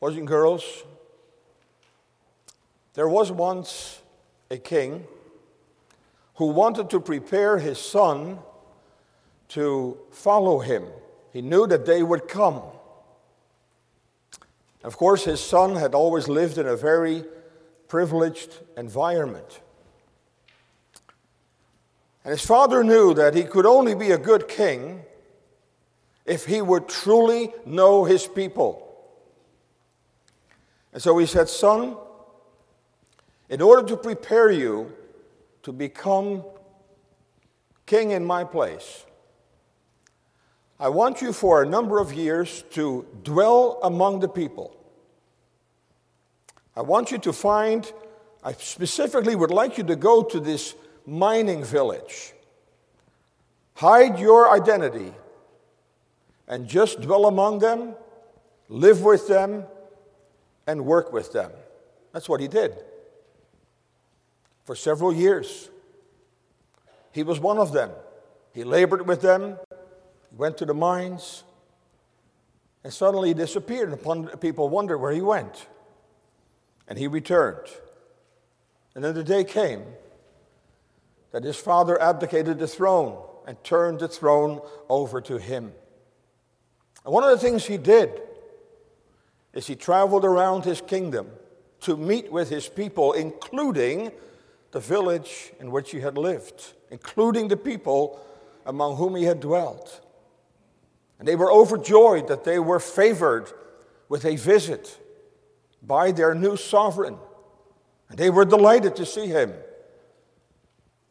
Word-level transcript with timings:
Boys 0.00 0.16
and 0.16 0.28
girls, 0.28 0.84
there 2.94 3.08
was 3.08 3.32
once 3.32 4.00
a 4.50 4.56
king 4.56 5.04
who 6.36 6.46
wanted 6.46 6.88
to 6.90 7.00
prepare 7.00 7.58
his 7.58 7.78
son 7.78 8.38
to 9.48 9.98
follow 10.12 10.60
him. 10.60 10.84
He 11.32 11.42
knew 11.42 11.66
that 11.66 11.84
they 11.84 12.02
would 12.02 12.28
come. 12.28 12.62
Of 14.84 14.96
course, 14.96 15.24
his 15.24 15.40
son 15.40 15.74
had 15.74 15.94
always 15.94 16.28
lived 16.28 16.58
in 16.58 16.66
a 16.68 16.76
very 16.76 17.24
privileged 17.88 18.56
environment. 18.76 19.60
And 22.22 22.30
his 22.30 22.46
father 22.46 22.84
knew 22.84 23.14
that 23.14 23.34
he 23.34 23.42
could 23.42 23.66
only 23.66 23.96
be 23.96 24.12
a 24.12 24.18
good 24.18 24.46
king 24.46 25.02
if 26.24 26.46
he 26.46 26.62
would 26.62 26.88
truly 26.88 27.52
know 27.66 28.04
his 28.04 28.28
people. 28.28 28.87
And 30.92 31.02
so 31.02 31.16
he 31.18 31.26
said, 31.26 31.48
Son, 31.48 31.96
in 33.48 33.60
order 33.60 33.86
to 33.88 33.96
prepare 33.96 34.50
you 34.50 34.92
to 35.62 35.72
become 35.72 36.44
king 37.86 38.10
in 38.10 38.24
my 38.24 38.44
place, 38.44 39.04
I 40.80 40.88
want 40.88 41.20
you 41.20 41.32
for 41.32 41.62
a 41.62 41.66
number 41.66 41.98
of 41.98 42.12
years 42.12 42.62
to 42.70 43.06
dwell 43.24 43.80
among 43.82 44.20
the 44.20 44.28
people. 44.28 44.76
I 46.76 46.82
want 46.82 47.10
you 47.10 47.18
to 47.18 47.32
find, 47.32 47.90
I 48.44 48.52
specifically 48.52 49.34
would 49.34 49.50
like 49.50 49.78
you 49.78 49.84
to 49.84 49.96
go 49.96 50.22
to 50.22 50.38
this 50.38 50.76
mining 51.04 51.64
village. 51.64 52.32
Hide 53.74 54.20
your 54.20 54.52
identity 54.52 55.12
and 56.46 56.68
just 56.68 57.00
dwell 57.00 57.26
among 57.26 57.58
them, 57.58 57.94
live 58.68 59.02
with 59.02 59.26
them, 59.26 59.64
and 60.68 60.84
work 60.84 61.12
with 61.12 61.32
them. 61.32 61.50
That's 62.12 62.28
what 62.28 62.40
he 62.40 62.46
did 62.46 62.76
for 64.64 64.76
several 64.76 65.14
years. 65.14 65.70
He 67.10 67.22
was 67.22 67.40
one 67.40 67.56
of 67.56 67.72
them. 67.72 67.90
He 68.52 68.64
labored 68.64 69.08
with 69.08 69.22
them, 69.22 69.56
he 70.30 70.36
went 70.36 70.58
to 70.58 70.66
the 70.66 70.74
mines, 70.74 71.42
and 72.84 72.92
suddenly 72.92 73.28
he 73.28 73.34
disappeared. 73.34 73.90
And 73.90 74.40
people 74.40 74.68
wondered 74.68 74.98
where 74.98 75.12
he 75.12 75.22
went. 75.22 75.66
And 76.86 76.98
he 76.98 77.06
returned. 77.06 77.66
And 78.94 79.02
then 79.02 79.14
the 79.14 79.24
day 79.24 79.44
came 79.44 79.84
that 81.32 81.44
his 81.44 81.56
father 81.56 82.00
abdicated 82.00 82.58
the 82.58 82.68
throne 82.68 83.22
and 83.46 83.62
turned 83.64 84.00
the 84.00 84.08
throne 84.08 84.60
over 84.88 85.20
to 85.22 85.38
him. 85.38 85.72
And 87.04 87.14
one 87.14 87.24
of 87.24 87.30
the 87.30 87.38
things 87.38 87.64
he 87.64 87.78
did 87.78 88.20
is 89.52 89.66
he 89.66 89.76
traveled 89.76 90.24
around 90.24 90.64
his 90.64 90.80
kingdom 90.80 91.28
to 91.80 91.96
meet 91.96 92.30
with 92.30 92.50
his 92.50 92.68
people, 92.68 93.12
including 93.12 94.12
the 94.72 94.80
village 94.80 95.52
in 95.60 95.70
which 95.70 95.90
he 95.90 96.00
had 96.00 96.18
lived, 96.18 96.74
including 96.90 97.48
the 97.48 97.56
people 97.56 98.20
among 98.66 98.96
whom 98.96 99.16
he 99.16 99.24
had 99.24 99.40
dwelt. 99.40 100.04
And 101.18 101.26
they 101.26 101.36
were 101.36 101.50
overjoyed 101.50 102.28
that 102.28 102.44
they 102.44 102.58
were 102.58 102.80
favored 102.80 103.50
with 104.08 104.24
a 104.24 104.36
visit 104.36 104.98
by 105.82 106.12
their 106.12 106.34
new 106.34 106.56
sovereign. 106.56 107.16
And 108.08 108.18
they 108.18 108.30
were 108.30 108.44
delighted 108.44 108.96
to 108.96 109.06
see 109.06 109.26
him. 109.26 109.52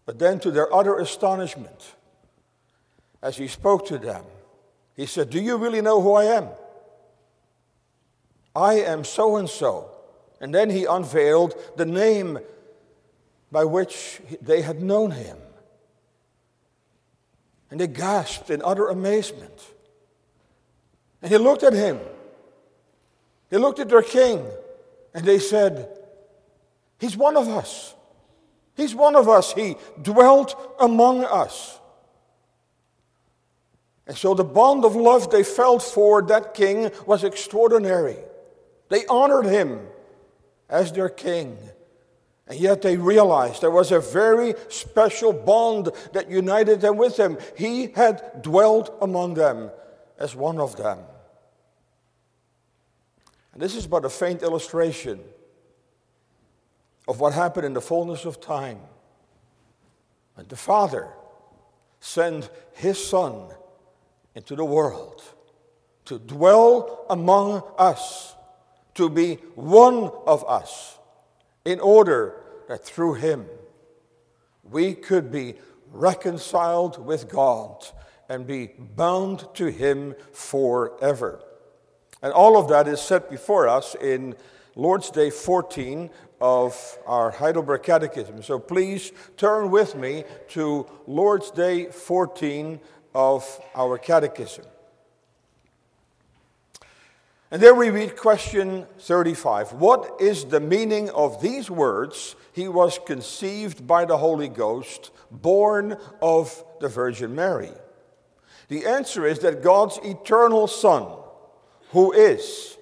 But 0.06 0.20
then, 0.20 0.40
to 0.40 0.52
their 0.52 0.74
utter 0.74 0.98
astonishment, 0.98 1.96
as 3.22 3.38
he 3.38 3.48
spoke 3.48 3.86
to 3.88 3.98
them, 3.98 4.24
he 4.96 5.06
said, 5.06 5.30
Do 5.30 5.42
you 5.42 5.58
really 5.58 5.82
know 5.82 6.02
who 6.02 6.14
I 6.14 6.26
am? 6.26 6.48
I 8.58 8.80
am 8.80 9.04
so 9.04 9.36
and 9.38 9.48
so. 9.48 9.92
And 10.42 10.54
then 10.54 10.72
he 10.72 10.86
unveiled 10.86 11.54
the 11.78 11.86
name 11.86 12.40
by 13.52 13.66
which 13.66 14.20
they 14.42 14.64
had 14.64 14.82
known 14.82 15.12
him. 15.12 15.38
And 17.70 17.80
they 17.80 17.86
gasped 17.86 18.50
in 18.50 18.64
utter 18.66 18.88
amazement. 18.88 19.62
And 21.22 21.32
he 21.32 21.38
looked 21.38 21.62
at 21.62 21.74
him. 21.74 22.00
They 23.50 23.60
looked 23.60 23.78
at 23.78 23.90
their 23.90 24.02
king 24.02 24.44
and 25.14 25.24
they 25.24 25.38
said, 25.38 25.90
He's 27.00 27.16
one 27.16 27.38
of 27.38 27.48
us. 27.48 27.94
He's 28.76 28.96
one 28.96 29.16
of 29.16 29.30
us. 29.30 29.54
He 29.54 29.76
dwelt 30.02 30.76
among 30.80 31.24
us. 31.24 31.80
And 34.08 34.18
so 34.18 34.34
the 34.34 34.44
bond 34.44 34.84
of 34.84 34.96
love 34.96 35.30
they 35.30 35.44
felt 35.44 35.84
for 35.84 36.24
that 36.24 36.56
king 36.56 36.90
was 37.06 37.24
extraordinary. 37.24 38.18
They 38.90 39.06
honored 39.08 39.46
him 39.46 39.80
as 40.70 40.92
their 40.92 41.10
king. 41.10 41.58
And 42.48 42.60
yet 42.60 42.82
they 42.82 42.96
realized 42.96 43.62
there 43.62 43.72
was 43.72 43.92
a 43.92 44.00
very 44.00 44.56
special 44.70 45.34
bond 45.34 45.90
that 46.14 46.30
united 46.30 46.80
them 46.80 46.96
with 46.96 47.18
him. 47.18 47.38
He 47.58 47.88
had 47.88 48.42
dwelt 48.42 48.96
among 49.02 49.34
them 49.34 49.70
as 50.18 50.36
one 50.36 50.60
of 50.60 50.78
them. 50.78 51.00
And 53.54 53.62
this 53.62 53.76
is 53.76 53.86
but 53.88 54.06
a 54.06 54.10
faint 54.10 54.44
illustration 54.44 55.20
of 57.08 57.20
what 57.20 57.34
happened 57.34 57.66
in 57.66 57.74
the 57.74 57.82
fullness 57.82 58.24
of 58.24 58.40
time. 58.40 58.80
And 60.38 60.48
the 60.48 60.56
Father 60.56 61.08
sent 62.00 62.50
his 62.74 63.04
Son 63.04 63.48
into 64.36 64.56
the 64.56 64.64
world 64.64 65.22
to 66.06 66.20
dwell 66.20 67.06
among 67.10 67.64
us, 67.78 68.36
to 68.98 69.10
be 69.10 69.36
one 69.56 70.12
of 70.26 70.44
us, 70.48 70.98
in 71.66 71.80
order 71.80 72.42
that 72.68 72.86
through 72.86 73.16
him 73.16 73.48
we 74.64 74.94
could 74.94 75.32
be 75.32 75.56
reconciled 75.92 77.04
with 77.04 77.30
God 77.30 77.86
and 78.30 78.46
be 78.46 78.68
bound 78.78 79.48
to 79.54 79.68
him 79.68 80.16
forever. 80.34 81.42
And 82.22 82.34
all 82.34 82.58
of 82.58 82.70
that 82.70 82.88
is 82.88 83.00
set 83.00 83.30
before 83.30 83.68
us 83.68 83.96
in 83.96 84.36
Lord's 84.76 85.10
Day 85.10 85.30
14 85.30 86.10
of 86.42 86.98
our 87.06 87.32
Heidelberg 87.32 87.84
Catechism. 87.84 88.44
So 88.44 88.60
please 88.60 89.12
turn 89.38 89.72
with 89.72 89.96
me 89.96 90.24
to 90.50 90.86
Lord's 91.08 91.52
Day 91.52 91.86
14 91.86 92.80
of 93.16 93.62
our 93.76 93.98
Catechism. 93.98 94.66
And 97.50 97.62
there 97.62 97.74
we 97.74 97.90
read 97.90 98.18
question 98.18 98.86
35. 99.00 99.74
What 99.74 100.20
is 100.20 100.46
the 100.46 100.60
meaning 100.60 101.10
of 101.12 101.42
these 101.42 101.72
words? 101.72 102.36
He 102.52 102.68
was 102.68 103.00
conceived 103.06 103.88
by 103.88 104.04
the 104.04 104.18
Holy 104.18 104.50
Ghost, 104.50 105.12
born 105.32 105.98
of 106.22 106.64
the 106.82 106.90
Virgin 106.90 107.36
Mary. 107.36 107.72
The 108.68 108.86
answer 108.86 109.26
is 109.26 109.40
that 109.40 109.64
God's 109.64 109.98
eternal 110.04 110.68
Son, 110.68 111.08
who 111.92 112.12
is 112.12 112.78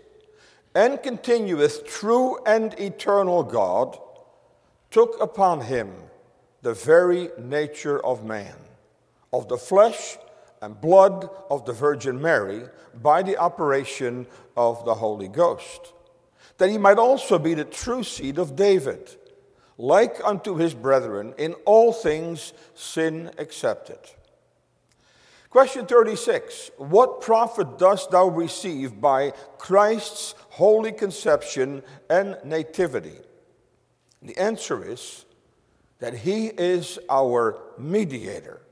and 0.74 1.02
continueth 1.02 1.86
true 1.86 2.40
and 2.46 2.74
eternal 2.80 3.44
God, 3.44 4.00
took 4.90 5.22
upon 5.22 5.62
him 5.62 5.94
the 6.64 6.74
very 6.74 7.30
nature 7.38 8.04
of 8.04 8.26
man, 8.26 8.56
of 9.32 9.48
the 9.48 9.58
flesh 9.58 10.18
and 10.66 10.82
blood 10.82 11.30
of 11.52 11.64
the 11.66 11.74
Virgin 11.74 12.20
Mary, 12.20 12.64
by 13.00 13.22
the 13.22 13.38
operation 13.38 14.26
of 14.58 14.84
the 14.84 14.96
Holy 14.96 15.28
Ghost, 15.28 15.94
that 16.58 16.72
he 16.72 16.80
might 16.80 16.98
also 16.98 17.38
be 17.38 17.54
the 17.54 17.64
true 17.64 18.04
seed 18.04 18.40
of 18.40 18.56
David, 18.56 19.16
like 19.78 20.16
unto 20.24 20.56
his 20.56 20.74
brethren, 20.74 21.36
in 21.38 21.54
all 21.66 21.94
things 21.94 22.54
sin 22.74 23.30
accepted. 23.38 24.00
Question 25.52 25.86
36 25.86 26.72
What 26.78 27.22
profit 27.22 27.78
dost 27.78 28.10
thou 28.10 28.28
receive 28.28 29.00
by 29.00 29.34
Christ's 29.60 30.34
holy 30.50 30.92
conception 30.92 31.84
and 32.10 32.38
nativity? 32.44 33.20
The 34.24 34.38
answer 34.40 34.84
is 34.84 35.26
that 36.00 36.16
he 36.16 36.48
is 36.48 36.98
our 37.08 37.62
mediator, 37.78 38.65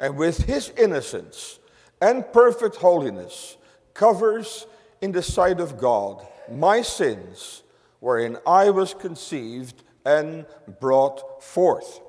and 0.00 0.16
with 0.16 0.44
his 0.44 0.72
innocence 0.76 1.60
and 2.00 2.32
perfect 2.32 2.76
holiness 2.76 3.56
covers 3.94 4.66
in 5.00 5.12
the 5.12 5.22
sight 5.22 5.60
of 5.60 5.78
God 5.78 6.26
my 6.50 6.82
sins 6.82 7.62
wherein 8.00 8.38
I 8.46 8.70
was 8.70 8.94
conceived 8.94 9.82
and 10.04 10.46
brought 10.80 11.42
forth. 11.42 12.00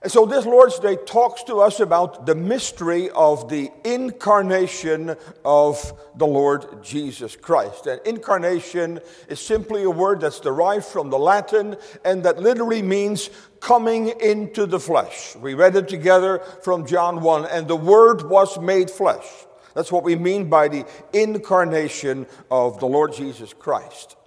And 0.00 0.12
so 0.12 0.26
this 0.26 0.46
Lord's 0.46 0.78
Day 0.78 0.96
talks 0.96 1.42
to 1.44 1.56
us 1.56 1.80
about 1.80 2.24
the 2.24 2.36
mystery 2.36 3.10
of 3.10 3.48
the 3.48 3.70
incarnation 3.84 5.16
of 5.44 5.92
the 6.14 6.26
Lord 6.26 6.84
Jesus 6.84 7.34
Christ. 7.34 7.86
And 7.86 8.00
incarnation 8.06 9.00
is 9.28 9.40
simply 9.40 9.82
a 9.82 9.90
word 9.90 10.20
that's 10.20 10.38
derived 10.38 10.84
from 10.84 11.10
the 11.10 11.18
Latin 11.18 11.76
and 12.04 12.22
that 12.22 12.38
literally 12.38 12.82
means 12.82 13.30
coming 13.58 14.12
into 14.20 14.66
the 14.66 14.78
flesh. 14.78 15.34
We 15.34 15.54
read 15.54 15.74
it 15.74 15.88
together 15.88 16.38
from 16.62 16.86
John 16.86 17.20
1 17.20 17.46
and 17.46 17.66
the 17.66 17.76
Word 17.76 18.22
was 18.22 18.58
made 18.60 18.90
flesh. 18.90 19.26
That's 19.74 19.90
what 19.90 20.04
we 20.04 20.14
mean 20.14 20.48
by 20.48 20.68
the 20.68 20.86
incarnation 21.12 22.26
of 22.50 22.78
the 22.78 22.86
Lord 22.86 23.12
Jesus 23.14 23.52
Christ. 23.52 24.17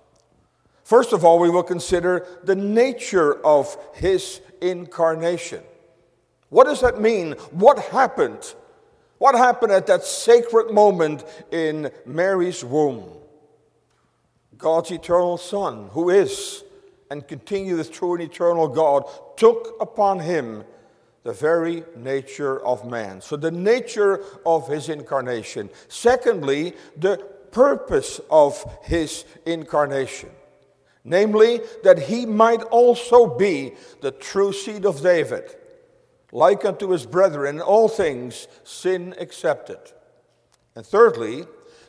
First 0.91 1.13
of 1.13 1.23
all, 1.23 1.39
we 1.39 1.49
will 1.49 1.63
consider 1.63 2.27
the 2.43 2.53
nature 2.53 3.35
of 3.45 3.77
his 3.93 4.41
incarnation. 4.59 5.63
What 6.49 6.65
does 6.65 6.81
that 6.81 6.99
mean? 6.99 7.31
What 7.51 7.79
happened? 7.79 8.53
What 9.17 9.35
happened 9.35 9.71
at 9.71 9.87
that 9.87 10.03
sacred 10.03 10.73
moment 10.73 11.23
in 11.49 11.91
Mary's 12.05 12.61
womb? 12.65 13.09
God's 14.57 14.91
eternal 14.91 15.37
Son, 15.37 15.87
who 15.93 16.09
is 16.09 16.65
and 17.09 17.25
continues 17.25 17.87
true 17.89 18.15
and 18.15 18.23
eternal 18.23 18.67
God, 18.67 19.05
took 19.37 19.77
upon 19.79 20.19
him 20.19 20.65
the 21.23 21.31
very 21.31 21.85
nature 21.95 22.59
of 22.65 22.85
man. 22.85 23.21
So, 23.21 23.37
the 23.37 23.49
nature 23.49 24.25
of 24.45 24.67
his 24.67 24.89
incarnation. 24.89 25.69
Secondly, 25.87 26.73
the 26.97 27.15
purpose 27.51 28.19
of 28.29 28.61
his 28.83 29.23
incarnation. 29.45 30.31
Namely, 31.03 31.61
that 31.83 31.99
he 31.99 32.25
might 32.25 32.61
also 32.63 33.35
be 33.35 33.73
the 34.01 34.11
true 34.11 34.53
seed 34.53 34.85
of 34.85 35.01
David, 35.01 35.55
like 36.31 36.63
unto 36.63 36.89
his 36.89 37.05
brethren 37.05 37.59
all 37.59 37.89
things, 37.89 38.47
sin 38.63 39.15
accepted. 39.19 39.79
And 40.75 40.85
thirdly, 40.85 41.45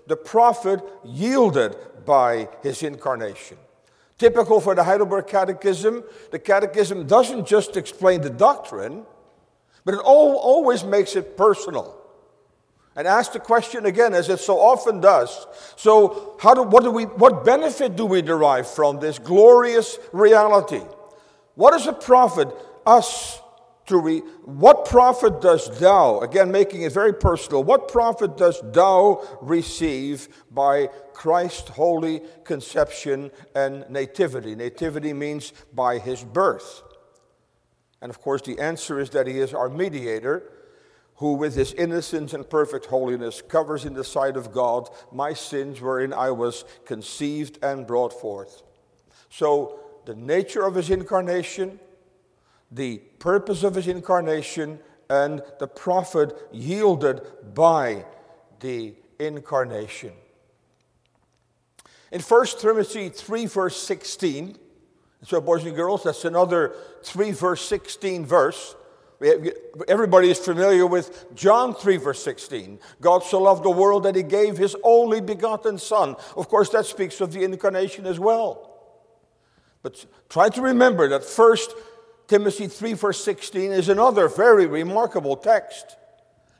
the 0.06 0.17
profit 0.17 0.81
yielded 1.05 1.76
by 2.05 2.49
his 2.62 2.82
incarnation. 2.82 3.59
Typical 4.19 4.61
for 4.61 4.75
the 4.75 4.85
Heidelberg 4.85 5.26
Catechism, 5.26 6.05
the 6.31 6.38
Catechism 6.38 7.06
doesn't 7.06 7.47
just 7.47 7.76
explain 7.76 8.20
the 8.20 8.31
doctrine, 8.31 9.05
but 9.85 9.94
it 9.94 10.00
all, 10.00 10.37
always 10.37 10.85
makes 10.85 11.17
it 11.17 11.37
personal. 11.37 12.01
And 12.94 13.09
ask 13.09 13.33
the 13.33 13.41
question 13.41 13.87
again, 13.87 14.12
as 14.12 14.29
it 14.29 14.41
so 14.41 14.59
often 14.59 15.00
does. 15.00 15.47
So, 15.77 16.37
how 16.41 16.53
do, 16.53 16.62
what, 16.62 16.83
do 16.83 16.91
we, 16.91 17.05
what 17.05 17.44
benefit 17.44 17.97
do 17.97 18.05
we 18.05 18.21
derive 18.21 18.69
from 18.69 19.00
this 19.00 19.19
glorious 19.19 19.99
reality? 20.12 20.83
What 21.55 21.73
does 21.73 21.87
a 21.87 21.93
prophet? 21.93 22.49
Us 22.85 23.41
to 23.87 23.99
re, 23.99 24.19
what 24.44 24.85
profit 24.85 25.41
does 25.41 25.79
thou, 25.79 26.21
again 26.21 26.50
making 26.50 26.83
it 26.83 26.93
very 26.93 27.12
personal, 27.12 27.65
what 27.65 27.89
profit 27.89 28.37
does 28.37 28.61
thou 28.73 29.23
receive 29.41 30.29
by 30.50 30.89
Christ's 31.12 31.71
holy 31.71 32.23
conception 32.44 33.31
and 33.55 33.85
nativity? 33.89 34.55
Nativity 34.55 35.12
means 35.12 35.53
by 35.75 35.99
his 35.99 36.23
birth. 36.23 36.83
And 38.00 38.11
of 38.11 38.21
course, 38.21 38.43
the 38.43 38.59
answer 38.59 38.99
is 38.99 39.11
that 39.11 39.27
he 39.27 39.39
is 39.39 39.55
our 39.55 39.69
mediator, 39.69 40.50
who 41.22 41.34
with 41.34 41.54
his 41.54 41.72
innocence 41.74 42.34
and 42.34 42.50
perfect 42.50 42.86
holiness 42.86 43.40
covers 43.42 43.84
in 43.84 43.94
the 43.94 44.02
sight 44.02 44.36
of 44.36 44.50
God 44.50 44.90
my 45.12 45.32
sins 45.32 45.80
wherein 45.80 46.12
I 46.12 46.32
was 46.32 46.64
conceived 46.84 47.60
and 47.62 47.86
brought 47.86 48.12
forth. 48.12 48.64
So, 49.30 49.78
the 50.04 50.16
nature 50.16 50.66
of 50.66 50.74
his 50.74 50.90
incarnation, 50.90 51.78
the 52.72 52.98
purpose 53.20 53.62
of 53.62 53.76
his 53.76 53.86
incarnation, 53.86 54.80
and 55.08 55.44
the 55.60 55.69
profit 55.69 56.36
yielded 56.50 57.20
by 57.54 58.04
the 58.58 58.92
incarnation. 59.20 60.14
In 62.10 62.20
1 62.20 62.46
Timothy 62.58 63.10
3, 63.10 63.46
verse 63.46 63.80
16, 63.80 64.58
so, 65.24 65.40
boys 65.40 65.64
and 65.64 65.76
girls, 65.76 66.02
that's 66.02 66.24
another 66.24 66.74
3 67.04 67.30
verse 67.30 67.64
16 67.64 68.26
verse. 68.26 68.74
Everybody 69.88 70.30
is 70.30 70.38
familiar 70.38 70.86
with 70.86 71.34
John 71.34 71.74
3, 71.74 71.96
verse 71.96 72.22
16. 72.22 72.78
God 73.00 73.22
so 73.22 73.40
loved 73.40 73.64
the 73.64 73.70
world 73.70 74.02
that 74.02 74.16
he 74.16 74.22
gave 74.22 74.58
his 74.58 74.76
only 74.82 75.20
begotten 75.20 75.78
Son. 75.78 76.16
Of 76.36 76.48
course, 76.48 76.70
that 76.70 76.86
speaks 76.86 77.20
of 77.20 77.32
the 77.32 77.44
incarnation 77.44 78.06
as 78.06 78.19
well. 78.19 78.69
But 79.82 80.04
try 80.28 80.48
to 80.50 80.60
remember 80.60 81.08
that 81.08 81.24
1 81.24 81.56
Timothy 82.28 82.66
3, 82.66 82.92
verse 82.94 83.24
16 83.24 83.72
is 83.72 83.88
another 83.88 84.28
very 84.28 84.66
remarkable 84.66 85.36
text. 85.36 85.96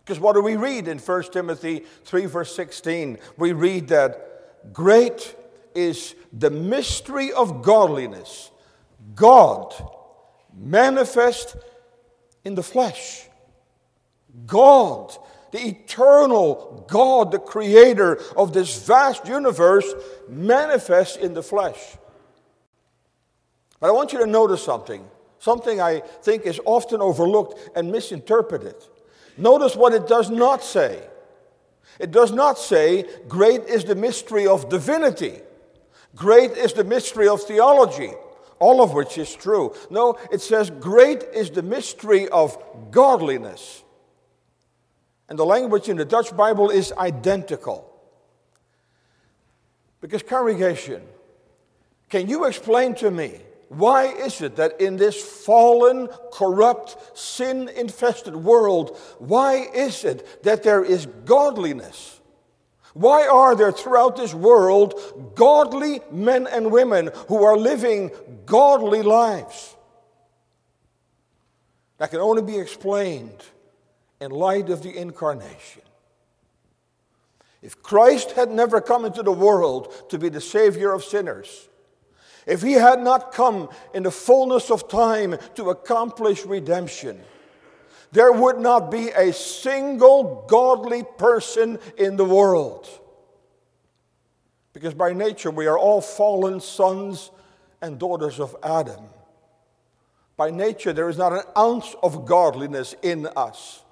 Because 0.05 0.21
what 0.21 0.35
do 0.35 0.43
we 0.43 0.57
read 0.57 0.89
in 0.89 0.99
1 0.99 1.23
Timothy 1.33 1.85
3, 2.05 2.27
verse 2.27 2.55
16? 2.55 3.19
We 3.37 3.53
read 3.53 3.89
that 3.89 4.73
great 4.73 5.37
is 5.75 6.15
the 6.33 6.51
mystery 6.51 7.33
of 7.33 7.63
godliness. 7.63 8.51
God 9.15 9.75
manifest 10.57 11.57
in 12.45 12.55
the 12.55 12.63
flesh. 12.63 13.29
God, 14.47 15.17
the 15.51 15.61
eternal 15.61 16.85
God, 16.89 17.31
the 17.31 17.39
creator 17.39 18.21
of 18.37 18.53
this 18.53 18.87
vast 18.87 19.27
universe, 19.29 19.93
manifests 20.29 21.17
in 21.17 21.35
the 21.35 21.43
flesh. 21.43 21.79
But 23.79 23.89
I 23.89 23.93
want 23.93 24.13
you 24.13 24.19
to 24.21 24.27
notice 24.27 24.63
something, 24.63 25.05
something 25.39 25.81
I 25.81 26.01
think 26.01 26.47
is 26.47 26.61
often 26.65 27.01
overlooked 27.01 27.77
and 27.77 27.93
misinterpreted. 27.93 28.77
Notice 29.37 29.77
what 29.77 29.93
it 29.93 30.07
does 30.07 30.31
not 30.31 30.63
say. 30.63 31.03
It 31.99 32.11
does 32.11 32.33
not 32.33 32.59
say, 32.59 33.05
Great 33.29 33.65
is 33.65 33.85
the 33.85 33.95
mystery 33.95 34.47
of 34.47 34.69
divinity, 34.69 35.41
great 36.15 36.53
is 36.53 36.73
the 36.73 36.85
mystery 36.85 37.29
of 37.29 37.43
theology 37.43 38.13
all 38.63 38.81
of 38.81 38.95
which 38.95 39.19
is 39.19 39.35
true. 39.35 39.75
No, 39.91 40.17
it 40.31 40.41
says, 40.41 40.71
Great 40.71 41.25
is 41.35 41.51
the 41.51 41.65
mystery 41.65 42.29
of 42.29 42.57
godliness. 42.93 43.83
And 45.29 45.37
the 45.37 45.45
language 45.45 45.89
in 45.89 45.97
the 45.97 46.05
Dutch 46.05 46.37
Bible 46.37 46.71
is 46.71 46.93
identical. 46.93 47.93
Because, 50.01 50.23
congregation, 50.23 51.03
can 52.09 52.29
you 52.29 52.45
explain 52.45 52.95
to 52.97 53.11
me 53.11 53.41
why 53.69 54.05
is 54.05 54.41
it 54.41 54.55
that 54.57 54.81
in 54.81 54.97
this 54.97 55.21
fallen, 55.21 56.09
corrupt, 56.33 57.19
sin 57.19 57.69
infested 57.69 58.37
world, 58.37 58.97
why 59.19 59.67
is 59.75 60.05
it 60.05 60.45
that 60.45 60.63
there 60.63 60.85
is 60.85 61.07
godliness? 61.25 62.21
Why 62.95 63.27
are 63.27 63.55
there 63.55 63.73
throughout 63.73 64.17
this 64.17 64.35
world 64.35 65.33
godly 65.35 66.01
men 66.11 66.47
and 66.47 66.71
women 66.71 67.11
who 67.29 67.43
are 67.43 67.57
living 67.57 68.11
godly 68.45 69.03
lives? 69.03 69.77
That 71.99 72.11
can 72.11 72.21
only 72.21 72.43
be 72.43 72.59
explained 72.59 73.43
in 74.21 74.31
light 74.31 74.69
of 74.69 74.83
the 74.83 74.97
incarnation. 74.97 75.83
If 77.63 77.83
Christ 77.83 78.33
had 78.33 78.51
never 78.51 78.81
come 78.81 79.05
into 79.05 79.23
the 79.23 79.33
world 79.33 80.11
to 80.11 80.19
be 80.19 80.29
the 80.29 80.41
Savior 80.41 80.93
of 80.93 81.05
sinners, 81.05 81.69
if 82.45 82.61
he 82.61 82.73
had 82.73 83.01
not 83.01 83.33
come 83.33 83.69
in 83.95 84.03
the 84.03 84.11
fullness 84.11 84.71
of 84.71 84.89
time 84.89 85.37
to 85.55 85.71
accomplish 85.71 86.45
redemption, 86.45 87.21
there 88.13 88.31
would 88.31 88.59
not 88.59 88.91
be 88.91 89.09
a 89.09 89.33
single 89.33 90.45
godly 90.47 91.03
person 91.03 91.79
in 91.97 92.17
the 92.17 92.25
world. 92.25 92.87
Because 94.75 94.95
by 94.95 95.13
nature 95.13 95.51
we 95.51 95.67
are 95.67 95.79
all 95.79 96.01
fallen 96.01 96.61
sons 96.61 97.31
and 97.81 97.99
daughters 97.99 98.39
of 98.39 98.55
Adam. 98.63 99.05
By 100.37 100.51
nature 100.51 100.93
there 100.93 101.09
is 101.09 101.19
not 101.19 101.33
an 101.33 101.43
ounce 101.57 101.95
of 102.03 102.27
godliness 102.27 102.95
in 103.03 103.27
us. 103.35 103.83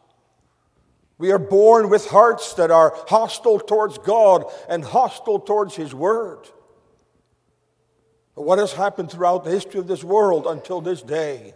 We 1.16 1.32
are 1.32 1.38
born 1.38 1.90
with 1.90 2.06
hearts 2.06 2.54
that 2.54 2.70
are 2.70 2.94
hostile 3.08 3.60
towards 3.60 3.98
God 3.98 4.44
and 4.68 4.82
hostile 4.84 5.38
towards 5.38 5.76
His 5.76 5.94
Word. 5.94 6.48
But 8.34 8.42
what 8.42 8.58
has 8.58 8.72
happened 8.72 9.10
throughout 9.10 9.44
the 9.44 9.50
history 9.50 9.80
of 9.80 9.86
this 9.86 10.02
world 10.02 10.46
until 10.46 10.80
this 10.80 11.02
day? 11.02 11.54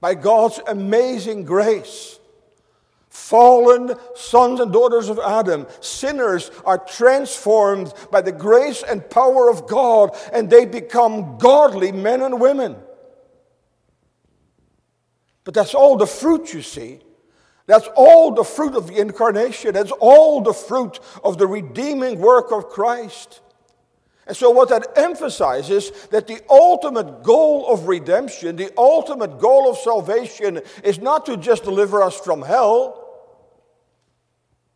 By 0.00 0.14
God's 0.14 0.60
amazing 0.66 1.44
grace. 1.44 2.18
Fallen 3.08 3.94
sons 4.14 4.60
and 4.60 4.72
daughters 4.72 5.08
of 5.08 5.18
Adam, 5.18 5.66
sinners, 5.80 6.50
are 6.64 6.78
transformed 6.78 7.92
by 8.10 8.20
the 8.20 8.32
grace 8.32 8.82
and 8.82 9.08
power 9.10 9.50
of 9.50 9.66
God 9.66 10.16
and 10.32 10.48
they 10.48 10.64
become 10.64 11.36
godly 11.38 11.90
men 11.90 12.22
and 12.22 12.40
women. 12.40 12.76
But 15.44 15.54
that's 15.54 15.74
all 15.74 15.96
the 15.96 16.06
fruit, 16.06 16.52
you 16.52 16.62
see. 16.62 17.00
That's 17.66 17.88
all 17.96 18.32
the 18.32 18.44
fruit 18.44 18.74
of 18.74 18.86
the 18.88 18.98
incarnation. 18.98 19.74
That's 19.74 19.92
all 19.92 20.40
the 20.40 20.54
fruit 20.54 21.00
of 21.24 21.38
the 21.38 21.46
redeeming 21.46 22.18
work 22.18 22.52
of 22.52 22.68
Christ. 22.68 23.40
And 24.28 24.36
so, 24.36 24.50
what 24.50 24.68
that 24.68 24.86
emphasizes 24.96 25.90
that 26.08 26.26
the 26.26 26.42
ultimate 26.50 27.22
goal 27.22 27.66
of 27.66 27.88
redemption, 27.88 28.56
the 28.56 28.70
ultimate 28.76 29.40
goal 29.40 29.70
of 29.70 29.78
salvation, 29.78 30.60
is 30.84 30.98
not 30.98 31.24
to 31.26 31.38
just 31.38 31.64
deliver 31.64 32.02
us 32.02 32.20
from 32.20 32.42
hell 32.42 33.06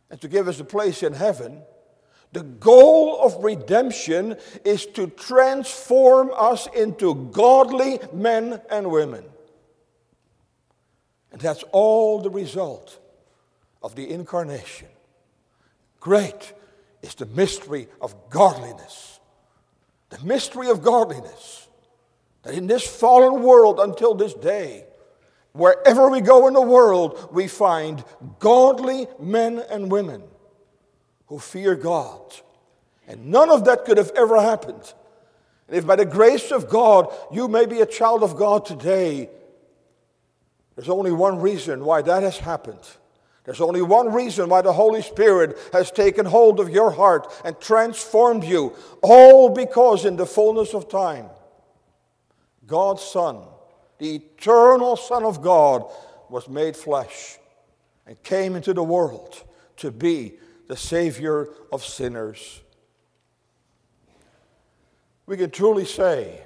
and 0.09 0.19
to 0.21 0.27
give 0.27 0.47
us 0.47 0.59
a 0.59 0.63
place 0.65 1.03
in 1.03 1.13
heaven. 1.13 1.61
The 2.31 2.41
goal 2.41 3.19
of 3.21 3.43
redemption 3.43 4.37
is 4.65 4.87
to 4.87 5.05
transform 5.05 6.31
us 6.35 6.67
into 6.75 7.29
godly 7.31 7.99
men 8.11 8.59
and 8.71 8.89
women. 8.89 9.23
And 11.31 11.39
that's 11.39 11.63
all 11.71 12.21
the 12.21 12.31
result 12.31 12.99
of 13.83 13.93
the 13.93 14.09
incarnation. 14.09 14.87
great 15.99 16.53
is 17.03 17.13
the 17.15 17.27
mystery 17.27 17.87
of 18.01 18.15
godliness. 18.31 19.12
The 20.13 20.23
mystery 20.23 20.69
of 20.69 20.83
godliness. 20.83 21.67
That 22.43 22.53
in 22.53 22.67
this 22.67 22.85
fallen 22.85 23.41
world 23.41 23.79
until 23.79 24.13
this 24.13 24.33
day, 24.33 24.85
wherever 25.53 26.09
we 26.09 26.21
go 26.21 26.47
in 26.47 26.53
the 26.53 26.61
world, 26.61 27.29
we 27.31 27.47
find 27.47 28.03
godly 28.37 29.07
men 29.19 29.63
and 29.71 29.91
women 29.91 30.23
who 31.27 31.39
fear 31.39 31.75
God. 31.75 32.21
And 33.07 33.27
none 33.27 33.49
of 33.49 33.65
that 33.65 33.85
could 33.85 33.97
have 33.97 34.11
ever 34.15 34.39
happened. 34.39 34.93
And 35.67 35.77
if 35.77 35.87
by 35.87 35.95
the 35.95 36.05
grace 36.05 36.51
of 36.51 36.69
God 36.69 37.11
you 37.31 37.47
may 37.47 37.65
be 37.65 37.81
a 37.81 37.85
child 37.85 38.21
of 38.21 38.35
God 38.35 38.65
today, 38.65 39.29
there's 40.75 40.89
only 40.89 41.11
one 41.11 41.39
reason 41.39 41.85
why 41.85 42.01
that 42.03 42.23
has 42.23 42.37
happened. 42.37 42.85
There's 43.43 43.61
only 43.61 43.81
one 43.81 44.13
reason 44.13 44.47
why 44.49 44.61
the 44.61 44.71
Holy 44.71 45.01
Spirit 45.01 45.57
has 45.73 45.91
taken 45.91 46.25
hold 46.25 46.59
of 46.59 46.69
your 46.69 46.91
heart 46.91 47.31
and 47.43 47.59
transformed 47.59 48.43
you, 48.43 48.73
all 49.01 49.49
because 49.49 50.05
in 50.05 50.15
the 50.15 50.25
fullness 50.25 50.73
of 50.73 50.89
time, 50.89 51.27
God's 52.65 53.01
Son, 53.01 53.39
the 53.97 54.15
eternal 54.15 54.95
Son 54.95 55.23
of 55.23 55.41
God, 55.41 55.83
was 56.29 56.47
made 56.47 56.77
flesh 56.77 57.37
and 58.07 58.21
came 58.23 58.55
into 58.55 58.73
the 58.73 58.83
world 58.83 59.43
to 59.77 59.91
be 59.91 60.33
the 60.67 60.77
Savior 60.77 61.49
of 61.71 61.83
sinners. 61.83 62.61
We 65.25 65.35
can 65.35 65.51
truly 65.51 65.85
say 65.85 66.41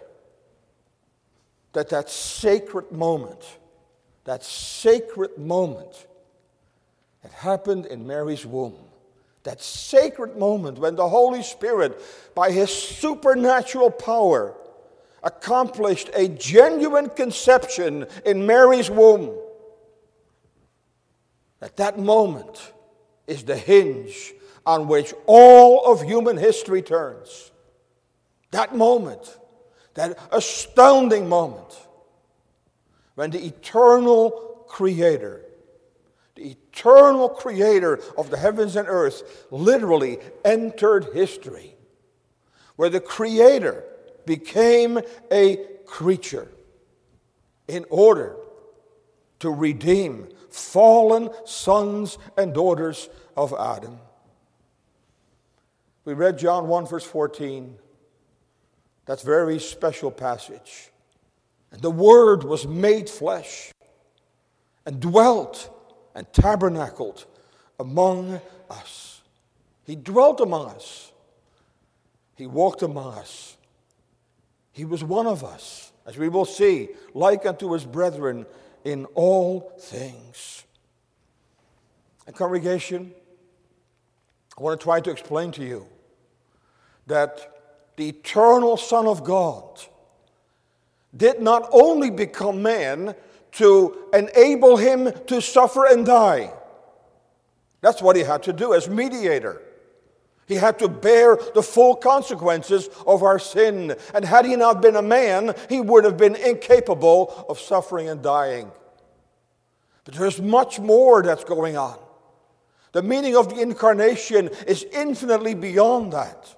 that 1.73 1.89
that 1.89 2.09
sacred 2.09 2.91
moment, 2.91 3.43
that 4.23 4.43
sacred 4.43 5.37
moment 5.37 6.06
that 7.27 7.33
happened 7.33 7.85
in 7.87 8.07
Mary's 8.07 8.45
womb, 8.45 8.77
that 9.43 9.61
sacred 9.61 10.37
moment 10.37 10.77
when 10.77 10.95
the 10.95 11.09
Holy 11.09 11.43
Spirit, 11.43 12.01
by 12.33 12.51
his 12.51 12.71
supernatural 12.71 13.91
power, 13.91 14.55
accomplished 15.23 16.09
a 16.13 16.29
genuine 16.29 17.09
conception 17.09 18.05
in 18.25 18.45
Mary's 18.45 18.89
womb. 18.89 19.37
At 21.61 21.75
that 21.77 21.99
moment 21.99 22.71
is 23.25 23.43
the 23.43 23.57
hinge 23.57 24.33
on 24.65 24.87
which 24.87 25.13
all 25.25 25.91
of 25.91 26.01
human 26.01 26.37
history 26.37 26.81
turns. 26.81 27.51
That 28.51 28.73
moment, 28.73 29.37
that 29.95 30.17
astounding 30.31 31.27
moment, 31.27 31.77
when 33.15 33.31
the 33.31 33.45
eternal 33.45 34.63
Creator, 34.69 35.46
the 36.37 36.51
eternal 36.51 37.29
Creator 37.29 37.99
of 38.17 38.29
the 38.29 38.37
heavens 38.37 38.75
and 38.75 38.87
earth, 38.87 39.47
literally 39.51 40.19
entered 40.45 41.07
history, 41.13 41.75
where 42.75 42.89
the 42.89 43.01
Creator 43.01 43.83
became 44.25 44.99
a 45.31 45.57
creature 45.85 46.47
in 47.67 47.85
order 47.89 48.37
to 49.39 49.49
redeem 49.49 50.29
fallen 50.49 51.29
sons 51.45 52.17
and 52.37 52.53
daughters 52.53 53.09
of 53.35 53.53
Adam. 53.59 53.99
We 56.05 56.13
read 56.13 56.37
John 56.37 56.67
1, 56.67 56.85
verse 56.85 57.03
14. 57.03 57.77
That's 59.05 59.23
very 59.23 59.59
special 59.59 60.11
passage. 60.11 60.91
And 61.71 61.81
the 61.81 61.91
Word 61.91 62.43
was 62.43 62.67
made 62.67 63.09
flesh 63.09 63.71
and 64.85 64.99
dwelt 64.99 65.73
and 66.17 66.33
tabernacled 66.33 67.25
among 67.79 68.41
us. 68.71 69.21
He 69.85 69.95
dwelt 69.95 70.41
among 70.41 70.65
us. 70.69 71.11
He 72.35 72.47
walked 72.47 72.81
among 72.81 73.13
us. 73.13 73.55
He 74.71 74.83
was 74.83 75.03
one 75.03 75.27
of 75.27 75.43
us, 75.43 75.91
as 76.07 76.17
we 76.17 76.27
will 76.27 76.43
see, 76.45 76.89
like 77.13 77.45
unto 77.45 77.71
his 77.71 77.85
brethren 77.85 78.47
in 78.83 79.05
all 79.13 79.71
things. 79.79 80.63
And, 82.25 82.35
congregation, 82.35 83.13
I 84.57 84.63
want 84.63 84.79
to 84.79 84.83
try 84.83 84.99
to 84.99 85.11
explain 85.11 85.51
to 85.51 85.63
you 85.63 85.85
that 87.05 87.93
the 87.95 88.09
eternal 88.09 88.75
Son 88.75 89.05
of 89.05 89.23
God 89.23 89.81
did 91.15 91.41
not 91.43 91.69
only 91.71 92.09
become 92.09 92.63
man 92.63 93.13
to 93.57 93.97
enable 94.13 94.77
him 94.77 95.11
to 95.27 95.41
suffer 95.41 95.85
and 95.85 96.05
die, 96.05 96.53
that's 97.81 98.01
what 98.01 98.15
he 98.15 98.23
had 98.23 98.43
to 98.43 98.53
do 98.53 98.73
as 98.73 98.89
mediator. 98.89 99.61
He 100.47 100.55
had 100.55 100.79
to 100.79 100.87
bear 100.87 101.37
the 101.53 101.61
full 101.61 101.95
consequences 101.95 102.89
of 103.05 103.21
our 103.21 103.37
sin. 103.37 103.95
And 104.13 104.23
had 104.23 104.45
he 104.45 104.55
not 104.55 104.81
been 104.81 104.95
a 104.95 105.01
man, 105.01 105.53
he 105.67 105.81
would 105.81 106.05
have 106.05 106.17
been 106.17 106.35
incapable 106.35 107.45
of 107.49 107.59
suffering 107.59 108.07
and 108.07 108.23
dying. 108.23 108.71
But 110.05 110.15
there's 110.15 110.41
much 110.41 110.79
more 110.79 111.21
that's 111.21 111.43
going 111.43 111.75
on. 111.75 111.99
The 112.93 113.03
meaning 113.03 113.35
of 113.35 113.49
the 113.49 113.61
incarnation 113.61 114.49
is 114.65 114.85
infinitely 114.93 115.53
beyond 115.53 116.13
that. 116.13 116.55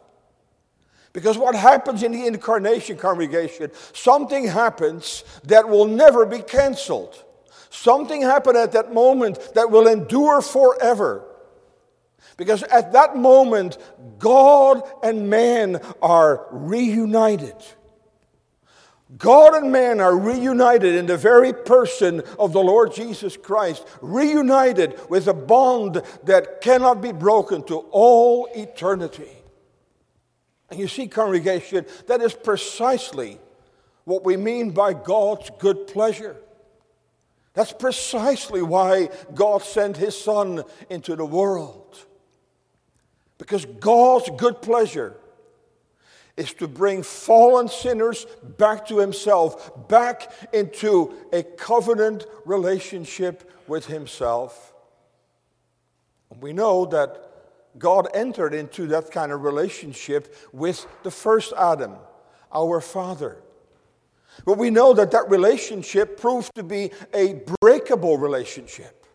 Because 1.14 1.38
what 1.38 1.56
happens 1.56 2.04
in 2.04 2.12
the 2.12 2.26
incarnation 2.28 2.98
congregation, 2.98 3.72
something 3.94 4.46
happens 4.46 5.24
that 5.44 5.68
will 5.68 5.88
never 5.88 6.26
be 6.26 6.42
canceled. 6.42 7.24
Something 7.70 8.22
happened 8.22 8.58
at 8.58 8.74
that 8.74 8.94
moment 8.94 9.54
that 9.56 9.72
will 9.72 9.88
endure 9.88 10.42
forever. 10.42 11.24
Because 12.38 12.64
at 12.64 12.94
that 12.94 13.18
moment, 13.18 13.78
God 14.18 14.82
and 15.04 15.30
man 15.30 15.82
are 16.02 16.48
reunited. 16.52 17.56
God 19.18 19.56
and 19.56 19.72
man 19.72 20.00
are 20.00 20.16
reunited 20.16 20.94
in 20.94 21.08
the 21.08 21.18
very 21.18 21.52
person 21.52 22.22
of 22.38 22.54
the 22.54 22.62
Lord 22.62 22.94
Jesus 22.94 23.36
Christ, 23.36 23.86
reunited 24.02 25.00
with 25.10 25.28
a 25.28 25.34
bond 25.34 26.04
that 26.24 26.62
cannot 26.62 27.02
be 27.02 27.12
broken 27.12 27.64
to 27.64 27.80
all 27.92 28.48
eternity. 28.56 29.39
And 30.70 30.80
you 30.80 30.88
see, 30.88 31.08
congregation, 31.08 31.86
that 32.08 32.22
is 32.22 32.34
precisely 32.34 33.40
what 34.04 34.24
we 34.24 34.38
mean 34.38 34.72
by 34.72 34.94
God's 34.94 35.50
good 35.60 35.88
pleasure. 35.88 36.36
That's 37.54 37.74
precisely 37.74 38.62
why 38.62 39.10
God 39.34 39.64
sent 39.64 39.98
his 39.98 40.20
Son 40.20 40.64
into 40.90 41.16
the 41.16 41.26
world. 41.26 42.06
Because 43.38 43.66
God's 43.66 44.30
good 44.38 44.62
pleasure 44.62 45.16
is 46.40 46.54
to 46.54 46.68
bring 46.68 47.04
fallen 47.04 47.68
sinners 47.68 48.26
back 48.58 48.88
to 48.88 49.00
Himself, 49.00 49.90
back 49.90 50.32
into 50.54 51.14
a 51.34 51.44
covenant 51.44 52.26
relationship 52.46 53.52
with 53.68 53.88
Himself. 53.88 54.74
And 56.32 56.42
we 56.42 56.54
know 56.54 56.86
that 56.86 57.29
God 57.78 58.08
entered 58.14 58.54
into 58.54 58.88
that 58.88 59.12
kind 59.12 59.32
of 59.32 59.44
relationship 59.44 60.36
with 60.52 60.86
the 61.04 61.12
first 61.12 61.54
Adam, 61.58 61.96
our 62.54 62.82
father. 62.82 63.38
But 64.46 64.58
we 64.58 64.70
know 64.70 64.94
that 64.94 65.12
that 65.12 65.30
relationship 65.30 66.20
proved 66.20 66.56
to 66.56 66.64
be 66.64 66.92
a 67.14 67.42
breakable 67.62 68.18
relationship. 68.18 69.06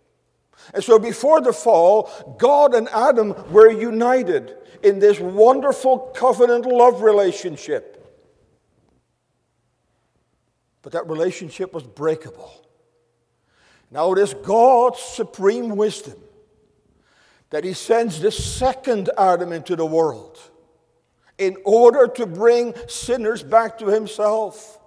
And 0.73 0.83
so 0.83 0.99
before 0.99 1.41
the 1.41 1.53
fall, 1.53 2.37
God 2.39 2.75
and 2.75 2.89
Adam 2.89 3.35
were 3.53 3.71
united 3.71 4.57
in 4.83 4.99
this 4.99 5.19
wonderful 5.19 5.99
covenant 6.15 6.67
love 6.67 7.03
relationship. 7.03 7.91
But 10.83 10.93
that 10.93 11.09
relationship 11.09 11.73
was 11.73 11.83
breakable. 11.83 12.53
Now 13.91 14.13
it 14.13 14.19
is 14.19 14.35
God's 14.35 15.01
supreme 15.01 15.77
wisdom 15.77 16.17
that 17.55 17.63
He 17.63 17.73
sends 17.73 18.21
the 18.21 18.33
second 18.33 19.11
Adam 19.17 19.53
into 19.53 19.77
the 19.77 19.87
world 19.87 20.41
in 21.39 21.57
order 21.65 22.09
to 22.09 22.27
bring 22.27 22.75
sinners 22.89 23.45
back 23.45 23.79
to 23.79 23.87
Himself. 23.87 24.81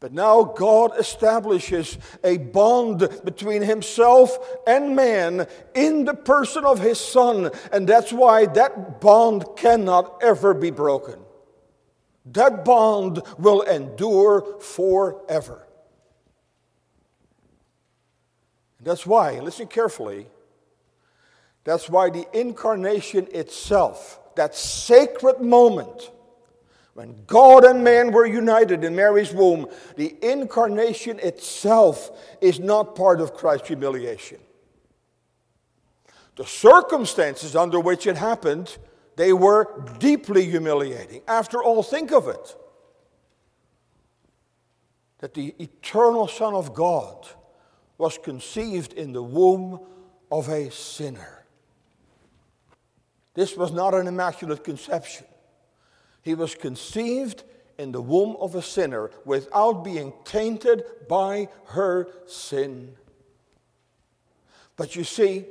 But 0.00 0.12
now 0.12 0.42
God 0.42 0.98
establishes 0.98 1.98
a 2.24 2.38
bond 2.38 3.08
between 3.24 3.62
himself 3.62 4.38
and 4.66 4.96
man 4.96 5.46
in 5.72 6.04
the 6.04 6.14
person 6.14 6.64
of 6.64 6.80
his 6.80 6.98
Son. 6.98 7.52
And 7.72 7.88
that's 7.88 8.12
why 8.12 8.46
that 8.46 9.00
bond 9.00 9.44
cannot 9.56 10.20
ever 10.20 10.52
be 10.52 10.72
broken. 10.72 11.20
That 12.26 12.64
bond 12.64 13.22
will 13.38 13.60
endure 13.60 14.60
forever. 14.60 15.64
That's 18.80 19.06
why, 19.06 19.38
listen 19.38 19.68
carefully, 19.68 20.26
that's 21.68 21.90
why 21.90 22.08
the 22.08 22.26
incarnation 22.32 23.28
itself, 23.30 24.20
that 24.36 24.54
sacred 24.54 25.42
moment, 25.42 26.10
when 26.94 27.14
God 27.26 27.62
and 27.62 27.84
man 27.84 28.10
were 28.10 28.24
united 28.24 28.84
in 28.84 28.96
Mary's 28.96 29.34
womb, 29.34 29.66
the 29.96 30.16
incarnation 30.22 31.18
itself 31.18 32.10
is 32.40 32.58
not 32.58 32.96
part 32.96 33.20
of 33.20 33.34
Christ's 33.34 33.68
humiliation. 33.68 34.38
the 36.36 36.46
circumstances 36.46 37.54
under 37.54 37.80
which 37.80 38.06
it 38.06 38.16
happened, 38.16 38.78
they 39.16 39.32
were 39.32 39.84
deeply 39.98 40.48
humiliating. 40.48 41.20
After 41.26 41.62
all, 41.62 41.82
think 41.82 42.12
of 42.12 42.28
it 42.28 42.56
that 45.18 45.34
the 45.34 45.54
eternal 45.58 46.28
Son 46.28 46.54
of 46.54 46.72
God 46.72 47.26
was 47.98 48.16
conceived 48.16 48.92
in 48.92 49.12
the 49.12 49.22
womb 49.22 49.80
of 50.30 50.48
a 50.48 50.70
sinner. 50.70 51.37
This 53.38 53.56
was 53.56 53.70
not 53.70 53.94
an 53.94 54.08
immaculate 54.08 54.64
conception. 54.64 55.24
He 56.22 56.34
was 56.34 56.56
conceived 56.56 57.44
in 57.78 57.92
the 57.92 58.02
womb 58.02 58.36
of 58.40 58.56
a 58.56 58.62
sinner 58.62 59.12
without 59.24 59.84
being 59.84 60.12
tainted 60.24 60.82
by 61.08 61.48
her 61.66 62.08
sin. 62.26 62.96
But 64.74 64.96
you 64.96 65.04
see, 65.04 65.44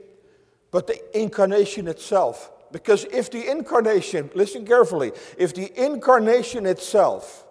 but 0.70 0.88
the 0.88 1.00
incarnation 1.18 1.88
itself, 1.88 2.52
because 2.74 3.06
if 3.06 3.32
the 3.32 3.50
incarnation, 3.50 4.32
listen 4.36 4.66
carefully, 4.66 5.14
if 5.38 5.54
the 5.54 5.72
incarnation 5.82 6.66
itself, 6.66 7.46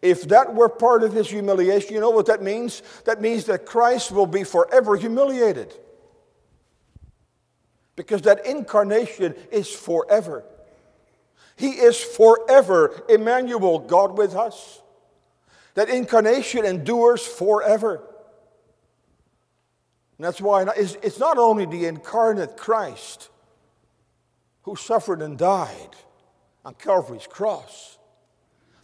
if 0.00 0.28
that 0.28 0.54
were 0.54 0.68
part 0.68 1.02
of 1.02 1.12
his 1.12 1.28
humiliation, 1.28 1.94
you 1.94 2.00
know 2.00 2.10
what 2.10 2.26
that 2.26 2.44
means? 2.44 2.80
That 3.06 3.20
means 3.20 3.46
that 3.46 3.66
Christ 3.66 4.12
will 4.12 4.26
be 4.26 4.44
forever 4.44 4.94
humiliated. 4.94 5.74
Because 7.96 8.22
that 8.22 8.44
incarnation 8.46 9.34
is 9.52 9.70
forever. 9.70 10.44
He 11.56 11.70
is 11.70 12.00
forever 12.00 13.04
Emmanuel, 13.08 13.78
God 13.78 14.18
with 14.18 14.34
us. 14.34 14.80
That 15.74 15.88
incarnation 15.88 16.64
endures 16.64 17.24
forever. 17.24 18.02
And 20.18 20.24
that's 20.24 20.40
why 20.40 20.64
it's 20.76 21.18
not 21.18 21.38
only 21.38 21.66
the 21.66 21.86
incarnate 21.86 22.56
Christ 22.56 23.30
who 24.62 24.76
suffered 24.76 25.20
and 25.22 25.36
died 25.36 25.96
on 26.64 26.74
Calvary's 26.74 27.26
cross, 27.26 27.98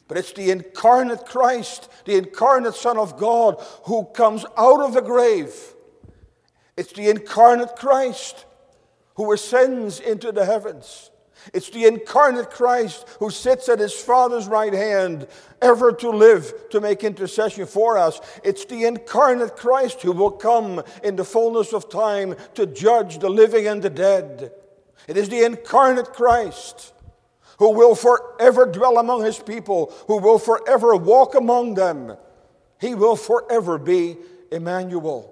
but 0.08 0.18
it's 0.18 0.32
the 0.32 0.50
incarnate 0.50 1.24
Christ, 1.24 1.88
the 2.04 2.16
incarnate 2.16 2.74
Son 2.74 2.98
of 2.98 3.16
God, 3.16 3.64
who 3.84 4.06
comes 4.06 4.44
out 4.58 4.80
of 4.80 4.94
the 4.94 5.00
grave. 5.02 5.54
It's 6.76 6.92
the 6.92 7.08
incarnate 7.08 7.76
Christ 7.76 8.44
who 9.20 9.32
ascends 9.32 10.00
into 10.00 10.32
the 10.32 10.46
heavens. 10.46 11.10
It's 11.52 11.68
the 11.68 11.84
incarnate 11.84 12.48
Christ 12.48 13.06
who 13.18 13.28
sits 13.28 13.68
at 13.68 13.78
his 13.78 13.92
Father's 13.92 14.48
right 14.48 14.72
hand, 14.72 15.26
ever 15.60 15.92
to 15.92 16.08
live 16.08 16.70
to 16.70 16.80
make 16.80 17.04
intercession 17.04 17.66
for 17.66 17.98
us. 17.98 18.18
It's 18.42 18.64
the 18.64 18.84
incarnate 18.84 19.56
Christ 19.56 20.00
who 20.00 20.12
will 20.12 20.30
come 20.30 20.82
in 21.04 21.16
the 21.16 21.24
fullness 21.26 21.74
of 21.74 21.90
time 21.90 22.34
to 22.54 22.64
judge 22.64 23.18
the 23.18 23.28
living 23.28 23.66
and 23.66 23.82
the 23.82 23.90
dead. 23.90 24.52
It 25.06 25.18
is 25.18 25.28
the 25.28 25.44
incarnate 25.44 26.14
Christ 26.14 26.94
who 27.58 27.72
will 27.72 27.94
forever 27.94 28.64
dwell 28.64 28.96
among 28.96 29.22
his 29.22 29.38
people, 29.38 29.92
who 30.06 30.16
will 30.16 30.38
forever 30.38 30.96
walk 30.96 31.34
among 31.34 31.74
them. 31.74 32.16
He 32.80 32.94
will 32.94 33.16
forever 33.16 33.76
be 33.76 34.16
Emmanuel. 34.50 35.29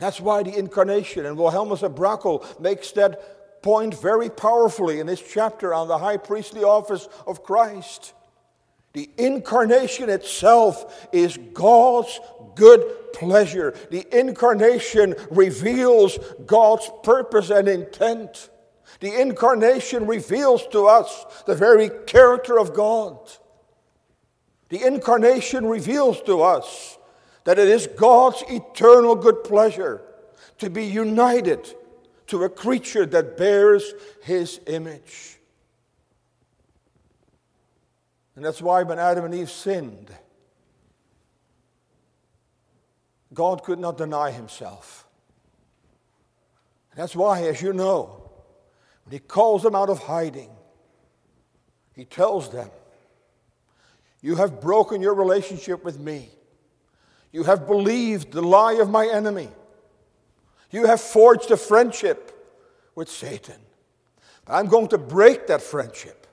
That's 0.00 0.20
why 0.20 0.42
the 0.42 0.56
incarnation, 0.56 1.26
and 1.26 1.36
Wilhelmus 1.36 1.82
à 1.82 1.94
Brakel 1.94 2.42
makes 2.58 2.90
that 2.92 3.62
point 3.62 3.94
very 4.00 4.30
powerfully 4.30 4.98
in 4.98 5.06
his 5.06 5.20
chapter 5.20 5.74
on 5.74 5.88
the 5.88 5.98
high 5.98 6.16
priestly 6.16 6.64
office 6.64 7.06
of 7.26 7.42
Christ. 7.42 8.14
The 8.94 9.10
incarnation 9.18 10.08
itself 10.08 11.08
is 11.12 11.38
God's 11.52 12.18
good 12.54 13.12
pleasure. 13.12 13.74
The 13.90 14.06
incarnation 14.18 15.14
reveals 15.30 16.18
God's 16.46 16.90
purpose 17.02 17.50
and 17.50 17.68
intent. 17.68 18.48
The 19.00 19.20
incarnation 19.20 20.06
reveals 20.06 20.66
to 20.68 20.86
us 20.86 21.26
the 21.46 21.54
very 21.54 21.90
character 22.06 22.58
of 22.58 22.72
God. 22.72 23.18
The 24.70 24.82
incarnation 24.82 25.66
reveals 25.66 26.22
to 26.22 26.40
us 26.40 26.96
that 27.44 27.58
it 27.58 27.68
is 27.68 27.86
God's 27.86 28.42
eternal 28.48 29.14
good 29.14 29.44
pleasure 29.44 30.02
to 30.58 30.70
be 30.70 30.84
united 30.84 31.74
to 32.26 32.44
a 32.44 32.48
creature 32.48 33.06
that 33.06 33.36
bears 33.36 33.92
his 34.22 34.60
image. 34.66 35.38
And 38.36 38.44
that's 38.44 38.62
why 38.62 38.82
when 38.82 38.98
Adam 38.98 39.24
and 39.24 39.34
Eve 39.34 39.50
sinned, 39.50 40.10
God 43.32 43.62
could 43.62 43.78
not 43.78 43.96
deny 43.96 44.30
himself. 44.30 45.06
That's 46.96 47.14
why, 47.14 47.42
as 47.44 47.62
you 47.62 47.72
know, 47.72 48.30
when 49.04 49.12
he 49.12 49.18
calls 49.18 49.62
them 49.62 49.74
out 49.74 49.88
of 49.88 49.98
hiding, 50.00 50.50
he 51.94 52.04
tells 52.04 52.50
them, 52.50 52.70
You 54.20 54.36
have 54.36 54.60
broken 54.60 55.00
your 55.00 55.14
relationship 55.14 55.84
with 55.84 55.98
me. 55.98 56.30
You 57.32 57.44
have 57.44 57.66
believed 57.66 58.32
the 58.32 58.42
lie 58.42 58.74
of 58.74 58.90
my 58.90 59.06
enemy. 59.06 59.48
You 60.70 60.86
have 60.86 61.00
forged 61.00 61.50
a 61.50 61.56
friendship 61.56 62.36
with 62.94 63.08
Satan. 63.08 63.56
But 64.44 64.54
I'm 64.54 64.66
going 64.66 64.88
to 64.88 64.98
break 64.98 65.46
that 65.46 65.62
friendship. 65.62 66.26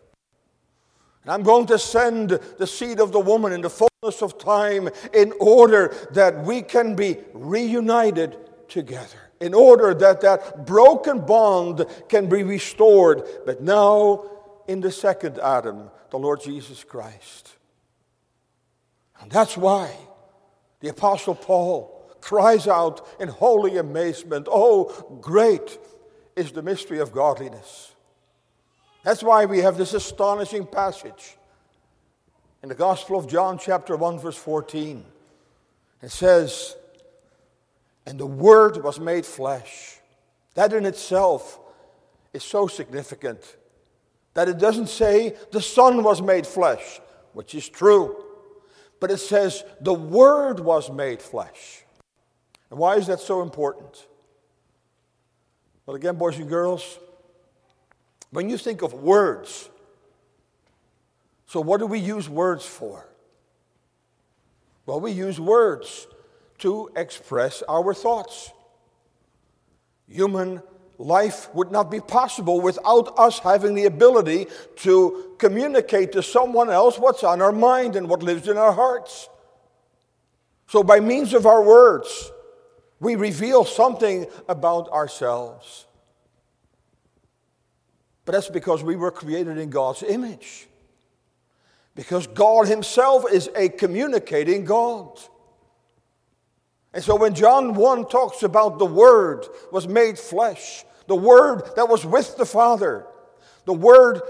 And 1.23 1.31
I'm 1.31 1.43
going 1.43 1.65
to 1.67 1.77
send 1.77 2.29
the 2.29 2.67
seed 2.67 2.99
of 2.99 3.11
the 3.11 3.19
woman 3.19 3.51
in 3.51 3.61
the 3.61 3.69
fullness 3.69 4.21
of 4.21 4.37
time 4.37 4.89
in 5.13 5.33
order 5.39 5.93
that 6.11 6.43
we 6.43 6.61
can 6.61 6.95
be 6.95 7.17
reunited 7.33 8.37
together. 8.69 9.17
In 9.39 9.53
order 9.53 9.93
that 9.93 10.21
that 10.21 10.65
broken 10.65 11.19
bond 11.19 11.85
can 12.09 12.27
be 12.27 12.43
restored. 12.43 13.23
But 13.45 13.61
now 13.61 14.25
in 14.67 14.81
the 14.81 14.91
second 14.91 15.37
Adam, 15.39 15.91
the 16.09 16.17
Lord 16.17 16.41
Jesus 16.41 16.83
Christ. 16.83 17.55
And 19.19 19.31
that's 19.31 19.57
why 19.57 19.91
the 20.79 20.89
Apostle 20.89 21.35
Paul 21.35 21.93
cries 22.21 22.67
out 22.67 23.07
in 23.19 23.29
holy 23.29 23.77
amazement, 23.77 24.47
Oh, 24.49 25.19
great 25.21 25.77
is 26.35 26.51
the 26.51 26.61
mystery 26.61 26.99
of 26.99 27.11
godliness. 27.11 27.93
That's 29.03 29.23
why 29.23 29.45
we 29.45 29.59
have 29.59 29.77
this 29.77 29.93
astonishing 29.93 30.67
passage 30.67 31.37
in 32.61 32.69
the 32.69 32.75
Gospel 32.75 33.17
of 33.17 33.27
John, 33.27 33.57
chapter 33.57 33.95
1, 33.95 34.19
verse 34.19 34.37
14. 34.37 35.03
It 36.01 36.11
says, 36.11 36.75
And 38.05 38.19
the 38.19 38.25
Word 38.25 38.83
was 38.83 38.99
made 38.99 39.25
flesh. 39.25 39.99
That 40.55 40.73
in 40.73 40.85
itself 40.85 41.59
is 42.33 42.43
so 42.43 42.67
significant 42.67 43.57
that 44.33 44.49
it 44.49 44.59
doesn't 44.59 44.89
say 44.89 45.35
the 45.51 45.61
Son 45.61 46.03
was 46.03 46.21
made 46.21 46.45
flesh, 46.45 46.99
which 47.33 47.55
is 47.55 47.67
true, 47.67 48.23
but 48.99 49.11
it 49.11 49.17
says 49.17 49.63
the 49.81 49.93
Word 49.93 50.59
was 50.59 50.89
made 50.91 51.21
flesh. 51.21 51.83
And 52.69 52.79
why 52.79 52.95
is 52.95 53.07
that 53.07 53.19
so 53.19 53.41
important? 53.41 54.07
Well, 55.85 55.95
again, 55.95 56.15
boys 56.15 56.37
and 56.37 56.49
girls, 56.49 56.99
when 58.31 58.49
you 58.49 58.57
think 58.57 58.81
of 58.81 58.93
words, 58.93 59.69
so 61.45 61.61
what 61.61 61.79
do 61.79 61.85
we 61.85 61.99
use 61.99 62.27
words 62.27 62.65
for? 62.65 63.07
Well, 64.85 64.99
we 64.99 65.11
use 65.11 65.39
words 65.39 66.07
to 66.59 66.91
express 66.95 67.63
our 67.69 67.93
thoughts. 67.93 68.51
Human 70.09 70.61
life 70.97 71.53
would 71.53 71.71
not 71.71 71.91
be 71.91 71.99
possible 71.99 72.59
without 72.61 73.17
us 73.17 73.39
having 73.39 73.75
the 73.75 73.85
ability 73.85 74.47
to 74.77 75.35
communicate 75.37 76.11
to 76.13 76.23
someone 76.23 76.69
else 76.69 76.97
what's 76.97 77.23
on 77.23 77.41
our 77.41 77.51
mind 77.51 77.95
and 77.95 78.09
what 78.09 78.23
lives 78.23 78.47
in 78.47 78.57
our 78.57 78.73
hearts. 78.73 79.29
So, 80.67 80.83
by 80.83 80.99
means 80.99 81.33
of 81.33 81.45
our 81.45 81.63
words, 81.63 82.31
we 82.99 83.15
reveal 83.15 83.63
something 83.63 84.25
about 84.49 84.89
ourselves. 84.89 85.85
But 88.25 88.33
that's 88.33 88.49
because 88.49 88.83
we 88.83 88.95
were 88.95 89.11
created 89.11 89.57
in 89.57 89.69
God's 89.69 90.03
image. 90.03 90.67
Because 91.95 92.27
God 92.27 92.67
Himself 92.67 93.25
is 93.31 93.49
a 93.55 93.69
communicating 93.69 94.65
God. 94.65 95.17
And 96.93 97.03
so 97.03 97.15
when 97.15 97.35
John 97.35 97.75
1 97.75 98.09
talks 98.09 98.43
about 98.43 98.79
the 98.79 98.85
Word 98.85 99.45
was 99.71 99.87
made 99.87 100.17
flesh, 100.17 100.83
the 101.07 101.15
Word 101.15 101.63
that 101.75 101.89
was 101.89 102.05
with 102.05 102.37
the 102.37 102.45
Father, 102.45 103.05
the 103.65 103.73
Word 103.73 104.21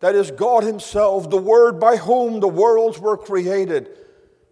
that 0.00 0.14
is 0.14 0.30
God 0.30 0.62
Himself, 0.62 1.28
the 1.30 1.36
Word 1.36 1.80
by 1.80 1.96
whom 1.96 2.40
the 2.40 2.48
worlds 2.48 2.98
were 2.98 3.16
created, 3.16 3.88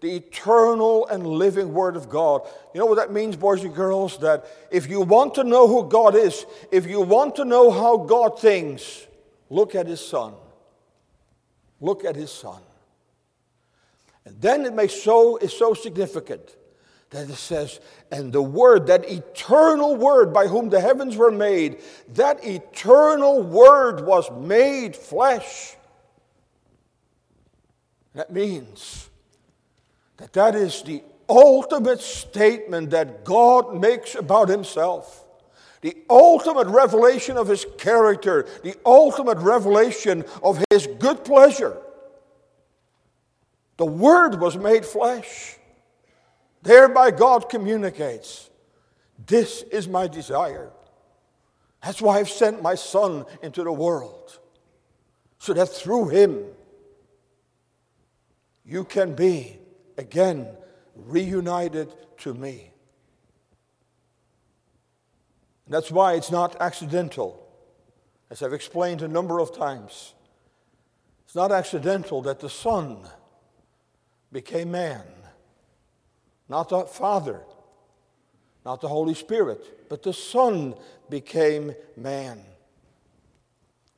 the 0.00 0.16
eternal 0.16 1.06
and 1.06 1.26
living 1.26 1.72
Word 1.72 1.96
of 1.96 2.08
God. 2.08 2.42
You 2.72 2.80
know 2.80 2.86
what 2.86 2.96
that 2.96 3.12
means, 3.12 3.36
boys 3.36 3.62
and 3.62 3.74
girls? 3.74 4.18
That 4.18 4.46
if 4.70 4.88
you 4.88 5.02
want 5.02 5.34
to 5.36 5.44
know 5.44 5.68
who 5.68 5.88
God 5.88 6.16
is, 6.16 6.46
if 6.72 6.86
you 6.86 7.00
want 7.00 7.36
to 7.36 7.44
know 7.44 7.70
how 7.70 7.98
God 7.98 8.40
thinks, 8.40 9.06
look 9.50 9.74
at 9.74 9.86
His 9.86 10.00
Son. 10.00 10.34
Look 11.80 12.04
at 12.04 12.16
His 12.16 12.30
Son. 12.30 12.60
And 14.24 14.40
then 14.40 14.64
it 14.64 14.72
makes 14.72 14.94
so 14.94 15.36
is 15.36 15.52
so 15.52 15.74
significant 15.74 16.56
that 17.14 17.30
it 17.30 17.36
says, 17.36 17.78
and 18.10 18.32
the 18.32 18.42
Word, 18.42 18.88
that 18.88 19.08
eternal 19.08 19.94
Word 19.94 20.32
by 20.32 20.48
whom 20.48 20.68
the 20.68 20.80
heavens 20.80 21.16
were 21.16 21.30
made, 21.30 21.80
that 22.14 22.44
eternal 22.44 23.40
Word 23.40 24.04
was 24.04 24.28
made 24.32 24.96
flesh. 24.96 25.76
That 28.14 28.32
means 28.32 29.08
that 30.16 30.32
that 30.32 30.56
is 30.56 30.82
the 30.82 31.04
ultimate 31.28 32.00
statement 32.00 32.90
that 32.90 33.24
God 33.24 33.80
makes 33.80 34.16
about 34.16 34.48
Himself. 34.48 35.24
The 35.82 35.96
ultimate 36.10 36.66
revelation 36.66 37.36
of 37.36 37.46
His 37.46 37.64
character, 37.78 38.48
the 38.64 38.74
ultimate 38.84 39.38
revelation 39.38 40.24
of 40.42 40.64
His 40.68 40.88
good 40.98 41.24
pleasure. 41.24 41.76
The 43.76 43.86
Word 43.86 44.40
was 44.40 44.56
made 44.56 44.84
flesh. 44.84 45.58
Thereby, 46.64 47.10
God 47.10 47.50
communicates 47.50 48.48
this 49.26 49.62
is 49.70 49.86
my 49.86 50.08
desire. 50.08 50.70
That's 51.82 52.00
why 52.00 52.18
I've 52.18 52.30
sent 52.30 52.62
my 52.62 52.74
Son 52.74 53.26
into 53.42 53.62
the 53.62 53.72
world, 53.72 54.38
so 55.38 55.52
that 55.52 55.68
through 55.68 56.08
Him 56.08 56.42
you 58.64 58.84
can 58.84 59.14
be 59.14 59.58
again 59.98 60.48
reunited 60.96 61.92
to 62.20 62.32
me. 62.32 62.70
That's 65.68 65.90
why 65.90 66.14
it's 66.14 66.30
not 66.30 66.56
accidental, 66.60 67.46
as 68.30 68.42
I've 68.42 68.54
explained 68.54 69.02
a 69.02 69.08
number 69.08 69.38
of 69.38 69.54
times. 69.54 70.14
It's 71.26 71.34
not 71.34 71.52
accidental 71.52 72.22
that 72.22 72.40
the 72.40 72.48
Son 72.48 73.06
became 74.32 74.70
man. 74.70 75.02
Not 76.48 76.68
the 76.68 76.84
Father, 76.84 77.40
not 78.64 78.80
the 78.80 78.88
Holy 78.88 79.14
Spirit, 79.14 79.88
but 79.88 80.02
the 80.02 80.12
Son 80.12 80.74
became 81.08 81.74
man. 81.96 82.40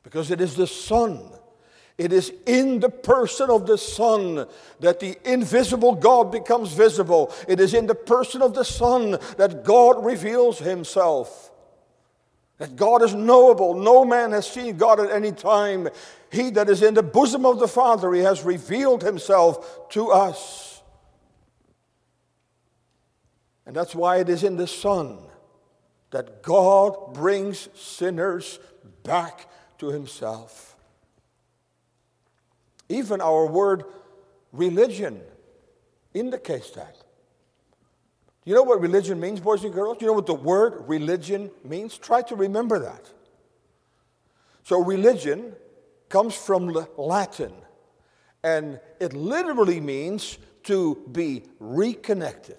Because 0.02 0.30
it 0.30 0.40
is 0.40 0.54
the 0.54 0.66
Son, 0.66 1.20
it 1.98 2.12
is 2.12 2.32
in 2.46 2.80
the 2.80 2.90
person 2.90 3.50
of 3.50 3.66
the 3.66 3.78
Son 3.78 4.46
that 4.80 5.00
the 5.00 5.18
invisible 5.24 5.94
God 5.94 6.30
becomes 6.30 6.72
visible. 6.72 7.32
It 7.48 7.58
is 7.58 7.74
in 7.74 7.86
the 7.86 7.94
person 7.94 8.42
of 8.42 8.54
the 8.54 8.64
Son 8.64 9.18
that 9.38 9.64
God 9.64 10.04
reveals 10.04 10.58
Himself. 10.58 11.50
That 12.58 12.76
God 12.76 13.02
is 13.02 13.14
knowable. 13.14 13.74
No 13.74 14.04
man 14.04 14.32
has 14.32 14.46
seen 14.46 14.76
God 14.76 15.00
at 15.00 15.10
any 15.10 15.32
time. 15.32 15.88
He 16.30 16.50
that 16.50 16.68
is 16.68 16.82
in 16.82 16.94
the 16.94 17.02
bosom 17.02 17.44
of 17.44 17.58
the 17.58 17.68
Father, 17.68 18.12
He 18.12 18.20
has 18.20 18.42
revealed 18.42 19.02
Himself 19.02 19.88
to 19.90 20.10
us. 20.10 20.65
And 23.66 23.74
that's 23.74 23.94
why 23.94 24.18
it 24.18 24.28
is 24.28 24.44
in 24.44 24.56
the 24.56 24.66
Son 24.66 25.18
that 26.10 26.42
God 26.42 27.14
brings 27.14 27.68
sinners 27.74 28.60
back 29.02 29.48
to 29.78 29.88
Himself. 29.88 30.76
Even 32.88 33.20
our 33.20 33.46
word 33.46 33.84
religion 34.52 35.20
indicates 36.14 36.70
that. 36.70 36.96
You 38.44 38.54
know 38.54 38.62
what 38.62 38.80
religion 38.80 39.18
means, 39.18 39.40
boys 39.40 39.64
and 39.64 39.74
girls? 39.74 39.98
You 40.00 40.06
know 40.06 40.12
what 40.12 40.26
the 40.26 40.34
word 40.34 40.84
religion 40.86 41.50
means? 41.64 41.98
Try 41.98 42.22
to 42.22 42.36
remember 42.36 42.78
that. 42.78 43.10
So, 44.62 44.82
religion 44.82 45.52
comes 46.08 46.34
from 46.36 46.72
Latin, 46.96 47.52
and 48.44 48.78
it 49.00 49.12
literally 49.12 49.80
means 49.80 50.38
to 50.64 50.96
be 51.10 51.42
reconnected. 51.58 52.58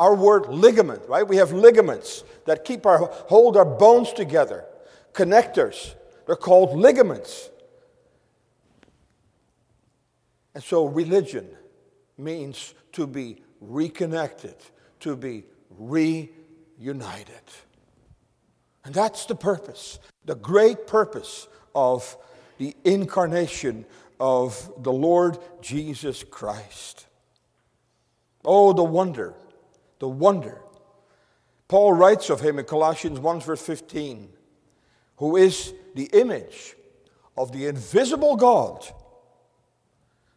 Our 0.00 0.14
word 0.14 0.46
ligament, 0.48 1.02
right? 1.08 1.28
We 1.28 1.36
have 1.36 1.52
ligaments 1.52 2.24
that 2.46 2.64
keep 2.64 2.86
our 2.86 3.10
hold 3.28 3.58
our 3.58 3.66
bones 3.66 4.14
together. 4.14 4.64
Connectors. 5.12 5.94
They're 6.26 6.36
called 6.36 6.74
ligaments. 6.74 7.50
And 10.54 10.64
so 10.64 10.86
religion 10.86 11.46
means 12.16 12.72
to 12.92 13.06
be 13.06 13.42
reconnected, 13.60 14.54
to 15.00 15.16
be 15.16 15.44
reunited. 15.68 17.44
And 18.86 18.94
that's 18.94 19.26
the 19.26 19.34
purpose, 19.34 19.98
the 20.24 20.34
great 20.34 20.86
purpose 20.86 21.46
of 21.74 22.16
the 22.56 22.74
incarnation 22.84 23.84
of 24.18 24.72
the 24.82 24.92
Lord 24.92 25.36
Jesus 25.60 26.24
Christ. 26.24 27.04
Oh, 28.46 28.72
the 28.72 28.82
wonder, 28.82 29.34
the 30.00 30.08
wonder. 30.08 30.60
Paul 31.68 31.92
writes 31.92 32.30
of 32.30 32.40
him 32.40 32.58
in 32.58 32.64
Colossians 32.64 33.20
1, 33.20 33.40
verse 33.40 33.62
15, 33.62 34.28
who 35.16 35.36
is 35.36 35.72
the 35.94 36.06
image 36.12 36.74
of 37.36 37.52
the 37.52 37.66
invisible 37.66 38.34
God, 38.34 38.84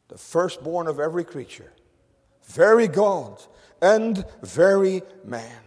the 0.10 0.17
firstborn 0.17 0.86
of 0.88 0.99
every 0.99 1.23
creature, 1.23 1.73
very 2.45 2.88
God 2.88 3.41
and 3.82 4.23
very 4.43 5.02
man. 5.26 5.60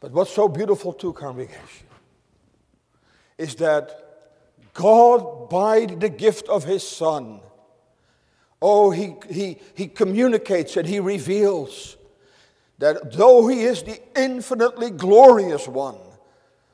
But 0.00 0.12
what's 0.12 0.32
so 0.32 0.48
beautiful, 0.48 0.92
too, 0.92 1.12
congregation, 1.12 1.86
is 3.38 3.56
that 3.56 4.02
God, 4.72 5.50
by 5.50 5.86
the 5.86 6.08
gift 6.08 6.48
of 6.48 6.64
His 6.64 6.86
Son, 6.86 7.40
oh, 8.66 8.90
He, 8.90 9.14
he, 9.30 9.58
he 9.74 9.86
communicates 9.86 10.76
and 10.76 10.88
He 10.88 10.98
reveals 10.98 11.96
that 12.78 13.12
though 13.12 13.46
He 13.46 13.62
is 13.62 13.84
the 13.84 14.00
infinitely 14.16 14.90
glorious 14.90 15.68
one, 15.68 15.98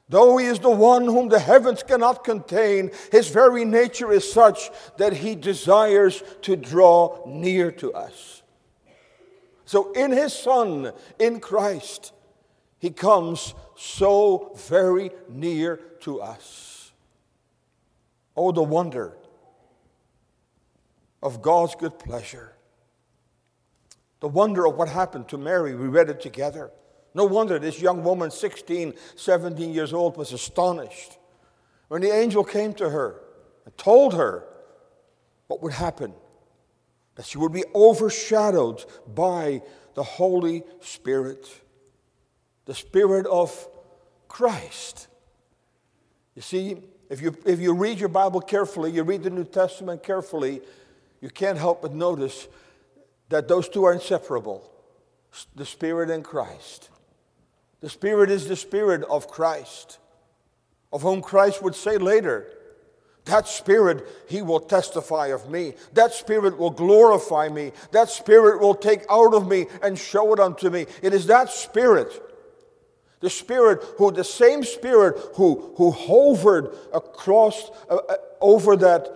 though 0.08 0.38
He 0.38 0.46
is 0.46 0.58
the 0.58 0.70
one 0.70 1.04
whom 1.04 1.28
the 1.28 1.38
heavens 1.38 1.82
cannot 1.82 2.24
contain, 2.24 2.90
His 3.10 3.28
very 3.28 3.66
nature 3.66 4.10
is 4.10 4.30
such 4.32 4.70
that 4.96 5.12
He 5.12 5.34
desires 5.34 6.22
to 6.42 6.56
draw 6.56 7.22
near 7.26 7.70
to 7.72 7.92
us. 7.92 8.42
So, 9.66 9.92
in 9.92 10.12
His 10.12 10.32
Son, 10.32 10.92
in 11.18 11.40
Christ, 11.40 12.14
He 12.78 12.90
comes 12.90 13.54
so 13.76 14.52
very 14.56 15.10
near 15.28 15.76
to 16.00 16.22
us. 16.22 16.92
Oh, 18.34 18.50
the 18.50 18.62
wonder 18.62 19.18
of 21.22 21.42
God's 21.42 21.74
good 21.74 21.98
pleasure. 21.98 22.52
The 24.20 24.28
wonder 24.28 24.66
of 24.66 24.76
what 24.76 24.88
happened 24.88 25.28
to 25.28 25.38
Mary. 25.38 25.74
We 25.74 25.88
read 25.88 26.08
it 26.08 26.20
together. 26.20 26.70
No 27.14 27.24
wonder 27.24 27.58
this 27.58 27.80
young 27.80 28.02
woman, 28.02 28.30
16, 28.30 28.94
17 29.16 29.72
years 29.72 29.92
old, 29.92 30.16
was 30.16 30.32
astonished 30.32 31.18
when 31.88 32.00
the 32.00 32.10
angel 32.10 32.42
came 32.42 32.72
to 32.74 32.88
her 32.88 33.20
and 33.64 33.76
told 33.76 34.14
her 34.14 34.44
what 35.46 35.62
would 35.62 35.72
happen 35.72 36.14
that 37.16 37.26
she 37.26 37.36
would 37.36 37.52
be 37.52 37.64
overshadowed 37.74 38.84
by 39.14 39.60
the 39.94 40.02
Holy 40.02 40.62
Spirit, 40.80 41.46
the 42.64 42.74
Spirit 42.74 43.26
of 43.26 43.68
Christ. 44.28 45.08
You 46.34 46.40
see, 46.40 46.76
if 47.10 47.20
you, 47.20 47.36
if 47.44 47.60
you 47.60 47.74
read 47.74 48.00
your 48.00 48.08
Bible 48.08 48.40
carefully, 48.40 48.90
you 48.90 49.02
read 49.02 49.22
the 49.22 49.30
New 49.30 49.44
Testament 49.44 50.02
carefully, 50.02 50.62
you 51.22 51.30
can't 51.30 51.56
help 51.56 51.80
but 51.80 51.94
notice 51.94 52.48
that 53.30 53.48
those 53.48 53.68
two 53.68 53.84
are 53.84 53.94
inseparable 53.94 54.68
the 55.56 55.64
Spirit 55.64 56.10
and 56.10 56.22
Christ. 56.22 56.90
The 57.80 57.88
Spirit 57.88 58.30
is 58.30 58.46
the 58.46 58.56
Spirit 58.56 59.02
of 59.04 59.28
Christ, 59.28 59.98
of 60.92 61.00
whom 61.00 61.22
Christ 61.22 61.62
would 61.62 61.74
say 61.74 61.96
later, 61.96 62.46
that 63.24 63.48
Spirit, 63.48 64.06
He 64.28 64.42
will 64.42 64.60
testify 64.60 65.28
of 65.28 65.48
me. 65.48 65.72
That 65.94 66.12
Spirit 66.12 66.58
will 66.58 66.70
glorify 66.70 67.48
me. 67.48 67.72
That 67.92 68.10
Spirit 68.10 68.60
will 68.60 68.74
take 68.74 69.04
out 69.08 69.32
of 69.32 69.48
me 69.48 69.68
and 69.82 69.98
show 69.98 70.34
it 70.34 70.40
unto 70.40 70.68
me. 70.68 70.84
It 71.00 71.14
is 71.14 71.26
that 71.28 71.48
Spirit 71.48 72.12
the 73.22 73.30
Spirit 73.30 73.82
who, 73.96 74.10
the 74.10 74.24
same 74.24 74.64
Spirit 74.64 75.16
who, 75.36 75.72
who 75.76 75.92
hovered 75.92 76.74
across, 76.92 77.70
uh, 77.88 77.94
uh, 77.94 78.16
over 78.40 78.76
that, 78.76 79.08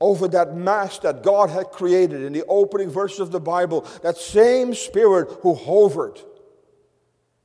over 0.00 0.28
that 0.28 0.56
mass 0.56 0.98
that 0.98 1.22
God 1.22 1.50
had 1.50 1.70
created 1.70 2.22
in 2.22 2.32
the 2.32 2.44
opening 2.46 2.90
verses 2.90 3.20
of 3.20 3.30
the 3.30 3.40
Bible, 3.40 3.82
that 4.02 4.16
same 4.16 4.74
Spirit 4.74 5.30
who 5.42 5.54
hovered 5.54 6.20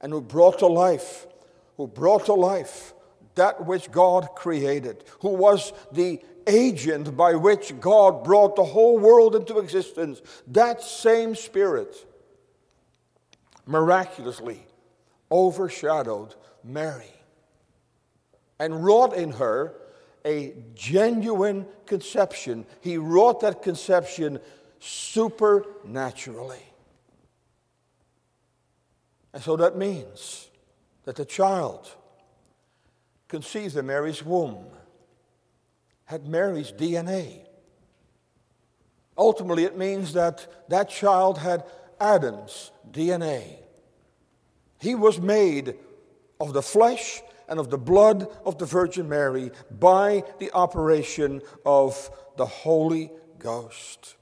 and 0.02 0.12
who 0.12 0.22
brought 0.22 0.60
to 0.60 0.68
life, 0.68 1.28
who 1.78 1.88
brought 1.88 2.26
to 2.26 2.34
life 2.34 2.94
that 3.36 3.66
which 3.66 3.90
God 3.92 4.30
created, 4.36 5.04
who 5.22 5.30
was 5.30 5.72
the 5.92 6.20
agent 6.46 7.16
by 7.16 7.36
which 7.36 7.80
God 7.80 8.24
brought 8.24 8.56
the 8.56 8.64
whole 8.64 8.98
world 8.98 9.36
into 9.36 9.60
existence, 9.60 10.22
that 10.48 10.82
same 10.82 11.36
Spirit 11.36 12.06
miraculously 13.66 14.66
overshadowed 15.32 16.36
Mary 16.64 17.14
and 18.60 18.84
wrought 18.84 19.14
in 19.14 19.32
her 19.32 19.74
a 20.26 20.54
genuine 20.76 21.66
conception. 21.86 22.66
He 22.82 22.98
wrought 22.98 23.42
that 23.42 23.62
conception 23.62 24.40
supernaturally. 24.80 26.64
And 29.34 29.44
so 29.44 29.56
that 29.58 29.78
means 29.78 30.50
that 31.06 31.16
the 31.16 31.26
child 31.26 31.88
conceived 33.28 33.76
in 33.78 33.86
Mary's 33.86 34.24
womb 34.26 34.66
had 36.06 36.28
Mary's 36.28 36.72
DNA. 36.72 37.46
Ultimately, 39.18 39.66
it 39.66 39.78
means 39.78 40.14
that 40.14 40.70
that 40.70 40.90
child 40.90 41.38
had 41.38 41.64
Adam's 42.00 42.72
DNA. 42.90 43.58
He 44.80 44.96
was 44.96 45.20
made 45.20 45.76
of 46.40 46.54
the 46.54 46.62
flesh 46.62 47.22
and 47.50 47.60
of 47.60 47.70
the 47.70 47.78
blood 47.78 48.28
of 48.46 48.58
the 48.58 48.66
Virgin 48.66 49.10
Mary 49.10 49.52
by 49.72 50.24
the 50.40 50.52
operation 50.52 51.42
of 51.66 52.10
the 52.38 52.46
Holy 52.46 53.12
Ghost. 53.40 54.16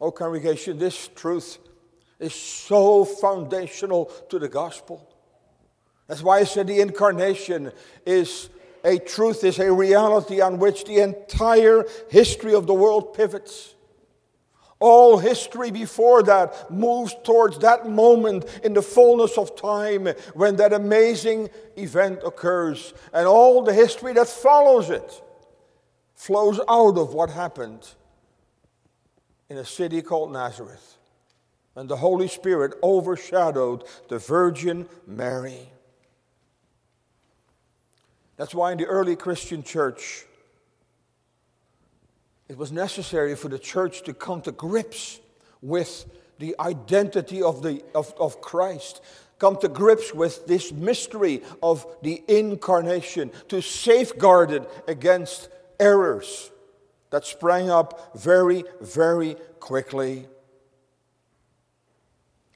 Oh, 0.00 0.10
congregation, 0.12 0.78
this 0.78 1.08
truth 1.08 1.58
is 2.20 2.34
so 2.34 3.04
foundational 3.04 4.06
to 4.28 4.38
the 4.38 4.48
gospel. 4.48 5.08
That's 6.06 6.22
why 6.22 6.38
I 6.38 6.44
said 6.44 6.66
the 6.66 6.80
incarnation 6.80 7.72
is 8.06 8.48
a 8.84 8.98
truth, 8.98 9.44
is 9.44 9.58
a 9.58 9.72
reality 9.72 10.40
on 10.40 10.58
which 10.58 10.84
the 10.84 11.00
entire 11.00 11.84
history 12.10 12.54
of 12.54 12.66
the 12.66 12.74
world 12.74 13.14
pivots. 13.14 13.74
All 14.80 15.18
history 15.18 15.70
before 15.72 16.22
that 16.22 16.70
moves 16.70 17.14
towards 17.24 17.58
that 17.58 17.88
moment 17.88 18.44
in 18.62 18.74
the 18.74 18.82
fullness 18.82 19.36
of 19.36 19.56
time 19.56 20.06
when 20.34 20.56
that 20.56 20.72
amazing 20.72 21.50
event 21.76 22.20
occurs. 22.24 22.94
And 23.12 23.26
all 23.26 23.62
the 23.62 23.74
history 23.74 24.12
that 24.12 24.28
follows 24.28 24.90
it 24.90 25.22
flows 26.14 26.60
out 26.68 26.96
of 26.96 27.12
what 27.14 27.30
happened 27.30 27.88
in 29.48 29.56
a 29.58 29.64
city 29.64 30.02
called 30.02 30.32
Nazareth. 30.32 30.96
And 31.74 31.88
the 31.88 31.96
Holy 31.96 32.28
Spirit 32.28 32.74
overshadowed 32.82 33.84
the 34.08 34.18
Virgin 34.18 34.88
Mary. 35.06 35.70
That's 38.36 38.54
why 38.54 38.72
in 38.72 38.78
the 38.78 38.86
early 38.86 39.16
Christian 39.16 39.64
church, 39.64 40.24
it 42.48 42.56
was 42.56 42.72
necessary 42.72 43.34
for 43.36 43.48
the 43.48 43.58
church 43.58 44.02
to 44.04 44.14
come 44.14 44.40
to 44.42 44.52
grips 44.52 45.20
with 45.60 46.06
the 46.38 46.54
identity 46.58 47.42
of, 47.42 47.62
the, 47.62 47.82
of, 47.94 48.14
of 48.18 48.40
Christ, 48.40 49.02
come 49.38 49.56
to 49.58 49.68
grips 49.68 50.14
with 50.14 50.46
this 50.46 50.72
mystery 50.72 51.42
of 51.62 51.86
the 52.02 52.22
incarnation, 52.28 53.30
to 53.48 53.60
safeguard 53.60 54.50
it 54.50 54.70
against 54.86 55.48
errors 55.78 56.50
that 57.10 57.24
sprang 57.24 57.70
up 57.70 58.16
very, 58.18 58.64
very 58.80 59.36
quickly. 59.60 60.26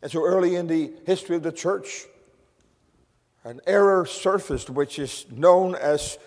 And 0.03 0.11
so 0.11 0.25
early 0.25 0.57
in 0.57 0.67
the 0.67 0.93
history 1.07 1.37
of 1.37 1.43
the 1.43 1.53
church, 1.53 2.07
an 3.45 3.61
error 3.67 4.07
surfaced 4.07 4.71
which 4.71 4.99
is 4.99 5.27
known 5.31 5.75
as 5.75 6.19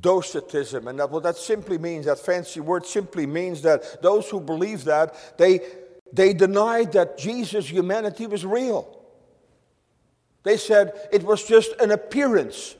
Docetism. 0.00 0.88
And 0.88 0.98
that, 0.98 1.10
what 1.10 1.22
that 1.22 1.36
simply 1.36 1.78
means, 1.78 2.06
that 2.06 2.18
fancy 2.18 2.60
word 2.60 2.84
simply 2.86 3.26
means 3.26 3.62
that 3.62 4.02
those 4.02 4.28
who 4.28 4.40
believe 4.40 4.84
that, 4.84 5.38
they, 5.38 5.60
they 6.12 6.34
denied 6.34 6.92
that 6.92 7.18
Jesus' 7.18 7.68
humanity 7.68 8.26
was 8.26 8.44
real. 8.44 8.98
They 10.42 10.56
said 10.56 11.08
it 11.12 11.22
was 11.22 11.44
just 11.44 11.72
an 11.80 11.90
appearance 11.90 12.76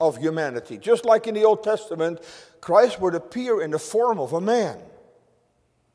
of 0.00 0.18
humanity. 0.18 0.78
Just 0.78 1.04
like 1.04 1.26
in 1.26 1.34
the 1.34 1.44
Old 1.44 1.62
Testament, 1.62 2.20
Christ 2.60 3.00
would 3.00 3.14
appear 3.14 3.62
in 3.62 3.70
the 3.70 3.78
form 3.78 4.18
of 4.18 4.32
a 4.32 4.40
man. 4.40 4.78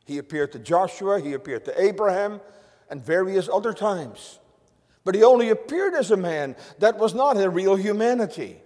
He 0.05 0.17
appeared 0.17 0.51
to 0.53 0.59
Joshua, 0.59 1.19
he 1.19 1.33
appeared 1.33 1.65
to 1.65 1.81
Abraham, 1.81 2.41
and 2.89 3.03
various 3.03 3.47
other 3.47 3.73
times. 3.73 4.39
But 5.03 5.15
he 5.15 5.23
only 5.23 5.49
appeared 5.49 5.93
as 5.93 6.11
a 6.11 6.17
man. 6.17 6.55
That 6.79 6.97
was 6.97 7.13
not 7.13 7.37
a 7.37 7.49
real 7.49 7.75
humanity. 7.75 8.57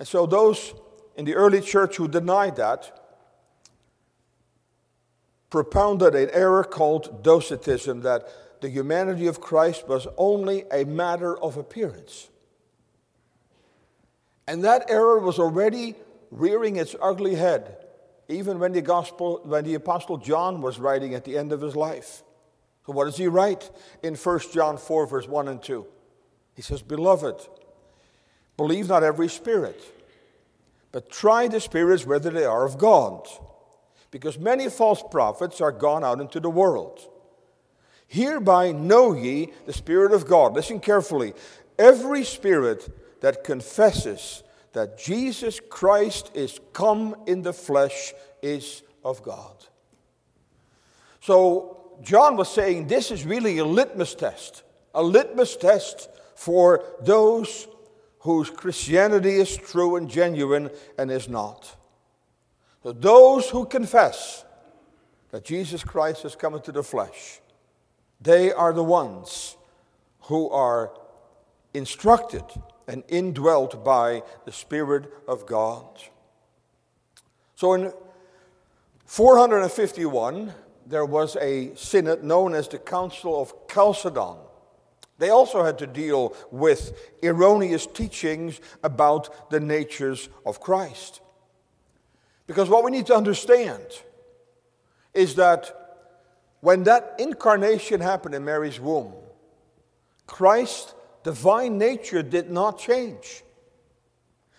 And 0.00 0.08
so 0.08 0.24
those 0.24 0.72
in 1.14 1.26
the 1.26 1.34
early 1.34 1.60
church 1.60 1.96
who 1.96 2.08
denied 2.08 2.56
that 2.56 2.96
propounded 5.50 6.14
an 6.14 6.30
error 6.32 6.64
called 6.64 7.22
docetism 7.22 8.00
that 8.00 8.26
the 8.62 8.70
humanity 8.70 9.26
of 9.26 9.42
Christ 9.42 9.86
was 9.86 10.06
only 10.16 10.64
a 10.72 10.84
matter 10.84 11.36
of 11.38 11.58
appearance. 11.58 12.30
And 14.46 14.64
that 14.64 14.88
error 14.88 15.18
was 15.18 15.38
already 15.38 15.96
rearing 16.30 16.76
its 16.76 16.96
ugly 17.02 17.34
head, 17.34 17.84
even 18.28 18.58
when 18.58 18.72
the 18.72 18.80
gospel, 18.80 19.40
when 19.44 19.64
the 19.64 19.74
apostle 19.74 20.16
John 20.16 20.62
was 20.62 20.78
writing 20.78 21.14
at 21.14 21.24
the 21.24 21.36
end 21.36 21.52
of 21.52 21.60
his 21.60 21.76
life. 21.76 22.22
So, 22.86 22.92
what 22.92 23.04
does 23.04 23.18
he 23.18 23.26
write 23.26 23.70
in 24.02 24.14
1 24.14 24.40
John 24.52 24.78
4, 24.78 25.06
verse 25.06 25.28
1 25.28 25.48
and 25.48 25.62
2? 25.62 25.86
He 26.54 26.62
says, 26.62 26.80
Beloved, 26.80 27.46
believe 28.60 28.88
not 28.88 29.02
every 29.02 29.28
spirit, 29.28 29.82
but 30.92 31.10
try 31.10 31.48
the 31.48 31.58
spirits 31.58 32.04
whether 32.04 32.28
they 32.28 32.44
are 32.44 32.66
of 32.66 32.76
God, 32.76 33.26
because 34.10 34.38
many 34.38 34.68
false 34.68 35.02
prophets 35.10 35.62
are 35.62 35.72
gone 35.72 36.04
out 36.04 36.20
into 36.20 36.40
the 36.40 36.50
world. 36.50 37.00
Hereby 38.06 38.72
know 38.72 39.14
ye 39.14 39.54
the 39.64 39.72
Spirit 39.72 40.12
of 40.12 40.26
God. 40.26 40.52
Listen 40.52 40.78
carefully. 40.78 41.32
Every 41.78 42.22
spirit 42.22 42.86
that 43.22 43.44
confesses 43.44 44.42
that 44.74 44.98
Jesus 44.98 45.58
Christ 45.70 46.30
is 46.34 46.60
come 46.74 47.16
in 47.26 47.40
the 47.40 47.54
flesh 47.54 48.12
is 48.42 48.82
of 49.02 49.22
God. 49.22 49.56
So, 51.22 51.96
John 52.02 52.36
was 52.36 52.50
saying 52.50 52.88
this 52.88 53.10
is 53.10 53.24
really 53.24 53.56
a 53.56 53.64
litmus 53.64 54.14
test, 54.14 54.64
a 54.94 55.02
litmus 55.02 55.56
test 55.56 56.10
for 56.34 56.84
those 57.00 57.66
whose 58.20 58.50
Christianity 58.50 59.36
is 59.36 59.56
true 59.56 59.96
and 59.96 60.08
genuine 60.08 60.70
and 60.98 61.10
is 61.10 61.28
not. 61.28 61.76
So 62.82 62.92
those 62.92 63.48
who 63.48 63.64
confess 63.66 64.44
that 65.30 65.44
Jesus 65.44 65.84
Christ 65.84 66.22
has 66.22 66.34
come 66.34 66.54
into 66.54 66.72
the 66.72 66.82
flesh, 66.82 67.40
they 68.20 68.52
are 68.52 68.72
the 68.72 68.84
ones 68.84 69.56
who 70.22 70.50
are 70.50 70.92
instructed 71.72 72.44
and 72.86 73.04
indwelt 73.08 73.84
by 73.84 74.22
the 74.44 74.52
Spirit 74.52 75.12
of 75.28 75.46
God. 75.46 75.86
So 77.54 77.74
in 77.74 77.92
451, 79.06 80.52
there 80.86 81.04
was 81.04 81.36
a 81.36 81.74
synod 81.74 82.24
known 82.24 82.54
as 82.54 82.68
the 82.68 82.78
Council 82.78 83.40
of 83.40 83.54
Chalcedon. 83.72 84.38
They 85.20 85.28
also 85.28 85.62
had 85.62 85.78
to 85.78 85.86
deal 85.86 86.34
with 86.50 86.98
erroneous 87.22 87.86
teachings 87.86 88.58
about 88.82 89.50
the 89.50 89.60
natures 89.60 90.30
of 90.46 90.60
Christ. 90.60 91.20
Because 92.46 92.70
what 92.70 92.84
we 92.84 92.90
need 92.90 93.04
to 93.06 93.14
understand 93.14 93.84
is 95.12 95.34
that 95.34 95.76
when 96.62 96.84
that 96.84 97.16
incarnation 97.18 98.00
happened 98.00 98.34
in 98.34 98.46
Mary's 98.46 98.80
womb, 98.80 99.12
Christ's 100.26 100.94
divine 101.22 101.76
nature 101.76 102.22
did 102.22 102.50
not 102.50 102.78
change. 102.78 103.42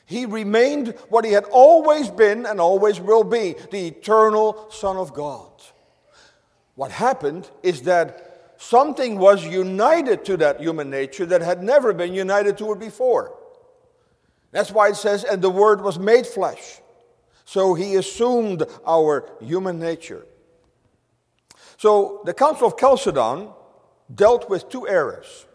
He 0.06 0.28
remained 0.28 0.89
what 1.10 1.26
he 1.26 1.32
had 1.32 1.45
always 1.45 2.12
been 2.12 2.45
and 2.45 2.62
always 2.62 3.00
will 3.00 3.24
be 3.24 3.56
the 3.71 3.88
eternal 3.88 4.69
Son 4.69 4.95
of 4.95 5.12
God. 5.15 5.50
What 6.76 6.91
happened 6.91 7.50
is 7.63 7.82
that 7.84 8.31
something 8.62 9.17
was 9.17 9.43
united 9.43 10.24
to 10.24 10.38
that 10.38 10.62
human 10.62 10.89
nature 10.89 11.26
that 11.26 11.41
had 11.41 11.63
never 11.63 11.93
been 11.93 12.13
united 12.13 12.60
to 12.60 12.71
it 12.71 12.80
before. 12.80 13.36
That's 14.52 14.71
why 14.71 14.89
it 14.89 14.95
says, 14.95 15.24
and 15.24 15.41
the 15.41 15.50
Word 15.50 15.82
was 15.82 15.97
made 15.97 16.28
flesh. 16.28 16.80
So 17.43 17.74
he 17.74 17.95
assumed 17.95 18.63
our 18.86 19.28
human 19.41 19.80
nature. 19.80 20.28
So 21.78 22.21
the 22.24 22.36
Council 22.36 22.67
of 22.67 22.78
Chalcedon 22.78 23.50
dealt 24.13 24.47
with 24.47 24.69
two 24.69 24.88
errors. 24.88 25.47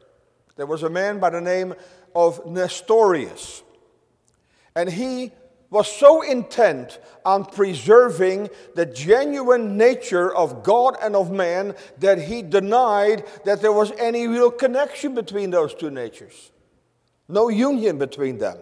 There 0.56 0.66
was 0.66 0.82
a 0.82 0.90
man 0.90 1.20
by 1.20 1.30
the 1.30 1.40
name 1.40 1.74
of 2.14 2.44
Nestorius, 2.44 3.62
and 4.74 4.90
he 4.90 5.30
was 5.70 5.90
so 5.90 6.22
intent 6.22 6.98
on 7.24 7.44
preserving 7.44 8.48
the 8.74 8.86
genuine 8.86 9.76
nature 9.76 10.34
of 10.34 10.62
God 10.62 10.96
and 11.02 11.16
of 11.16 11.30
man 11.30 11.74
that 11.98 12.22
he 12.22 12.42
denied 12.42 13.24
that 13.44 13.62
there 13.62 13.72
was 13.72 13.92
any 13.98 14.26
real 14.28 14.50
connection 14.50 15.14
between 15.14 15.50
those 15.50 15.74
two 15.74 15.90
natures. 15.90 16.52
No 17.28 17.48
union 17.48 17.98
between 17.98 18.38
them. 18.38 18.58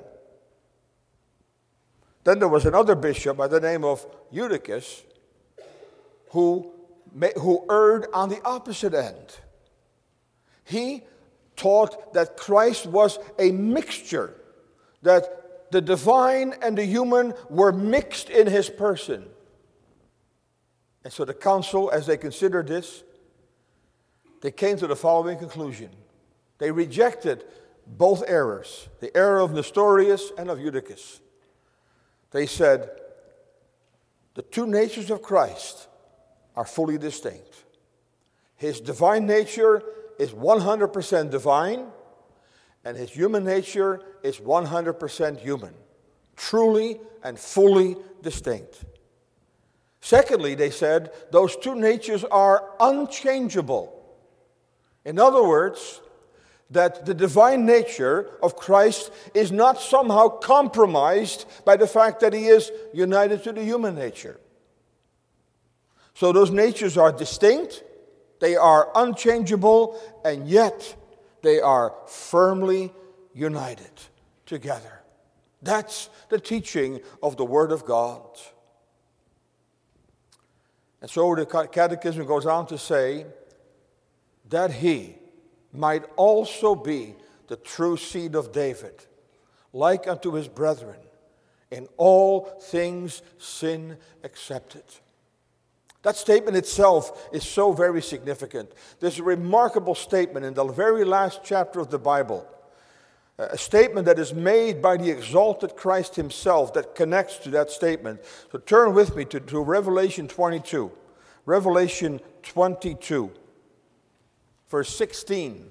Then 2.25 2.39
there 2.39 2.49
was 2.49 2.65
another 2.65 2.95
bishop 2.95 3.37
by 3.37 3.49
the 3.49 3.61
name 3.61 3.85
of 3.85 4.07
Eutychus 4.31 5.03
who, 6.31 6.73
who 7.39 7.67
erred 7.71 8.07
on 8.15 8.31
the 8.31 8.43
opposite 8.45 8.95
end. 8.95 9.37
He 10.65 11.03
taught 11.55 12.15
that 12.15 12.39
Christ 12.39 12.87
was 12.87 13.19
a 13.39 13.53
mixture, 13.53 14.35
that 15.03 15.44
the 15.75 15.81
divine 15.81 16.55
and 16.63 16.79
the 16.79 16.85
human 16.85 17.35
were 17.51 17.73
mixed 17.73 18.31
in 18.31 18.47
his 18.47 18.71
person. 18.71 19.25
And 21.03 21.13
so 21.13 21.25
the 21.25 21.35
council, 21.35 21.91
as 21.91 22.07
they 22.07 22.17
considered 22.17 22.69
this, 22.69 23.03
they 24.41 24.53
came 24.53 24.77
to 24.77 24.87
the 24.87 24.95
following 24.95 25.37
conclusion. 25.37 25.91
They 26.59 26.71
rejected 26.71 27.45
both 27.89 28.23
errors, 28.29 28.89
the 29.01 29.15
error 29.17 29.41
of 29.41 29.53
Nestorius 29.53 30.31
and 30.39 30.49
of 30.49 30.61
Eutychus. 30.61 31.21
They 32.31 32.47
said, 32.47 32.91
the 34.35 34.43
two 34.43 34.69
natures 34.69 35.11
of 35.11 35.23
Christ 35.23 35.89
are 36.55 36.65
fully 36.65 36.99
distinct. 36.99 37.65
His 38.55 38.81
divine 38.81 39.27
nature 39.27 39.83
is 40.21 40.31
100% 40.31 41.31
divine, 41.31 41.89
and 42.85 42.97
his 42.97 43.11
human 43.11 43.45
nature 43.45 44.01
is 44.23 44.39
100% 44.39 45.39
human, 45.39 45.75
truly 46.37 47.01
and 47.23 47.39
fully 47.39 47.97
distinct. 48.23 48.85
Secondly, 50.01 50.55
they 50.55 50.71
said 50.71 51.13
those 51.31 51.57
two 51.57 51.75
natures 51.75 52.25
are 52.25 52.71
unchangeable. 52.79 53.91
In 55.05 55.19
other 55.19 55.43
words, 55.43 56.03
that 56.71 57.07
the 57.07 57.15
divine 57.15 57.65
nature 57.65 58.31
of 58.43 58.57
Christ 58.57 59.11
is 59.33 59.53
not 59.53 59.81
somehow 59.81 60.29
compromised 60.29 61.47
by 61.65 61.77
the 61.77 61.87
fact 61.87 62.21
that 62.21 62.33
he 62.33 62.47
is 62.47 62.71
united 62.93 63.45
to 63.45 63.53
the 63.53 63.63
human 63.63 63.95
nature. 63.95 64.41
So 66.15 66.33
those 66.33 66.51
natures 66.51 66.97
are 66.97 67.13
distinct, 67.13 67.83
they 68.41 68.57
are 68.57 68.91
unchangeable, 68.95 70.01
and 70.25 70.47
yet 70.47 70.97
they 71.45 71.61
are 71.61 71.95
firmly 72.07 72.93
united 73.33 73.93
together. 74.47 75.01
That's 75.63 76.11
the 76.29 76.41
teaching 76.41 77.01
of 77.23 77.37
the 77.37 77.45
Word 77.45 77.73
of 77.73 77.85
God. 77.85 78.27
And 81.01 81.11
so 81.11 81.35
the 81.35 81.47
Catechism 81.47 82.27
goes 82.27 82.47
on 82.47 82.67
to 82.67 82.79
say 82.79 83.27
that 84.49 84.73
he 84.73 85.17
might 85.73 86.05
also 86.17 86.75
be 86.75 87.15
the 87.49 87.57
true 87.57 87.97
seed 87.97 88.35
of 88.35 88.53
David, 88.53 89.05
like 89.73 90.07
unto 90.07 90.33
his 90.33 90.49
brethren, 90.49 90.97
in 91.71 91.89
all 91.97 92.45
things 92.61 93.23
sin 93.39 93.97
accepted. 94.23 94.85
That 96.05 96.17
statement 96.17 96.55
itself 96.55 97.29
is 97.33 97.45
so 97.45 97.73
very 97.73 98.03
significant. 98.03 98.71
There's 99.01 99.19
a 99.19 99.23
remarkable 99.23 99.95
statement 99.95 100.45
in 100.45 100.53
the 100.53 100.67
very 100.67 101.03
last 101.03 101.41
chapter 101.43 101.81
of 101.81 101.91
the 101.91 101.99
Bible, 101.99 102.47
a 103.39 103.57
statement 103.57 104.05
that 104.05 104.19
is 104.19 104.35
made 104.35 104.83
by 104.83 104.99
the 104.99 105.11
exalted 105.11 105.77
Christ 105.77 106.15
himself 106.15 106.75
that 106.75 106.95
connects 106.95 107.39
to 107.39 107.51
that 107.51 107.71
statement. 107.71 108.21
So 108.53 108.59
turn 108.59 108.93
with 108.93 109.17
me 109.17 109.25
to, 109.25 109.41
to 109.41 109.61
Revelation 109.61 110.29
22. 110.29 110.93
Revelation 111.47 112.21
22, 112.43 113.31
verse 114.69 114.95
16. 114.95 115.71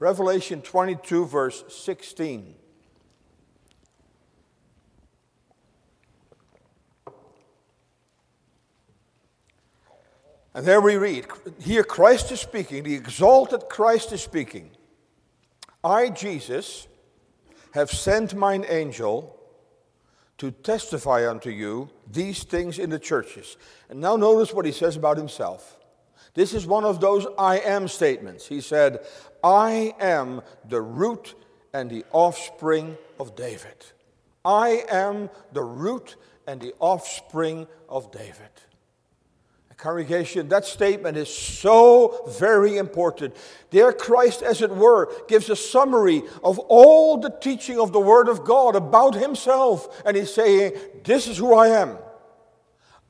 Revelation 0.00 0.60
22, 0.60 1.24
verse 1.24 1.64
16. 1.68 2.54
And 10.58 10.66
there 10.66 10.80
we 10.80 10.96
read, 10.96 11.24
here 11.60 11.84
Christ 11.84 12.32
is 12.32 12.40
speaking, 12.40 12.82
the 12.82 12.96
exalted 12.96 13.68
Christ 13.70 14.10
is 14.10 14.22
speaking. 14.22 14.72
I, 15.84 16.08
Jesus, 16.08 16.88
have 17.74 17.92
sent 17.92 18.34
mine 18.34 18.66
angel 18.68 19.38
to 20.38 20.50
testify 20.50 21.30
unto 21.30 21.50
you 21.50 21.90
these 22.10 22.42
things 22.42 22.80
in 22.80 22.90
the 22.90 22.98
churches. 22.98 23.56
And 23.88 24.00
now 24.00 24.16
notice 24.16 24.52
what 24.52 24.66
he 24.66 24.72
says 24.72 24.96
about 24.96 25.16
himself. 25.16 25.78
This 26.34 26.52
is 26.52 26.66
one 26.66 26.84
of 26.84 27.00
those 27.00 27.24
I 27.38 27.60
am 27.60 27.86
statements. 27.86 28.48
He 28.48 28.60
said, 28.60 29.06
I 29.44 29.94
am 30.00 30.42
the 30.68 30.80
root 30.80 31.36
and 31.72 31.88
the 31.88 32.04
offspring 32.10 32.98
of 33.20 33.36
David. 33.36 33.76
I 34.44 34.82
am 34.90 35.30
the 35.52 35.62
root 35.62 36.16
and 36.48 36.60
the 36.60 36.74
offspring 36.80 37.68
of 37.88 38.10
David. 38.10 38.50
Congregation, 39.78 40.48
that 40.48 40.64
statement 40.64 41.16
is 41.16 41.32
so 41.32 42.24
very 42.40 42.78
important. 42.78 43.36
There, 43.70 43.92
Christ, 43.92 44.42
as 44.42 44.60
it 44.60 44.72
were, 44.72 45.08
gives 45.28 45.48
a 45.50 45.54
summary 45.54 46.24
of 46.42 46.58
all 46.58 47.16
the 47.16 47.30
teaching 47.30 47.78
of 47.78 47.92
the 47.92 48.00
Word 48.00 48.28
of 48.28 48.44
God 48.44 48.74
about 48.74 49.14
Himself. 49.14 50.02
And 50.04 50.16
He's 50.16 50.34
saying, 50.34 50.72
This 51.04 51.28
is 51.28 51.38
who 51.38 51.54
I 51.54 51.68
am. 51.68 51.96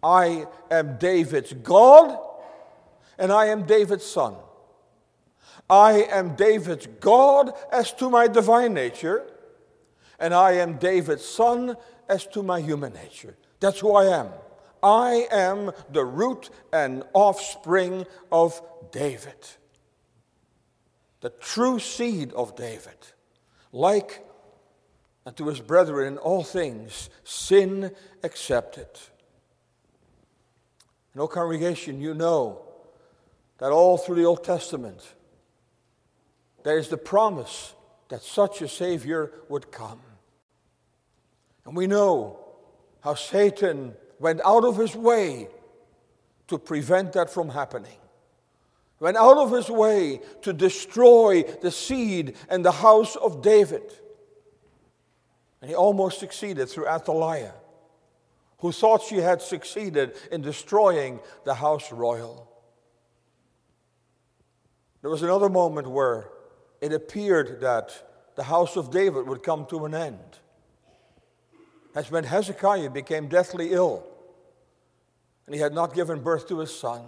I 0.02 0.44
am 0.70 0.98
David's 0.98 1.54
God, 1.54 2.18
and 3.16 3.33
I 3.33 3.46
am 3.46 3.62
David's 3.62 4.04
son. 4.04 4.35
I 5.70 6.02
am 6.11 6.37
David's 6.37 6.87
God 7.00 7.50
as 7.72 7.92
to 7.94 8.11
my 8.11 8.26
divine 8.26 8.74
nature, 8.74 9.26
and 10.20 10.35
I 10.35 10.52
am 10.52 10.76
David's 10.76 11.24
son 11.24 11.76
as 12.11 12.26
to 12.26 12.42
my 12.42 12.61
human 12.61 12.92
nature. 12.92 13.38
That's 13.59 13.81
who 13.81 13.94
I 13.94 14.20
am. 14.20 14.28
I 14.82 15.26
am 15.30 15.72
the 15.90 16.04
root 16.04 16.50
and 16.72 17.02
offspring 17.12 18.06
of 18.30 18.60
David, 18.92 19.48
the 21.20 21.30
true 21.30 21.78
seed 21.78 22.32
of 22.32 22.56
David. 22.56 22.96
Like 23.72 24.24
unto 25.26 25.46
his 25.46 25.60
brethren 25.60 26.14
in 26.14 26.18
all 26.18 26.42
things, 26.42 27.10
sin 27.22 27.94
accepted. 28.22 28.88
No 31.14 31.26
congregation, 31.26 32.00
you 32.00 32.14
know 32.14 32.62
that 33.58 33.72
all 33.72 33.98
through 33.98 34.16
the 34.16 34.24
Old 34.24 34.44
Testament, 34.44 35.02
there 36.62 36.78
is 36.78 36.88
the 36.88 36.96
promise 36.96 37.74
that 38.08 38.22
such 38.22 38.62
a 38.62 38.68
Savior 38.68 39.32
would 39.48 39.70
come. 39.70 40.00
And 41.66 41.76
we 41.76 41.86
know 41.86 42.38
how 43.00 43.14
Satan 43.14 43.94
went 44.18 44.40
out 44.44 44.64
of 44.64 44.76
his 44.76 44.94
way 44.94 45.48
to 46.48 46.59
prevent 46.59 47.12
that 47.12 47.31
from 47.31 47.50
happening. 47.50 47.98
Went 49.00 49.16
out 49.16 49.38
of 49.38 49.52
his 49.52 49.70
way 49.70 50.20
to 50.42 50.52
destroy 50.52 51.42
the 51.42 51.70
seed 51.70 52.37
and 52.48 52.64
the 52.64 52.72
house 52.72 53.14
of 53.16 53.42
David. 53.42 53.92
And 55.61 55.70
he 55.70 55.76
almost 55.76 56.18
succeeded 56.18 56.68
through 56.68 56.88
Athaliah, 56.88 57.54
who 58.59 58.72
thought 58.72 59.02
she 59.02 59.16
had 59.16 59.40
succeeded 59.40 60.16
in 60.33 60.42
destroying 60.42 61.20
the 61.44 61.54
house 61.54 61.92
royal. 61.92 62.48
There 65.00 65.11
was 65.11 65.22
another 65.22 65.48
moment 65.48 65.88
where 65.88 66.28
it 66.81 66.92
appeared 66.92 67.61
that 67.61 68.35
the 68.35 68.42
house 68.44 68.76
of 68.76 68.90
David 68.90 69.26
would 69.26 69.42
come 69.42 69.66
to 69.66 69.85
an 69.85 69.94
end. 69.94 70.38
That's 71.98 72.12
when 72.12 72.22
Hezekiah 72.22 72.90
became 72.90 73.26
deathly 73.26 73.72
ill 73.72 74.06
and 75.46 75.52
he 75.52 75.61
had 75.61 75.72
not 75.74 75.94
given 75.94 76.20
birth 76.20 76.46
to 76.46 76.61
his 76.61 76.72
son. 76.72 77.02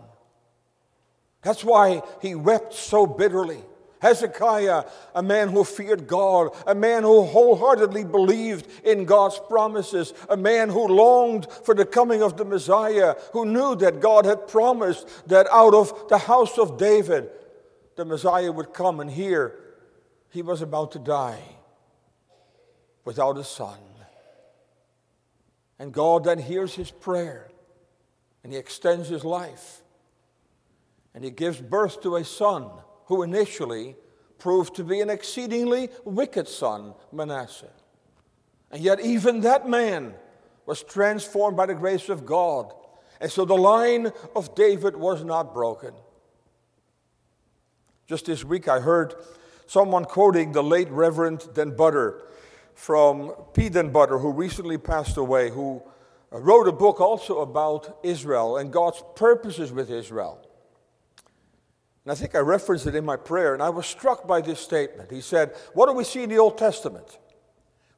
That's 1.43 1.63
why 1.63 2.03
he 2.21 2.35
wept 2.35 2.75
so 2.75 3.07
bitterly. 3.07 3.61
Hezekiah, 4.01 4.83
a 5.15 5.23
man 5.23 5.51
who 5.51 5.63
feared 5.63 6.09
God, 6.09 6.49
a 6.67 6.75
man 6.75 7.05
who 7.05 7.23
wholeheartedly 7.23 8.03
believed 8.03 8.67
in 8.85 9.05
God's 9.05 9.39
promises, 9.49 10.13
a 10.29 10.37
man 10.37 10.69
who 10.69 10.89
longed 10.89 11.47
for 11.65 11.77
the 11.77 11.87
coming 11.87 12.21
of 12.21 12.37
the 12.37 12.45
Messiah, 12.45 13.15
who 13.33 13.47
knew 13.47 13.77
that 13.77 14.01
God 14.01 14.25
had 14.25 14.49
promised 14.49 15.07
that 15.29 15.47
out 15.53 15.73
of 15.73 16.09
the 16.09 16.19
house 16.19 16.59
of 16.59 16.79
David 16.79 17.31
the 17.95 18.05
Messiah 18.05 18.51
would 18.51 18.73
come, 18.73 18.99
and 18.99 19.09
here 19.09 19.55
he 20.31 20.43
was 20.43 20.63
about 20.63 20.91
to 20.91 20.99
die 20.99 21.45
without 23.05 23.39
a 23.39 23.45
son. 23.45 23.79
And 25.81 25.95
God 25.95 26.25
then 26.25 26.39
hears 26.39 26.75
his 26.75 26.91
prayer 26.91 27.49
and 28.45 28.53
he 28.53 28.59
extends 28.59 29.09
his 29.09 29.25
life. 29.25 29.81
And 31.15 31.25
he 31.25 31.31
gives 31.31 31.59
birth 31.59 32.03
to 32.03 32.17
a 32.17 32.25
son 32.25 32.71
who 33.07 33.23
initially 33.23 33.97
proved 34.39 34.75
to 34.77 34.85
be 34.85 35.01
an 35.01 35.09
exceedingly 35.09 35.89
wicked 36.05 36.49
son, 36.49 36.93
Manasseh. 37.11 37.73
And 38.71 38.83
yet, 38.83 39.01
even 39.01 39.41
that 39.41 39.69
man 39.69 40.15
was 40.67 40.83
transformed 40.83 41.57
by 41.57 41.67
the 41.67 41.75
grace 41.75 42.11
of 42.11 42.27
God. 42.27 42.73
And 43.19 43.33
so 43.33 43.47
the 43.47 43.57
line 43.57 44.13
of 44.37 44.55
David 44.55 44.95
was 44.95 45.25
not 45.25 45.55
broken. 45.55 45.95
Just 48.07 48.27
this 48.27 48.45
week, 48.45 48.69
I 48.69 48.81
heard 48.81 49.15
someone 49.67 50.05
quoting 50.05 50.53
the 50.53 50.63
late 50.63 50.91
Reverend 50.91 51.49
Den 51.55 51.75
Butter 51.75 52.23
from 52.75 53.33
P. 53.53 53.69
Den 53.69 53.91
Butter, 53.91 54.19
who 54.19 54.33
recently 54.33 54.79
passed 54.79 55.17
away, 55.17 55.51
who 55.51 55.83
uh, 56.33 56.39
wrote 56.39 56.69
a 56.69 56.73
book 56.73 57.01
also 57.01 57.41
about 57.41 57.99
Israel 58.03 58.57
and 58.57 58.73
God's 58.73 59.03
purposes 59.17 59.73
with 59.73 59.91
Israel. 59.91 60.47
And 62.05 62.13
I 62.13 62.15
think 62.15 62.35
I 62.35 62.39
referenced 62.39 62.87
it 62.87 62.95
in 62.95 63.05
my 63.05 63.17
prayer, 63.17 63.53
and 63.53 63.63
I 63.63 63.69
was 63.71 63.87
struck 63.87 64.27
by 64.27 64.41
this 64.41 64.61
statement. 64.61 65.11
He 65.11 65.21
said, 65.21 65.55
What 65.75 65.87
do 65.87 65.93
we 65.93 66.05
see 66.05 66.23
in 66.23 66.31
the 66.31 66.39
Old 66.39 66.57
Testament? 66.57 67.19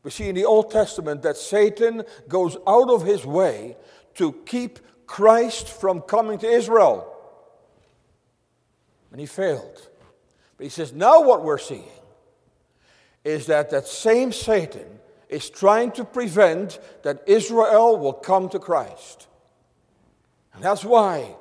We 0.03 0.11
see 0.11 0.29
in 0.29 0.35
the 0.35 0.45
Old 0.45 0.71
Testament 0.71 1.23
that 1.23 1.37
Satan 1.37 2.03
goes 2.29 2.57
out 2.67 2.91
of 2.91 3.07
his 3.07 3.25
way 3.25 3.77
to 4.15 4.33
keep 4.47 4.81
Christ 5.07 5.69
from 5.69 6.01
coming 6.01 6.39
to 6.39 6.49
Israel. 6.49 7.09
And 9.13 9.21
he 9.21 9.27
failed. 9.27 9.89
But 10.57 10.65
he 10.65 10.71
says, 10.71 10.93
now 10.93 11.23
what 11.23 11.45
we're 11.45 11.59
seeing 11.59 12.02
is 13.25 13.47
that 13.47 13.71
that 13.71 13.87
same 13.87 14.33
Satan 14.33 14.99
is 15.29 15.49
trying 15.49 15.91
to 15.93 16.05
prevent 16.05 16.79
that 17.03 17.23
Israel 17.27 17.99
will 17.99 18.13
come 18.13 18.49
to 18.51 18.59
Christ. 18.59 19.29
And 20.55 20.63
that's 20.63 20.85
why 20.85 21.37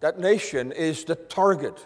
that 0.00 0.18
nation 0.18 0.72
is 0.72 1.04
the 1.04 1.16
target 1.16 1.84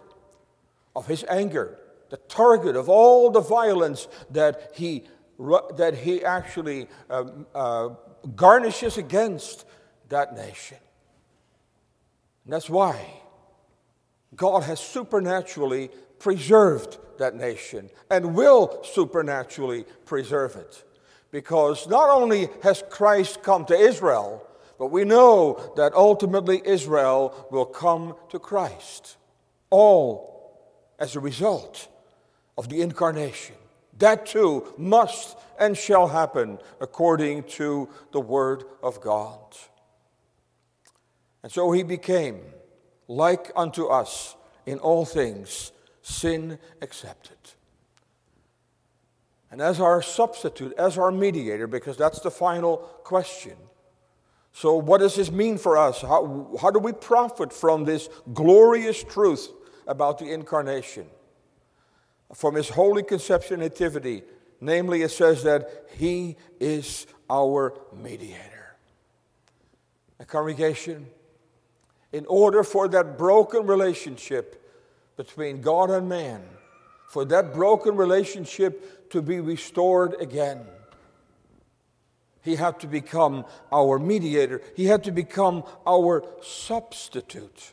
of 0.94 1.06
his 1.06 1.24
anger, 1.28 1.78
the 2.10 2.16
target 2.16 2.76
of 2.76 2.88
all 2.88 3.30
the 3.30 3.40
violence 3.40 4.08
that 4.30 4.72
he, 4.74 5.04
that 5.38 5.94
he 5.96 6.24
actually 6.24 6.88
uh, 7.08 7.24
uh, 7.54 7.88
garnishes 8.36 8.98
against 8.98 9.64
that 10.08 10.36
nation. 10.36 10.76
And 12.44 12.52
that's 12.52 12.68
why 12.68 12.98
God 14.34 14.64
has 14.64 14.80
supernaturally 14.80 15.90
preserved 16.20 16.98
that 17.18 17.34
nation 17.34 17.90
and 18.10 18.36
will 18.36 18.80
supernaturally 18.84 19.84
preserve 20.04 20.54
it. 20.54 20.84
Because 21.32 21.88
not 21.88 22.10
only 22.10 22.48
has 22.62 22.84
Christ 22.88 23.42
come 23.42 23.64
to 23.66 23.74
Israel, 23.74 24.46
but 24.78 24.92
we 24.92 25.04
know 25.04 25.72
that 25.76 25.92
ultimately 25.94 26.62
Israel 26.64 27.46
will 27.50 27.66
come 27.66 28.14
to 28.30 28.38
Christ. 28.38 29.16
All 29.70 30.30
as 30.98 31.16
a 31.16 31.20
result 31.20 31.88
of 32.56 32.68
the 32.68 32.82
incarnation. 32.82 33.56
That 33.98 34.26
too 34.26 34.72
must 34.78 35.36
and 35.58 35.76
shall 35.76 36.08
happen 36.08 36.58
according 36.80 37.44
to 37.58 37.88
the 38.12 38.20
Word 38.20 38.64
of 38.82 39.00
God. 39.00 39.56
And 41.42 41.50
so 41.50 41.72
he 41.72 41.82
became 41.82 42.40
like 43.08 43.50
unto 43.56 43.86
us 43.86 44.36
in 44.66 44.78
all 44.78 45.04
things, 45.04 45.72
sin 46.10 46.58
accepted. 46.82 47.36
And 49.50 49.60
as 49.60 49.80
our 49.80 50.02
substitute, 50.02 50.72
as 50.78 50.98
our 50.98 51.10
mediator, 51.10 51.66
because 51.66 51.96
that's 51.96 52.20
the 52.20 52.30
final 52.30 52.78
question. 53.04 53.56
So, 54.52 54.76
what 54.76 54.98
does 54.98 55.16
this 55.16 55.30
mean 55.30 55.58
for 55.58 55.76
us? 55.76 56.02
How, 56.02 56.56
how 56.60 56.70
do 56.70 56.78
we 56.78 56.92
profit 56.92 57.52
from 57.52 57.84
this 57.84 58.08
glorious 58.34 59.02
truth 59.02 59.50
about 59.86 60.18
the 60.18 60.32
incarnation? 60.32 61.06
From 62.34 62.54
his 62.54 62.68
holy 62.68 63.02
conception 63.02 63.60
nativity, 63.60 64.22
namely, 64.60 65.02
it 65.02 65.10
says 65.10 65.42
that 65.44 65.86
he 65.96 66.36
is 66.60 67.06
our 67.28 67.74
mediator. 67.96 68.76
A 70.20 70.24
congregation, 70.24 71.06
in 72.12 72.26
order 72.26 72.62
for 72.62 72.86
that 72.88 73.18
broken 73.18 73.66
relationship 73.66 74.59
between 75.20 75.60
God 75.60 75.90
and 75.90 76.08
man, 76.08 76.40
for 77.06 77.26
that 77.26 77.52
broken 77.52 77.94
relationship 77.94 79.10
to 79.10 79.20
be 79.20 79.38
restored 79.38 80.14
again. 80.18 80.60
He 82.40 82.56
had 82.56 82.80
to 82.80 82.86
become 82.86 83.44
our 83.70 83.98
mediator. 83.98 84.62
He 84.74 84.86
had 84.86 85.04
to 85.04 85.10
become 85.12 85.64
our 85.86 86.24
substitute. 86.40 87.72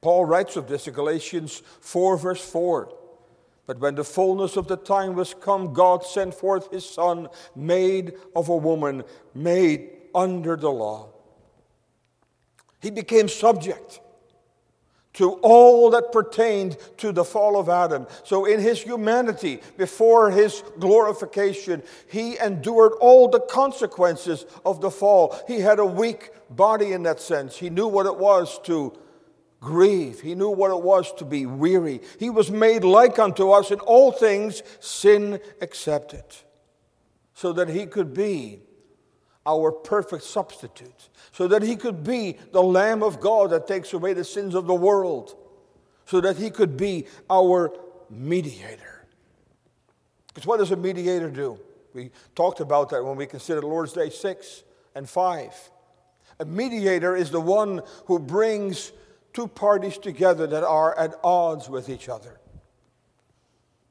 Paul 0.00 0.24
writes 0.24 0.56
of 0.56 0.68
this 0.68 0.88
in 0.88 0.94
Galatians 0.94 1.62
4, 1.82 2.16
verse 2.16 2.42
4. 2.50 2.90
But 3.66 3.78
when 3.78 3.94
the 3.94 4.02
fullness 4.02 4.56
of 4.56 4.68
the 4.68 4.78
time 4.78 5.14
was 5.14 5.34
come, 5.34 5.74
God 5.74 6.02
sent 6.02 6.32
forth 6.32 6.72
his 6.72 6.88
Son, 6.88 7.28
made 7.54 8.14
of 8.34 8.48
a 8.48 8.56
woman, 8.56 9.04
made 9.34 9.90
under 10.14 10.56
the 10.56 10.70
law. 10.70 11.10
He 12.80 12.90
became 12.90 13.28
subject 13.28 14.00
to 15.12 15.32
all 15.42 15.90
that 15.90 16.12
pertained 16.12 16.76
to 16.98 17.12
the 17.12 17.24
fall 17.24 17.58
of 17.58 17.68
Adam. 17.68 18.06
So, 18.24 18.44
in 18.44 18.60
his 18.60 18.80
humanity, 18.80 19.60
before 19.76 20.30
his 20.30 20.62
glorification, 20.78 21.82
he 22.08 22.38
endured 22.38 22.92
all 23.00 23.28
the 23.28 23.40
consequences 23.40 24.46
of 24.64 24.80
the 24.80 24.90
fall. 24.90 25.36
He 25.48 25.60
had 25.60 25.78
a 25.78 25.84
weak 25.84 26.30
body 26.48 26.92
in 26.92 27.02
that 27.04 27.20
sense. 27.20 27.56
He 27.56 27.70
knew 27.70 27.88
what 27.88 28.06
it 28.06 28.16
was 28.16 28.60
to 28.64 28.96
grieve, 29.60 30.20
he 30.20 30.34
knew 30.34 30.50
what 30.50 30.70
it 30.70 30.82
was 30.82 31.12
to 31.14 31.24
be 31.24 31.44
weary. 31.44 32.00
He 32.18 32.30
was 32.30 32.50
made 32.50 32.84
like 32.84 33.18
unto 33.18 33.50
us 33.50 33.70
in 33.70 33.80
all 33.80 34.12
things, 34.12 34.62
sin 34.78 35.40
accepted, 35.60 36.24
so 37.34 37.52
that 37.52 37.68
he 37.68 37.84
could 37.86 38.14
be 38.14 38.62
our 39.50 39.72
perfect 39.72 40.22
substitute, 40.22 41.08
so 41.32 41.48
that 41.48 41.62
he 41.62 41.76
could 41.76 42.04
be 42.04 42.36
the 42.52 42.62
Lamb 42.62 43.02
of 43.02 43.20
God 43.20 43.50
that 43.50 43.66
takes 43.66 43.92
away 43.92 44.12
the 44.12 44.24
sins 44.24 44.54
of 44.54 44.66
the 44.66 44.74
world, 44.74 45.34
so 46.06 46.20
that 46.20 46.36
he 46.36 46.50
could 46.50 46.76
be 46.76 47.06
our 47.28 47.72
mediator. 48.08 49.06
Because 50.28 50.46
what 50.46 50.58
does 50.58 50.70
a 50.70 50.76
mediator 50.76 51.30
do? 51.30 51.58
We 51.92 52.10
talked 52.36 52.60
about 52.60 52.90
that 52.90 53.04
when 53.04 53.16
we 53.16 53.26
considered 53.26 53.64
Lord's 53.64 53.92
Day 53.92 54.10
6 54.10 54.62
and 54.94 55.08
5. 55.08 55.70
A 56.38 56.44
mediator 56.44 57.16
is 57.16 57.30
the 57.30 57.40
one 57.40 57.82
who 58.06 58.18
brings 58.18 58.92
two 59.32 59.48
parties 59.48 59.98
together 59.98 60.46
that 60.46 60.62
are 60.62 60.96
at 60.96 61.14
odds 61.24 61.68
with 61.68 61.88
each 61.88 62.08
other. 62.08 62.38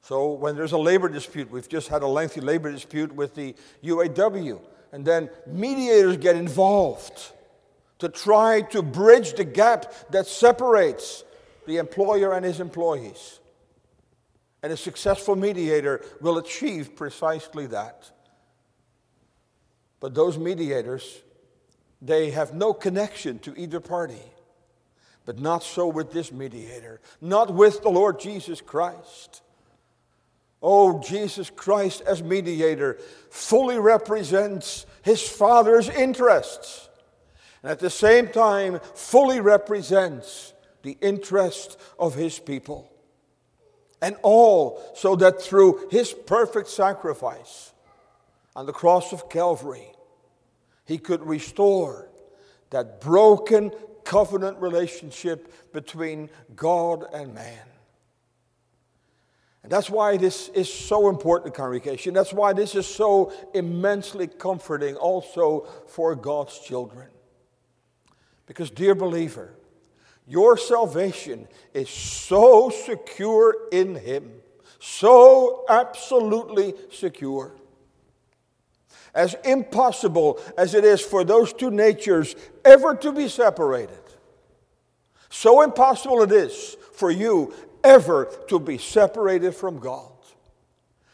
So 0.02 0.32
when 0.32 0.56
there's 0.56 0.72
a 0.72 0.78
labor 0.78 1.10
dispute, 1.10 1.52
we've 1.52 1.70
just 1.70 1.90
had 1.90 2.02
a 2.02 2.08
lengthy 2.08 2.42
labor 2.42 2.72
dispute 2.72 3.14
with 3.14 3.36
the 3.36 3.54
UAW 3.84 4.60
and 4.92 5.06
then 5.06 5.30
mediators 5.48 6.18
get 6.18 6.36
involved 6.36 7.32
to 8.00 8.10
try 8.10 8.62
to 8.62 8.82
bridge 8.82 9.34
the 9.34 9.44
gap 9.44 9.94
that 10.12 10.26
separates 10.26 11.24
the 11.68 11.78
employer 11.78 12.34
and 12.34 12.46
his 12.46 12.60
employees. 12.60 13.40
And 14.64 14.74
a 14.74 14.78
successful 14.78 15.36
mediator 15.36 16.04
will 16.22 16.38
achieve 16.38 16.96
precisely 16.96 17.68
that. 17.68 18.12
But 20.00 20.16
those 20.16 20.38
mediators, 20.38 21.22
they 22.02 22.32
have 22.32 22.54
no 22.54 22.74
connection 22.74 23.40
to 23.40 23.54
either 23.58 23.80
party. 23.80 24.22
But 25.26 25.40
not 25.40 25.64
so 25.64 25.88
with 25.88 26.12
this 26.12 26.32
mediator, 26.32 27.02
not 27.22 27.54
with 27.54 27.84
the 27.84 27.90
Lord 27.90 28.20
Jesus 28.20 28.62
Christ. 28.62 29.44
Oh, 30.62 31.02
Jesus 31.02 31.50
Christ, 31.50 32.02
as 32.02 32.22
mediator, 32.22 32.98
fully 33.30 33.80
represents 33.80 34.86
his 35.04 35.22
Father's 35.22 35.88
interests, 35.90 36.90
and 37.64 37.72
at 37.72 37.80
the 37.80 37.90
same 37.90 38.28
time, 38.28 38.80
fully 38.94 39.40
represents 39.40 40.54
the 40.84 40.98
interest 41.02 41.80
of 41.98 42.16
his 42.16 42.40
people. 42.40 42.92
And 44.02 44.16
all 44.22 44.82
so 44.96 45.16
that 45.18 45.42
through 45.42 45.88
his 45.92 46.14
perfect 46.14 46.70
sacrifice 46.70 47.74
on 48.56 48.66
the 48.66 48.74
cross 48.74 49.12
of 49.12 49.30
Calvary, 49.30 49.92
he 50.86 50.98
could 50.98 51.26
restore 51.26 52.10
that 52.70 53.02
broken 53.02 53.72
covenant 54.04 54.58
relationship 54.60 55.72
between 55.74 56.30
God 56.56 57.06
and 57.14 57.34
man. 57.34 57.66
And 59.64 59.72
that's 59.72 59.90
why 59.90 60.18
this 60.18 60.50
is 60.50 60.72
so 60.72 61.10
important, 61.10 61.54
congregation. 61.54 62.14
That's 62.14 62.34
why 62.34 62.54
this 62.54 62.76
is 62.76 62.88
so 62.88 63.34
immensely 63.54 64.28
comforting 64.28 64.96
also 64.96 65.68
for 65.88 66.16
God's 66.16 66.60
children. 66.60 67.08
Because, 68.46 68.72
dear 68.72 68.96
believer, 68.96 69.54
your 70.26 70.58
salvation 70.58 71.48
is 71.74 71.90
so 71.90 72.70
secure 72.70 73.56
in 73.72 73.96
Him, 73.96 74.32
so 74.80 75.66
absolutely 75.68 76.74
secure. 76.92 77.56
As 79.14 79.36
impossible 79.44 80.40
as 80.58 80.74
it 80.74 80.86
is 80.86 81.02
for 81.02 81.24
those 81.24 81.52
two 81.52 81.72
natures 81.72 82.36
ever 82.64 82.96
to 82.96 83.12
be 83.12 83.28
separated, 83.28 83.98
so 85.30 85.62
impossible 85.62 86.22
it 86.22 86.32
is 86.32 86.78
for 86.94 87.12
you 87.12 87.54
ever 87.84 88.26
to 88.48 88.60
be 88.60 88.78
separated 88.78 89.54
from 89.54 89.80
God. 89.80 90.12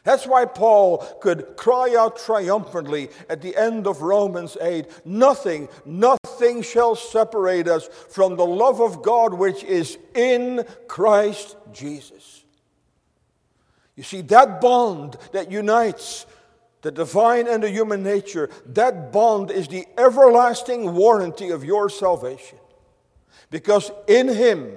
That's 0.06 0.28
why 0.28 0.46
Paul 0.46 1.00
could 1.20 1.58
cry 1.58 1.96
out 1.98 2.20
triumphantly 2.20 3.10
at 3.28 3.42
the 3.42 3.58
end 3.58 3.88
of 3.88 4.04
Romans 4.04 4.56
8 4.62 4.86
Nothing, 5.04 5.68
nothing 5.84 6.62
shall 6.62 6.96
separate 6.96 7.68
us 7.68 7.88
from 7.88 8.36
the 8.36 8.46
love 8.46 8.82
of 8.82 9.02
God 9.02 9.34
which 9.34 9.64
is 9.64 9.98
in 10.14 10.64
Christ 10.88 11.58
Jesus. 11.74 12.44
You 13.96 14.04
see, 14.04 14.22
that 14.22 14.62
bond 14.62 15.18
that 15.32 15.52
unites 15.52 16.28
the 16.84 16.92
divine 16.92 17.48
and 17.48 17.64
the 17.64 17.72
human 17.72 18.04
nature, 18.04 18.52
that 18.68 19.12
bond 19.12 19.50
is 19.50 19.68
the 19.68 19.88
everlasting 19.98 20.94
warranty 20.94 21.50
of 21.50 21.64
your 21.64 21.90
salvation. 21.90 22.60
Because 23.50 23.90
in 24.08 24.28
Him, 24.28 24.72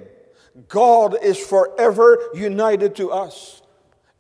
God 0.67 1.17
is 1.23 1.39
forever 1.39 2.19
united 2.35 2.97
to 2.97 3.11
us. 3.13 3.63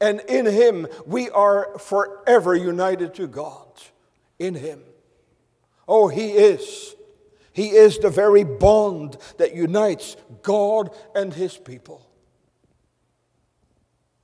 And 0.01 0.21
in 0.29 0.47
Him, 0.47 0.87
we 1.07 1.29
are 1.31 1.77
forever 1.79 2.55
united 2.55 3.15
to 3.15 3.27
God. 3.27 3.67
In 4.39 4.55
Him. 4.55 4.83
Oh, 5.89 6.09
He 6.09 6.33
is. 6.33 6.95
He 7.53 7.71
is 7.71 7.99
the 7.99 8.11
very 8.11 8.45
bond 8.45 9.17
that 9.39 9.55
unites 9.55 10.17
God 10.43 10.95
and 11.15 11.35
His 11.35 11.57
people. 11.57 12.09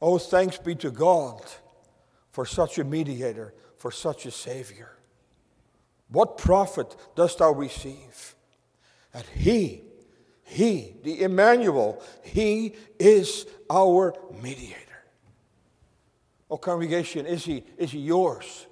Oh, 0.01 0.19
thanks 0.19 0.59
be 0.59 0.75
to 0.77 0.91
God 0.91 1.41
for 2.31 2.47
such 2.47 2.79
a 2.79 2.85
mediator, 2.85 3.55
for 3.79 3.91
such 3.91 4.27
a 4.27 4.31
Savior. 4.31 4.97
What 6.09 6.39
profit 6.39 6.95
dost 7.17 7.39
thou 7.39 7.53
receive? 7.53 8.37
That 9.13 9.27
He, 9.35 9.84
He, 10.45 10.97
the 11.03 11.23
Emmanuel, 11.23 12.03
He 12.23 12.75
is 12.99 13.47
our 13.71 14.15
mediator. 14.43 14.79
Oh, 16.51 16.59
congregation, 16.59 17.27
is 17.27 17.45
He, 17.45 17.65
is 17.79 17.91
he 17.91 18.01
yours? 18.01 18.67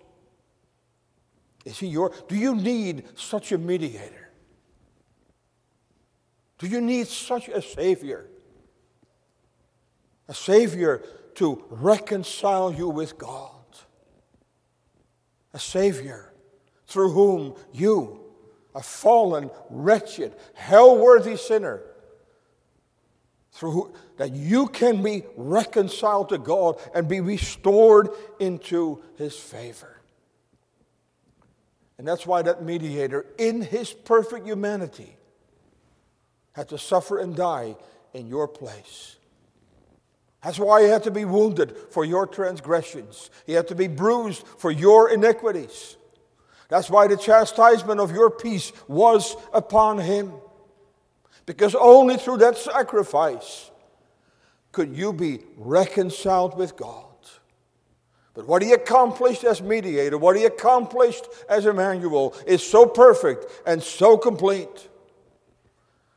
Is 1.65 1.79
He 1.79 1.89
your? 1.89 2.13
Do 2.29 2.37
you 2.37 2.55
need 2.55 3.05
such 3.19 3.53
a 3.53 3.59
mediator? 3.59 4.31
Do 6.59 6.69
you 6.69 6.81
need 6.81 7.09
such 7.09 7.49
a 7.49 7.61
Savior? 7.61 8.29
A 10.29 10.35
Savior 10.35 11.03
to 11.35 11.65
reconcile 11.71 12.73
you 12.73 12.89
with 12.89 13.19
God. 13.19 13.51
A 15.53 15.59
Savior 15.59 16.33
through 16.87 17.11
whom 17.11 17.55
you, 17.73 18.22
a 18.75 18.83
fallen, 18.83 19.51
wretched, 19.71 20.35
hell 20.55 20.97
worthy 20.99 21.37
sinner, 21.37 21.83
through 23.53 23.93
that 24.17 24.33
you 24.33 24.67
can 24.67 25.03
be 25.03 25.25
reconciled 25.37 26.31
to 26.31 26.39
God 26.39 26.81
and 26.95 27.09
be 27.09 27.21
restored 27.21 28.09
into 28.41 29.03
His 29.17 29.37
favor. 29.37 29.93
And 32.03 32.09
that's 32.09 32.27
why 32.27 32.43
that 32.43 32.65
mediator, 32.65 33.27
in 33.39 33.63
his 33.63 33.93
perfect 33.93 34.45
humanity, 34.45 35.17
had 36.51 36.69
to 36.71 36.77
suffer 36.77 37.21
and 37.21 37.37
die 37.37 37.77
in 38.13 38.27
your 38.27 38.49
place. 38.49 39.15
That's 40.43 40.59
why 40.59 40.83
he 40.83 40.89
had 40.89 41.05
to 41.05 41.13
be 41.13 41.25
wounded 41.25 41.77
for 41.91 42.05
your 42.05 42.27
transgressions. 42.27 43.31
He 43.47 43.53
had 43.53 43.69
to 43.69 43.77
be 43.77 43.87
bruised 43.87 44.45
for 44.45 44.73
your 44.73 45.11
iniquities. 45.11 45.97
That's 46.73 46.89
why 46.89 47.07
the 47.07 47.19
chastisement 47.19 48.01
of 48.01 48.13
your 48.13 48.31
peace 48.31 48.73
was 48.89 49.37
upon 49.53 49.99
him. 49.99 50.33
Because 51.45 51.75
only 51.75 52.17
through 52.17 52.39
that 52.39 52.57
sacrifice 52.57 53.71
could 54.73 54.97
you 54.97 55.13
be 55.13 55.41
reconciled 55.59 56.57
with 56.57 56.75
God. 56.75 57.05
But 58.33 58.47
what 58.47 58.63
he 58.63 58.73
accomplished 58.73 59.45
as 59.45 59.61
mediator, 59.61 60.17
what 60.17 60.35
he 60.35 60.47
accomplished 60.47 61.27
as 61.47 61.67
Emmanuel, 61.67 62.35
is 62.47 62.67
so 62.67 62.87
perfect 62.87 63.45
and 63.67 63.83
so 63.83 64.17
complete 64.17 64.89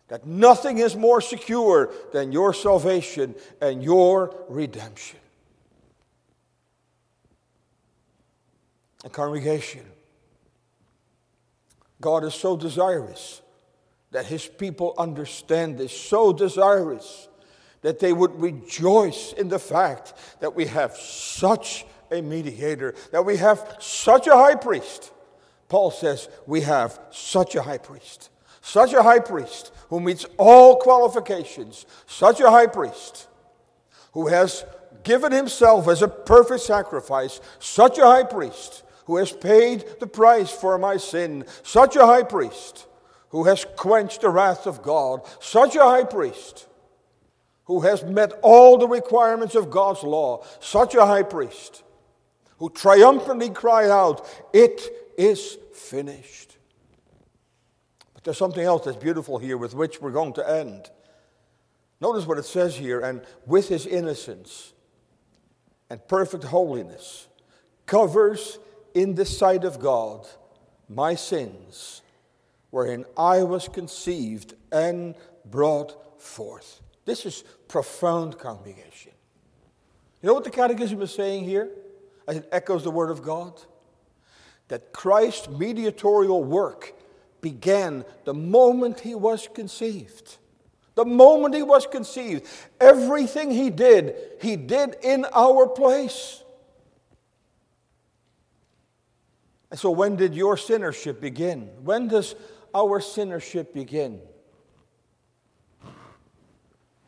that 0.07 0.25
nothing 0.25 0.77
is 0.77 0.95
more 0.95 1.19
secure 1.19 1.91
than 2.13 2.31
your 2.31 2.53
salvation 2.53 3.35
and 3.59 3.83
your 3.83 4.33
redemption. 4.47 5.19
A 9.03 9.09
congregation, 9.09 9.83
God 12.05 12.23
is 12.23 12.35
so 12.35 12.55
desirous 12.55 13.41
that 14.11 14.27
his 14.27 14.45
people 14.45 14.93
understand 14.95 15.79
this, 15.79 15.91
so 15.91 16.31
desirous 16.31 17.27
that 17.81 17.97
they 17.97 18.13
would 18.13 18.39
rejoice 18.39 19.33
in 19.33 19.49
the 19.49 19.57
fact 19.57 20.13
that 20.39 20.53
we 20.53 20.67
have 20.67 20.95
such 20.95 21.83
a 22.11 22.21
mediator, 22.21 22.93
that 23.11 23.25
we 23.25 23.37
have 23.37 23.77
such 23.79 24.27
a 24.27 24.35
high 24.35 24.53
priest. 24.53 25.13
Paul 25.67 25.89
says 25.89 26.29
we 26.45 26.61
have 26.61 26.99
such 27.09 27.55
a 27.55 27.63
high 27.63 27.79
priest, 27.79 28.29
such 28.61 28.93
a 28.93 29.01
high 29.01 29.17
priest 29.17 29.73
who 29.89 29.99
meets 29.99 30.27
all 30.37 30.77
qualifications, 30.77 31.87
such 32.05 32.39
a 32.39 32.51
high 32.51 32.67
priest 32.67 33.27
who 34.11 34.27
has 34.27 34.63
given 35.01 35.31
himself 35.31 35.87
as 35.87 36.03
a 36.03 36.07
perfect 36.07 36.61
sacrifice, 36.61 37.41
such 37.57 37.97
a 37.97 38.05
high 38.05 38.25
priest 38.25 38.83
who 39.05 39.17
has 39.17 39.31
paid 39.31 39.85
the 39.99 40.07
price 40.07 40.51
for 40.51 40.77
my 40.77 40.97
sin, 40.97 41.45
such 41.63 41.95
a 41.95 42.05
high 42.05 42.23
priest 42.23 42.87
who 43.29 43.43
has 43.45 43.65
quenched 43.75 44.21
the 44.21 44.29
wrath 44.29 44.65
of 44.65 44.81
God, 44.81 45.21
such 45.39 45.75
a 45.75 45.83
high 45.83 46.03
priest 46.03 46.67
who 47.65 47.81
has 47.81 48.03
met 48.03 48.31
all 48.41 48.77
the 48.77 48.87
requirements 48.87 49.55
of 49.55 49.69
God's 49.69 50.03
law, 50.03 50.43
such 50.59 50.95
a 50.95 51.05
high 51.05 51.23
priest 51.23 51.83
who 52.59 52.69
triumphantly 52.69 53.49
cried 53.49 53.89
out, 53.89 54.27
It 54.53 54.81
is 55.17 55.57
finished. 55.73 56.57
But 58.13 58.23
there's 58.23 58.37
something 58.37 58.63
else 58.63 58.85
that's 58.85 58.97
beautiful 58.97 59.37
here 59.37 59.57
with 59.57 59.73
which 59.73 60.01
we're 60.01 60.11
going 60.11 60.33
to 60.33 60.49
end. 60.49 60.89
Notice 62.01 62.25
what 62.25 62.37
it 62.37 62.45
says 62.45 62.75
here 62.75 62.99
and 62.99 63.21
with 63.45 63.67
his 63.69 63.85
innocence 63.85 64.73
and 65.89 66.05
perfect 66.07 66.45
holiness 66.45 67.27
covers 67.85 68.59
in 68.95 69.13
the 69.13 69.25
sight 69.25 69.63
of 69.63 69.79
God 69.79 70.25
my 70.89 71.13
sins, 71.15 72.01
wherein 72.71 73.05
I 73.17 73.43
was 73.43 73.67
conceived 73.67 74.55
and 74.71 75.15
brought 75.45 76.21
forth. 76.21 76.81
This 77.05 77.25
is 77.25 77.43
profound 77.67 78.39
congregation. 78.39 79.11
You 80.21 80.27
know 80.27 80.33
what 80.33 80.43
the 80.43 80.49
Catechism 80.49 81.01
is 81.01 81.13
saying 81.13 81.43
here 81.43 81.69
as 82.27 82.37
it 82.37 82.49
echoes 82.51 82.83
the 82.83 82.91
Word 82.91 83.11
of 83.11 83.21
God? 83.21 83.61
That 84.69 84.91
Christ's 84.93 85.49
mediatorial 85.49 86.43
work 86.43 86.93
began 87.41 88.05
the 88.23 88.33
moment 88.33 89.01
he 89.01 89.13
was 89.13 89.47
conceived. 89.53 90.37
The 90.95 91.05
moment 91.05 91.53
he 91.53 91.61
was 91.61 91.85
conceived, 91.85 92.47
everything 92.79 93.51
he 93.51 93.69
did, 93.69 94.15
he 94.41 94.55
did 94.55 94.95
in 95.03 95.25
our 95.33 95.67
place. 95.67 96.41
And 99.71 99.79
so, 99.79 99.91
when 99.91 100.15
did 100.15 100.35
your 100.35 100.55
sinnership 100.57 101.19
begin? 101.19 101.69
When 101.83 102.07
does 102.07 102.35
our 102.73 102.99
sinnership 102.99 103.73
begin? 103.73 104.21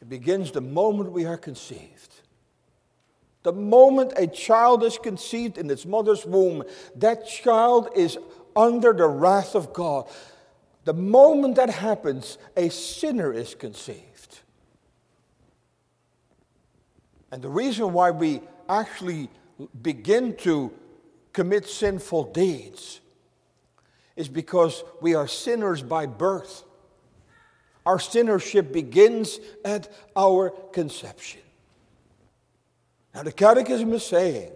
It 0.01 0.10
begins 0.10 0.51
the 0.51 0.62
moment 0.62 1.12
we 1.12 1.26
are 1.26 1.38
conceived. 1.38 2.22
The 3.43 3.53
moment 3.53 4.14
a 4.18 4.28
child 4.28 4.84
is 4.84 4.97
conceived 4.97 5.58
in 5.58 5.70
its 5.70 5.86
mother's 5.86 6.26
womb, 6.26 6.64
that 6.95 7.28
child 7.28 7.89
is 7.95 8.18
under 8.55 8.91
the 8.91 9.08
wrath 9.08 9.55
of 9.55 9.72
God. 9.72 10.10
The 10.86 10.93
moment 10.93 11.55
that 11.55 11.70
happens, 11.70 12.38
a 12.55 12.70
sinner 12.70 13.32
is 13.32 13.55
conceived. 13.55 14.39
And 17.32 17.41
the 17.41 17.49
reason 17.49 17.93
why 17.93 18.12
we 18.12 18.41
actually 18.70 19.30
begin 19.82 20.36
to 20.38 20.72
commit 21.38 21.68
sinful 21.68 22.24
deeds 22.34 23.00
is 24.16 24.28
because 24.28 24.84
we 25.02 25.14
are 25.14 25.28
sinners 25.28 25.84
by 25.84 26.08
birth. 26.08 26.64
Our 27.86 28.00
sinnership 28.00 28.74
begins 28.74 29.40
at 29.64 29.88
our 30.16 30.50
conception. 30.50 31.42
Now, 33.14 33.22
the 33.22 33.32
Catechism 33.32 33.94
is 33.94 34.04
saying 34.04 34.52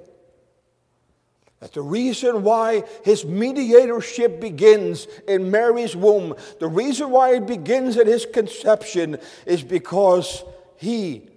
that 1.60 1.72
the 1.74 1.84
reason 1.84 2.42
why 2.42 2.82
his 3.06 3.26
mediatorship 3.26 4.42
begins 4.42 5.06
in 5.28 5.52
Mary's 5.52 5.96
womb, 5.96 6.34
the 6.60 6.68
reason 6.68 7.12
why 7.12 7.36
it 7.36 7.46
begins 7.46 7.96
at 7.98 8.08
his 8.08 8.26
conception, 8.26 9.20
is 9.46 9.62
because 9.62 10.44
he, 10.78 11.30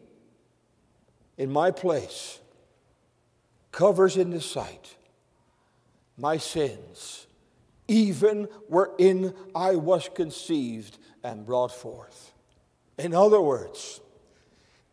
in 1.37 1.53
my 1.53 1.71
place, 1.71 2.39
covers 3.73 4.17
in 4.17 4.31
the 4.31 4.41
sight 4.41 4.97
my 6.17 6.37
sins, 6.37 7.27
even 7.89 8.45
wherein 8.69 9.35
I 9.55 9.77
was 9.77 10.09
conceived 10.15 10.99
and 11.23 11.45
brought 11.45 11.73
forth. 11.73 12.33
In 12.99 13.15
other 13.15 13.41
words, 13.41 14.01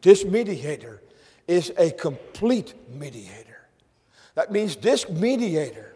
this 0.02 0.26
mediator 0.26 1.02
is 1.48 1.72
a 1.78 1.92
complete 1.92 2.74
mediator. 2.90 3.68
That 4.36 4.52
means 4.52 4.76
this 4.76 5.10
mediator 5.10 5.94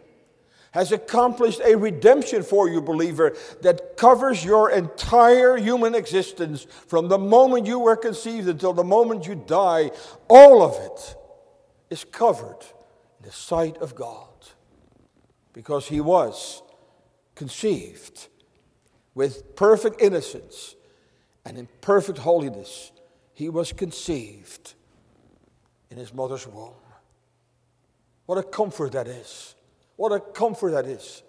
has 0.70 0.92
accomplished 0.92 1.60
a 1.64 1.74
redemption 1.74 2.42
for 2.42 2.68
you, 2.68 2.82
believer, 2.82 3.34
that 3.62 3.96
covers 3.96 4.44
your 4.44 4.70
entire 4.70 5.56
human 5.56 5.94
existence 5.94 6.66
from 6.86 7.08
the 7.08 7.16
moment 7.16 7.66
you 7.66 7.78
were 7.78 7.96
conceived 7.96 8.46
until 8.46 8.74
the 8.74 8.84
moment 8.84 9.26
you 9.26 9.34
die. 9.34 9.90
All 10.28 10.62
of 10.62 10.74
it 10.84 11.16
is 11.88 12.04
covered 12.04 12.60
in 13.18 13.26
the 13.26 13.32
sight 13.32 13.78
of 13.78 13.94
God 13.94 14.35
because 15.56 15.88
he 15.88 16.02
was 16.02 16.62
conceived 17.34 18.28
with 19.14 19.56
perfect 19.56 20.02
innocence 20.02 20.76
and 21.46 21.56
in 21.56 21.66
perfect 21.80 22.18
holiness. 22.18 22.92
He 23.32 23.48
was 23.48 23.72
conceived 23.72 24.74
in 25.90 25.96
his 25.96 26.12
mother's 26.12 26.46
womb. 26.46 26.74
What 28.26 28.36
a 28.36 28.42
comfort 28.42 28.92
that 28.92 29.08
is. 29.08 29.54
What 29.96 30.12
a 30.12 30.20
comfort 30.20 30.72
that 30.72 30.84
is. 30.84 31.22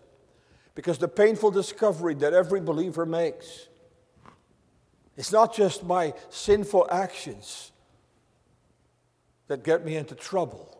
Because 0.76 0.98
the 0.98 1.08
painful 1.08 1.52
discovery 1.52 2.14
that 2.16 2.34
every 2.34 2.60
believer 2.60 3.06
makes 3.06 3.70
it's 5.16 5.32
not 5.32 5.56
just 5.56 5.84
my 5.84 6.14
sinful 6.30 6.88
actions 6.92 7.72
that 9.48 9.64
get 9.64 9.84
me 9.84 9.96
into 9.96 10.14
trouble, 10.14 10.78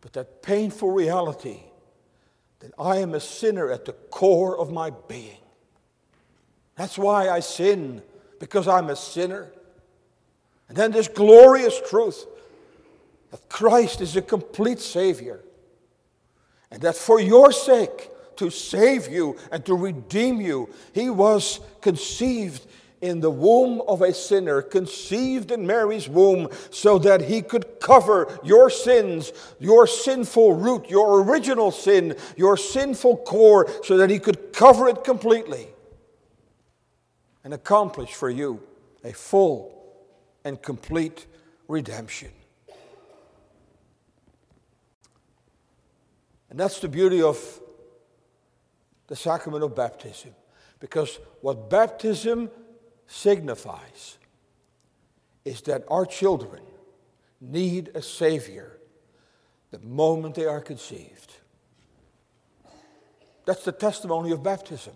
but 0.00 0.12
that 0.14 0.42
painful 0.42 0.90
reality 0.90 1.67
that 2.60 2.72
I 2.78 2.98
am 2.98 3.14
a 3.14 3.20
sinner 3.20 3.70
at 3.70 3.84
the 3.84 3.92
core 3.92 4.58
of 4.58 4.72
my 4.72 4.90
being. 4.90 5.38
That's 6.76 6.98
why 6.98 7.28
I 7.28 7.40
sin, 7.40 8.02
because 8.38 8.68
I'm 8.68 8.90
a 8.90 8.96
sinner. 8.96 9.50
And 10.68 10.76
then 10.76 10.92
this 10.92 11.08
glorious 11.08 11.80
truth 11.88 12.26
that 13.30 13.48
Christ 13.48 14.00
is 14.00 14.16
a 14.16 14.22
complete 14.22 14.80
Savior, 14.80 15.40
and 16.70 16.82
that 16.82 16.96
for 16.96 17.20
your 17.20 17.52
sake, 17.52 18.10
to 18.38 18.50
save 18.50 19.08
you 19.08 19.36
and 19.50 19.66
to 19.66 19.74
redeem 19.74 20.40
you, 20.40 20.70
He 20.94 21.10
was 21.10 21.60
conceived 21.80 22.64
in 23.00 23.20
the 23.20 23.30
womb 23.30 23.80
of 23.86 24.02
a 24.02 24.12
sinner, 24.12 24.60
conceived 24.60 25.50
in 25.50 25.66
Mary's 25.66 26.08
womb, 26.08 26.48
so 26.70 26.98
that 26.98 27.22
he 27.22 27.42
could 27.42 27.80
cover 27.80 28.38
your 28.42 28.70
sins, 28.70 29.32
your 29.60 29.86
sinful 29.86 30.54
root, 30.54 30.90
your 30.90 31.22
original 31.22 31.70
sin, 31.70 32.16
your 32.36 32.56
sinful 32.56 33.18
core, 33.18 33.70
so 33.84 33.96
that 33.96 34.10
he 34.10 34.18
could 34.18 34.52
cover 34.52 34.88
it 34.88 35.04
completely 35.04 35.68
and 37.44 37.54
accomplish 37.54 38.12
for 38.14 38.28
you 38.28 38.60
a 39.04 39.12
full 39.12 39.72
and 40.44 40.60
complete 40.60 41.26
redemption. 41.68 42.30
And 46.50 46.58
that's 46.58 46.80
the 46.80 46.88
beauty 46.88 47.22
of 47.22 47.38
the 49.06 49.16
sacrament 49.16 49.62
of 49.62 49.74
baptism. 49.74 50.34
Because 50.80 51.18
what 51.40 51.68
baptism 51.70 52.50
signifies 53.08 54.18
is 55.44 55.62
that 55.62 55.82
our 55.88 56.06
children 56.06 56.62
need 57.40 57.90
a 57.94 58.02
Savior 58.02 58.78
the 59.70 59.78
moment 59.80 60.34
they 60.34 60.44
are 60.44 60.60
conceived. 60.60 61.32
That's 63.46 63.64
the 63.64 63.72
testimony 63.72 64.30
of 64.30 64.42
baptism. 64.42 64.92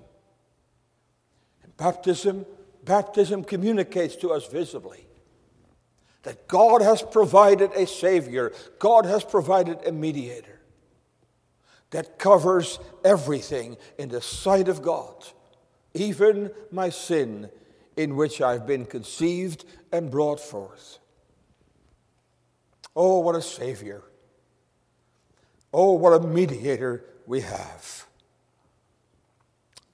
And 1.62 1.76
baptism, 1.76 2.46
baptism 2.84 3.44
communicates 3.44 4.14
to 4.16 4.30
us 4.30 4.46
visibly 4.46 5.06
that 6.22 6.46
God 6.46 6.82
has 6.82 7.02
provided 7.02 7.72
a 7.72 7.86
Savior, 7.86 8.52
God 8.78 9.06
has 9.06 9.24
provided 9.24 9.78
a 9.86 9.92
mediator 9.92 10.60
that 11.90 12.18
covers 12.18 12.78
everything 13.04 13.76
in 13.98 14.08
the 14.08 14.20
sight 14.20 14.68
of 14.68 14.82
God, 14.82 15.26
even 15.94 16.50
my 16.70 16.90
sin 16.90 17.50
in 17.96 18.16
which 18.16 18.40
I've 18.40 18.66
been 18.66 18.86
conceived 18.86 19.64
and 19.92 20.10
brought 20.10 20.40
forth. 20.40 20.98
Oh, 22.94 23.20
what 23.20 23.36
a 23.36 23.42
Savior. 23.42 24.02
Oh, 25.72 25.92
what 25.92 26.12
a 26.12 26.20
mediator 26.20 27.04
we 27.26 27.40
have. 27.40 28.06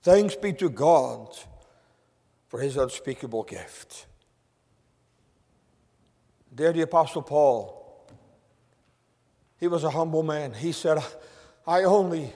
Thanks 0.02 0.34
be 0.34 0.52
to 0.54 0.68
God 0.68 1.36
for 2.48 2.60
his 2.60 2.76
unspeakable 2.76 3.44
gift. 3.44 4.06
There, 6.50 6.72
the 6.72 6.82
Apostle 6.82 7.22
Paul, 7.22 8.06
he 9.60 9.68
was 9.68 9.84
a 9.84 9.90
humble 9.90 10.22
man. 10.22 10.54
He 10.54 10.72
said, 10.72 10.98
I 11.66 11.84
only, 11.84 12.32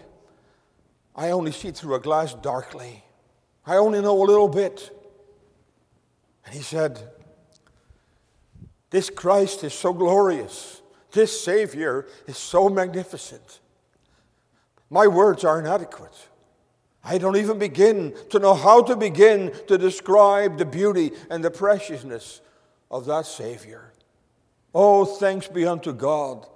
I 1.16 1.30
only 1.30 1.52
see 1.52 1.70
through 1.70 1.94
a 1.94 2.00
glass 2.00 2.34
darkly. 2.34 3.04
I 3.64 3.76
only 3.76 4.00
know 4.00 4.22
a 4.22 4.24
little 4.24 4.48
bit. 4.48 4.90
And 6.44 6.54
he 6.54 6.62
said, 6.62 7.00
This 8.90 9.10
Christ 9.10 9.64
is 9.64 9.74
so 9.74 9.92
glorious. 9.92 10.82
This 11.12 11.38
Savior 11.42 12.06
is 12.26 12.36
so 12.36 12.68
magnificent. 12.68 13.60
My 14.90 15.06
words 15.06 15.44
are 15.44 15.58
inadequate. 15.58 16.28
I 17.04 17.18
don't 17.18 17.36
even 17.36 17.58
begin 17.58 18.14
to 18.30 18.38
know 18.38 18.54
how 18.54 18.82
to 18.82 18.96
begin 18.96 19.52
to 19.66 19.76
describe 19.76 20.58
the 20.58 20.64
beauty 20.64 21.12
and 21.30 21.44
the 21.44 21.50
preciousness 21.50 22.40
of 22.90 23.06
that 23.06 23.26
Savior. 23.26 23.92
Oh, 24.74 25.04
thanks 25.04 25.48
be 25.48 25.66
unto 25.66 25.92
God 25.92 26.46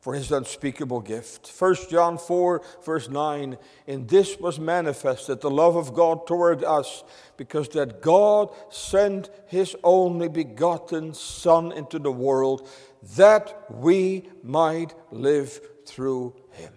for 0.00 0.14
his 0.14 0.32
unspeakable 0.32 1.00
gift. 1.00 1.52
1 1.58 1.74
John 1.90 2.16
4, 2.16 2.62
verse 2.84 3.08
9 3.08 3.58
In 3.86 4.06
this 4.06 4.38
was 4.38 4.58
manifested 4.58 5.40
the 5.40 5.50
love 5.50 5.76
of 5.76 5.94
God 5.94 6.26
toward 6.26 6.64
us, 6.64 7.04
because 7.36 7.68
that 7.70 8.00
God 8.00 8.48
sent 8.70 9.30
his 9.46 9.76
only 9.84 10.28
begotten 10.28 11.12
Son 11.12 11.70
into 11.72 11.98
the 11.98 12.12
world, 12.12 12.68
that 13.16 13.66
we 13.70 14.28
might 14.42 14.94
live 15.10 15.60
through 15.86 16.34
him. 16.52 16.72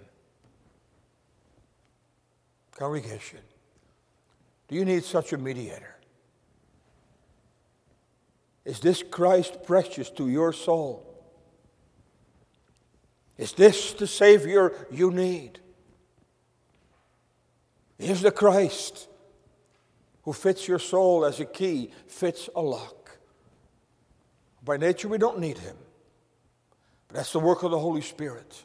Congregation, 2.75 3.39
do 4.67 4.75
you 4.75 4.83
need 4.83 5.03
such 5.03 5.31
a 5.31 5.37
mediator? 5.37 5.95
Is 8.65 8.79
this 8.79 9.03
Christ 9.03 9.63
precious 9.63 10.09
to 10.11 10.27
your 10.29 10.51
soul? 10.51 11.12
Is 13.43 13.51
this 13.51 13.91
the 13.91 14.07
Savior 14.07 14.71
you 14.89 15.11
need? 15.11 15.59
Is 17.99 18.21
the 18.21 18.31
Christ 18.31 19.09
who 20.21 20.31
fits 20.31 20.65
your 20.65 20.79
soul 20.79 21.25
as 21.25 21.41
a 21.41 21.45
key 21.45 21.91
fits 22.07 22.49
a 22.55 22.61
lock? 22.61 23.17
By 24.63 24.77
nature, 24.77 25.09
we 25.09 25.17
don't 25.17 25.39
need 25.39 25.57
him. 25.57 25.75
But 27.09 27.17
that's 27.17 27.33
the 27.33 27.39
work 27.39 27.63
of 27.63 27.71
the 27.71 27.79
Holy 27.79 27.99
Spirit 27.99 28.63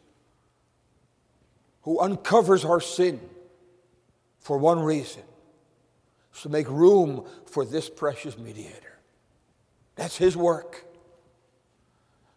who 1.82 1.98
uncovers 1.98 2.64
our 2.64 2.80
sin 2.80 3.18
for 4.38 4.58
one 4.58 4.78
reason 4.78 5.24
to 6.42 6.48
make 6.48 6.68
room 6.68 7.26
for 7.46 7.64
this 7.64 7.90
precious 7.90 8.38
mediator. 8.38 9.00
That's 9.96 10.16
his 10.16 10.36
work. 10.36 10.84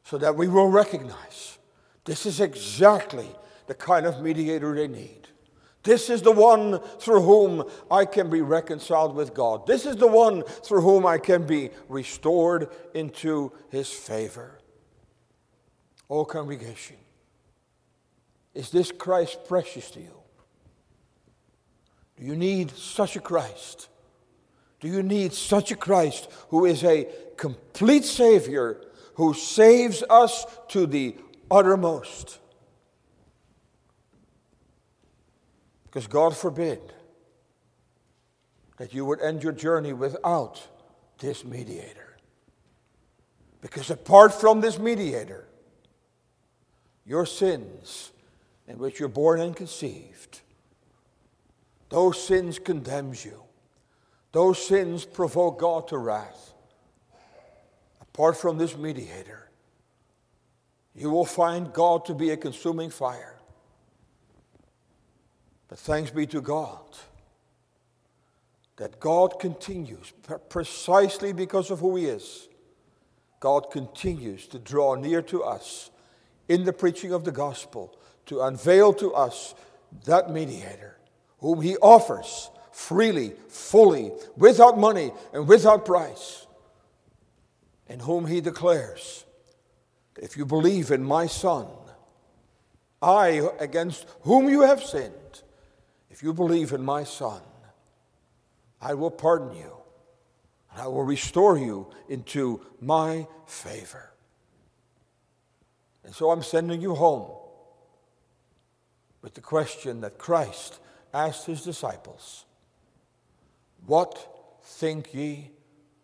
So 0.05 0.17
that 0.17 0.35
we 0.35 0.47
will 0.47 0.69
recognize 0.69 1.59
this 2.05 2.25
is 2.25 2.39
exactly 2.39 3.27
the 3.67 3.73
kind 3.73 4.05
of 4.05 4.21
mediator 4.21 4.73
they 4.75 4.87
need. 4.87 5.27
This 5.83 6.09
is 6.09 6.21
the 6.21 6.31
one 6.31 6.79
through 6.99 7.21
whom 7.21 7.63
I 7.89 8.05
can 8.05 8.29
be 8.29 8.41
reconciled 8.41 9.15
with 9.15 9.33
God. 9.33 9.65
This 9.65 9.85
is 9.85 9.95
the 9.95 10.07
one 10.07 10.43
through 10.43 10.81
whom 10.81 11.05
I 11.05 11.17
can 11.17 11.47
be 11.47 11.71
restored 11.89 12.69
into 12.93 13.51
his 13.69 13.89
favor. 13.89 14.59
Oh, 16.09 16.25
congregation, 16.25 16.97
is 18.53 18.69
this 18.69 18.91
Christ 18.91 19.39
precious 19.47 19.89
to 19.91 20.01
you? 20.01 20.21
Do 22.17 22.25
you 22.25 22.35
need 22.35 22.71
such 22.71 23.15
a 23.15 23.19
Christ? 23.19 23.87
Do 24.79 24.87
you 24.87 25.01
need 25.01 25.33
such 25.33 25.71
a 25.71 25.75
Christ 25.75 26.29
who 26.49 26.65
is 26.65 26.83
a 26.83 27.07
complete 27.37 28.03
Savior 28.03 28.81
who 29.15 29.33
saves 29.33 30.03
us 30.09 30.45
to 30.69 30.85
the 30.85 31.15
uttermost. 31.51 32.39
Because 35.83 36.07
God 36.07 36.35
forbid 36.35 36.79
that 38.77 38.93
you 38.93 39.05
would 39.05 39.21
end 39.21 39.43
your 39.43 39.51
journey 39.51 39.93
without 39.93 40.65
this 41.19 41.43
mediator. 41.43 42.17
Because 43.61 43.91
apart 43.91 44.33
from 44.33 44.61
this 44.61 44.79
mediator, 44.79 45.45
your 47.05 47.25
sins 47.25 48.11
in 48.67 48.79
which 48.79 48.99
you're 48.99 49.09
born 49.09 49.39
and 49.41 49.55
conceived, 49.55 50.39
those 51.89 52.25
sins 52.25 52.57
condemns 52.57 53.25
you. 53.25 53.43
Those 54.31 54.65
sins 54.65 55.03
provoke 55.05 55.59
God 55.59 55.89
to 55.89 55.97
wrath. 55.97 56.53
Apart 58.01 58.37
from 58.37 58.57
this 58.57 58.77
mediator, 58.77 59.50
you 60.95 61.09
will 61.09 61.25
find 61.25 61.71
God 61.73 62.05
to 62.05 62.13
be 62.13 62.31
a 62.31 62.37
consuming 62.37 62.89
fire. 62.89 63.37
But 65.67 65.79
thanks 65.79 66.11
be 66.11 66.27
to 66.27 66.41
God 66.41 66.79
that 68.77 68.99
God 68.99 69.39
continues, 69.39 70.11
precisely 70.49 71.33
because 71.33 71.69
of 71.69 71.79
who 71.79 71.95
He 71.95 72.05
is, 72.05 72.49
God 73.39 73.69
continues 73.71 74.47
to 74.47 74.59
draw 74.59 74.95
near 74.95 75.21
to 75.23 75.43
us 75.43 75.91
in 76.49 76.63
the 76.63 76.73
preaching 76.73 77.13
of 77.13 77.23
the 77.23 77.31
gospel, 77.31 77.95
to 78.25 78.41
unveil 78.41 78.91
to 78.93 79.13
us 79.13 79.53
that 80.05 80.31
mediator 80.31 80.97
whom 81.39 81.61
He 81.61 81.77
offers 81.77 82.49
freely, 82.71 83.33
fully, 83.49 84.11
without 84.35 84.79
money 84.79 85.11
and 85.33 85.47
without 85.47 85.85
price, 85.85 86.47
and 87.87 88.01
whom 88.01 88.25
He 88.25 88.41
declares 88.41 89.25
if 90.17 90.37
you 90.37 90.45
believe 90.45 90.91
in 90.91 91.03
my 91.03 91.27
Son, 91.27 91.67
I, 93.01 93.49
against 93.59 94.05
whom 94.21 94.49
you 94.49 94.61
have 94.61 94.83
sinned, 94.83 95.43
if 96.09 96.21
you 96.21 96.33
believe 96.33 96.71
in 96.71 96.83
my 96.83 97.03
Son, 97.03 97.41
I 98.81 98.93
will 98.93 99.11
pardon 99.11 99.55
you 99.55 99.77
and 100.71 100.81
I 100.81 100.87
will 100.87 101.03
restore 101.03 101.57
you 101.57 101.87
into 102.09 102.61
my 102.79 103.27
favor. 103.45 104.11
And 106.03 106.13
so 106.13 106.31
I'm 106.31 106.43
sending 106.43 106.81
you 106.81 106.95
home 106.95 107.31
with 109.21 109.35
the 109.35 109.41
question 109.41 110.01
that 110.01 110.17
Christ 110.17 110.79
asked 111.13 111.45
his 111.45 111.61
disciples 111.61 112.45
What 113.85 114.59
think 114.63 115.13
ye 115.13 115.51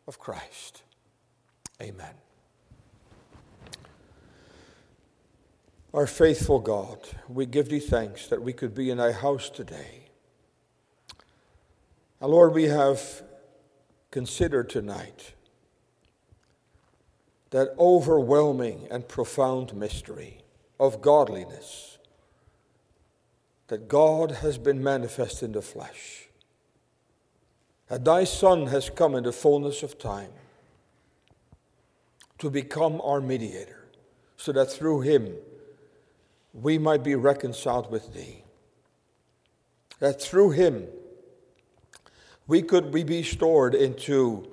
of 0.08 0.20
Christ? 0.20 0.84
Amen. 1.82 2.14
Our 5.98 6.06
faithful 6.06 6.60
God, 6.60 7.00
we 7.28 7.48
give 7.48 7.70
thee 7.70 7.80
thanks 7.80 8.28
that 8.28 8.44
we 8.44 8.54
could 8.54 8.76
be 8.76 8.92
in 8.92 9.00
thy 9.00 9.14
house 9.14 9.50
today. 9.50 10.10
And 12.22 12.30
Lord, 12.30 12.54
we 12.54 12.66
have 12.66 13.24
considered 14.12 14.70
tonight 14.70 15.34
that 17.50 17.70
overwhelming 17.80 18.88
and 18.92 19.08
profound 19.08 19.74
mystery 19.74 20.42
of 20.80 21.02
godliness 21.02 21.98
that 23.66 23.88
God 23.88 24.30
has 24.34 24.60
been 24.60 24.84
manifest 24.84 25.42
in 25.42 25.54
the 25.54 25.64
flesh, 25.64 26.28
that 27.88 28.06
thy 28.06 28.24
Son 28.24 28.68
has 28.68 28.92
come 28.92 29.16
in 29.16 29.24
the 29.24 29.32
fullness 29.32 29.82
of 29.82 29.98
time 29.98 30.34
to 32.38 32.52
become 32.52 33.02
our 33.02 33.20
mediator, 33.20 33.88
so 34.36 34.52
that 34.52 34.72
through 34.72 35.02
him 35.02 35.34
we 36.54 36.78
might 36.78 37.04
be 37.04 37.16
reconciled 37.16 37.92
with 37.92 38.14
thee. 38.14 38.44
That 40.00 40.22
through 40.22 40.52
him 40.52 40.88
we 42.48 42.62
could 42.62 42.92
be 42.92 43.04
restored 43.04 43.76
into 43.76 44.50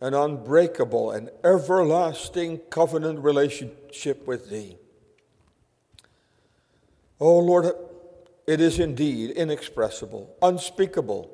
an 0.00 0.14
unbreakable 0.14 1.10
and 1.10 1.30
everlasting 1.44 2.58
covenant 2.70 3.20
relationship 3.20 4.26
with 4.26 4.50
thee. 4.50 4.76
Oh 7.20 7.38
Lord, 7.38 7.72
it 8.46 8.60
is 8.60 8.78
indeed 8.78 9.30
inexpressible, 9.30 10.34
unspeakable. 10.40 11.30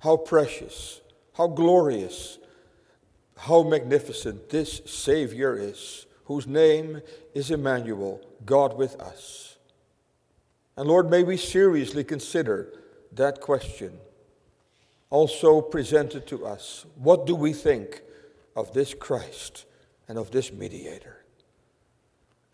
How 0.00 0.16
precious, 0.16 1.00
how 1.36 1.48
glorious, 1.48 2.38
how 3.36 3.62
magnificent 3.62 4.50
this 4.50 4.80
Savior 4.86 5.56
is, 5.56 6.06
whose 6.24 6.46
name 6.46 7.00
is 7.34 7.50
Emmanuel, 7.50 8.20
God 8.44 8.76
with 8.76 9.00
us. 9.00 9.56
And 10.76 10.88
Lord, 10.88 11.10
may 11.10 11.22
we 11.22 11.36
seriously 11.36 12.04
consider 12.04 12.72
that 13.12 13.40
question 13.40 13.98
also 15.10 15.60
presented 15.60 16.26
to 16.26 16.46
us. 16.46 16.86
What 16.96 17.26
do 17.26 17.34
we 17.34 17.52
think 17.52 18.00
of 18.56 18.72
this 18.72 18.94
Christ 18.94 19.66
and 20.08 20.16
of 20.16 20.30
this 20.30 20.50
mediator? 20.50 21.22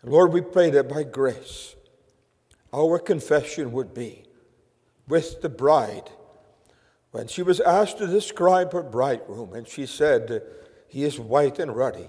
And 0.01 0.11
Lord, 0.11 0.33
we 0.33 0.41
pray 0.41 0.69
that 0.71 0.89
by 0.89 1.03
grace, 1.03 1.75
our 2.73 2.99
confession 2.99 3.71
would 3.71 3.93
be 3.93 4.23
with 5.07 5.41
the 5.41 5.49
bride. 5.49 6.09
When 7.11 7.27
she 7.27 7.41
was 7.41 7.61
asked 7.61 7.97
to 7.99 8.07
describe 8.07 8.73
her 8.73 8.83
bridegroom, 8.83 9.53
and 9.53 9.67
she 9.67 9.85
said, 9.85 10.43
He 10.89 11.03
is 11.03 11.19
white 11.19 11.59
and 11.59 11.75
ruddy. 11.75 12.07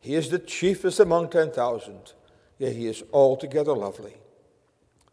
He 0.00 0.14
is 0.14 0.30
the 0.30 0.38
chiefest 0.38 1.00
among 1.00 1.30
10,000, 1.30 2.12
yet 2.58 2.72
he 2.74 2.86
is 2.86 3.02
altogether 3.12 3.72
lovely. 3.72 4.14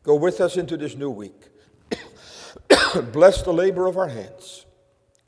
Go 0.03 0.15
with 0.15 0.39
us 0.39 0.57
into 0.57 0.77
this 0.77 0.95
new 0.95 1.09
week. 1.09 1.49
Bless 3.11 3.41
the 3.41 3.53
labor 3.53 3.88
of 3.88 3.97
our 3.97 4.07
hands. 4.07 4.65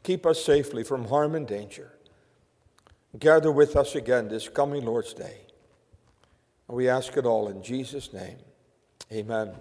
Keep 0.04 0.26
us 0.26 0.44
safely 0.44 0.84
from 0.84 1.06
harm 1.06 1.36
and 1.36 1.48
danger. 1.48 1.92
Gather 3.18 3.52
with 3.52 3.76
us 3.76 3.96
again 3.96 4.28
this 4.28 4.48
coming 4.48 4.86
Lord's 4.86 5.14
Day. 5.14 5.48
And 6.68 6.78
we 6.78 6.88
ask 6.88 7.18
it 7.18 7.26
all 7.26 7.48
in 7.48 7.64
Jesus' 7.64 8.14
name. 8.14 8.38
Amen. 9.12 9.52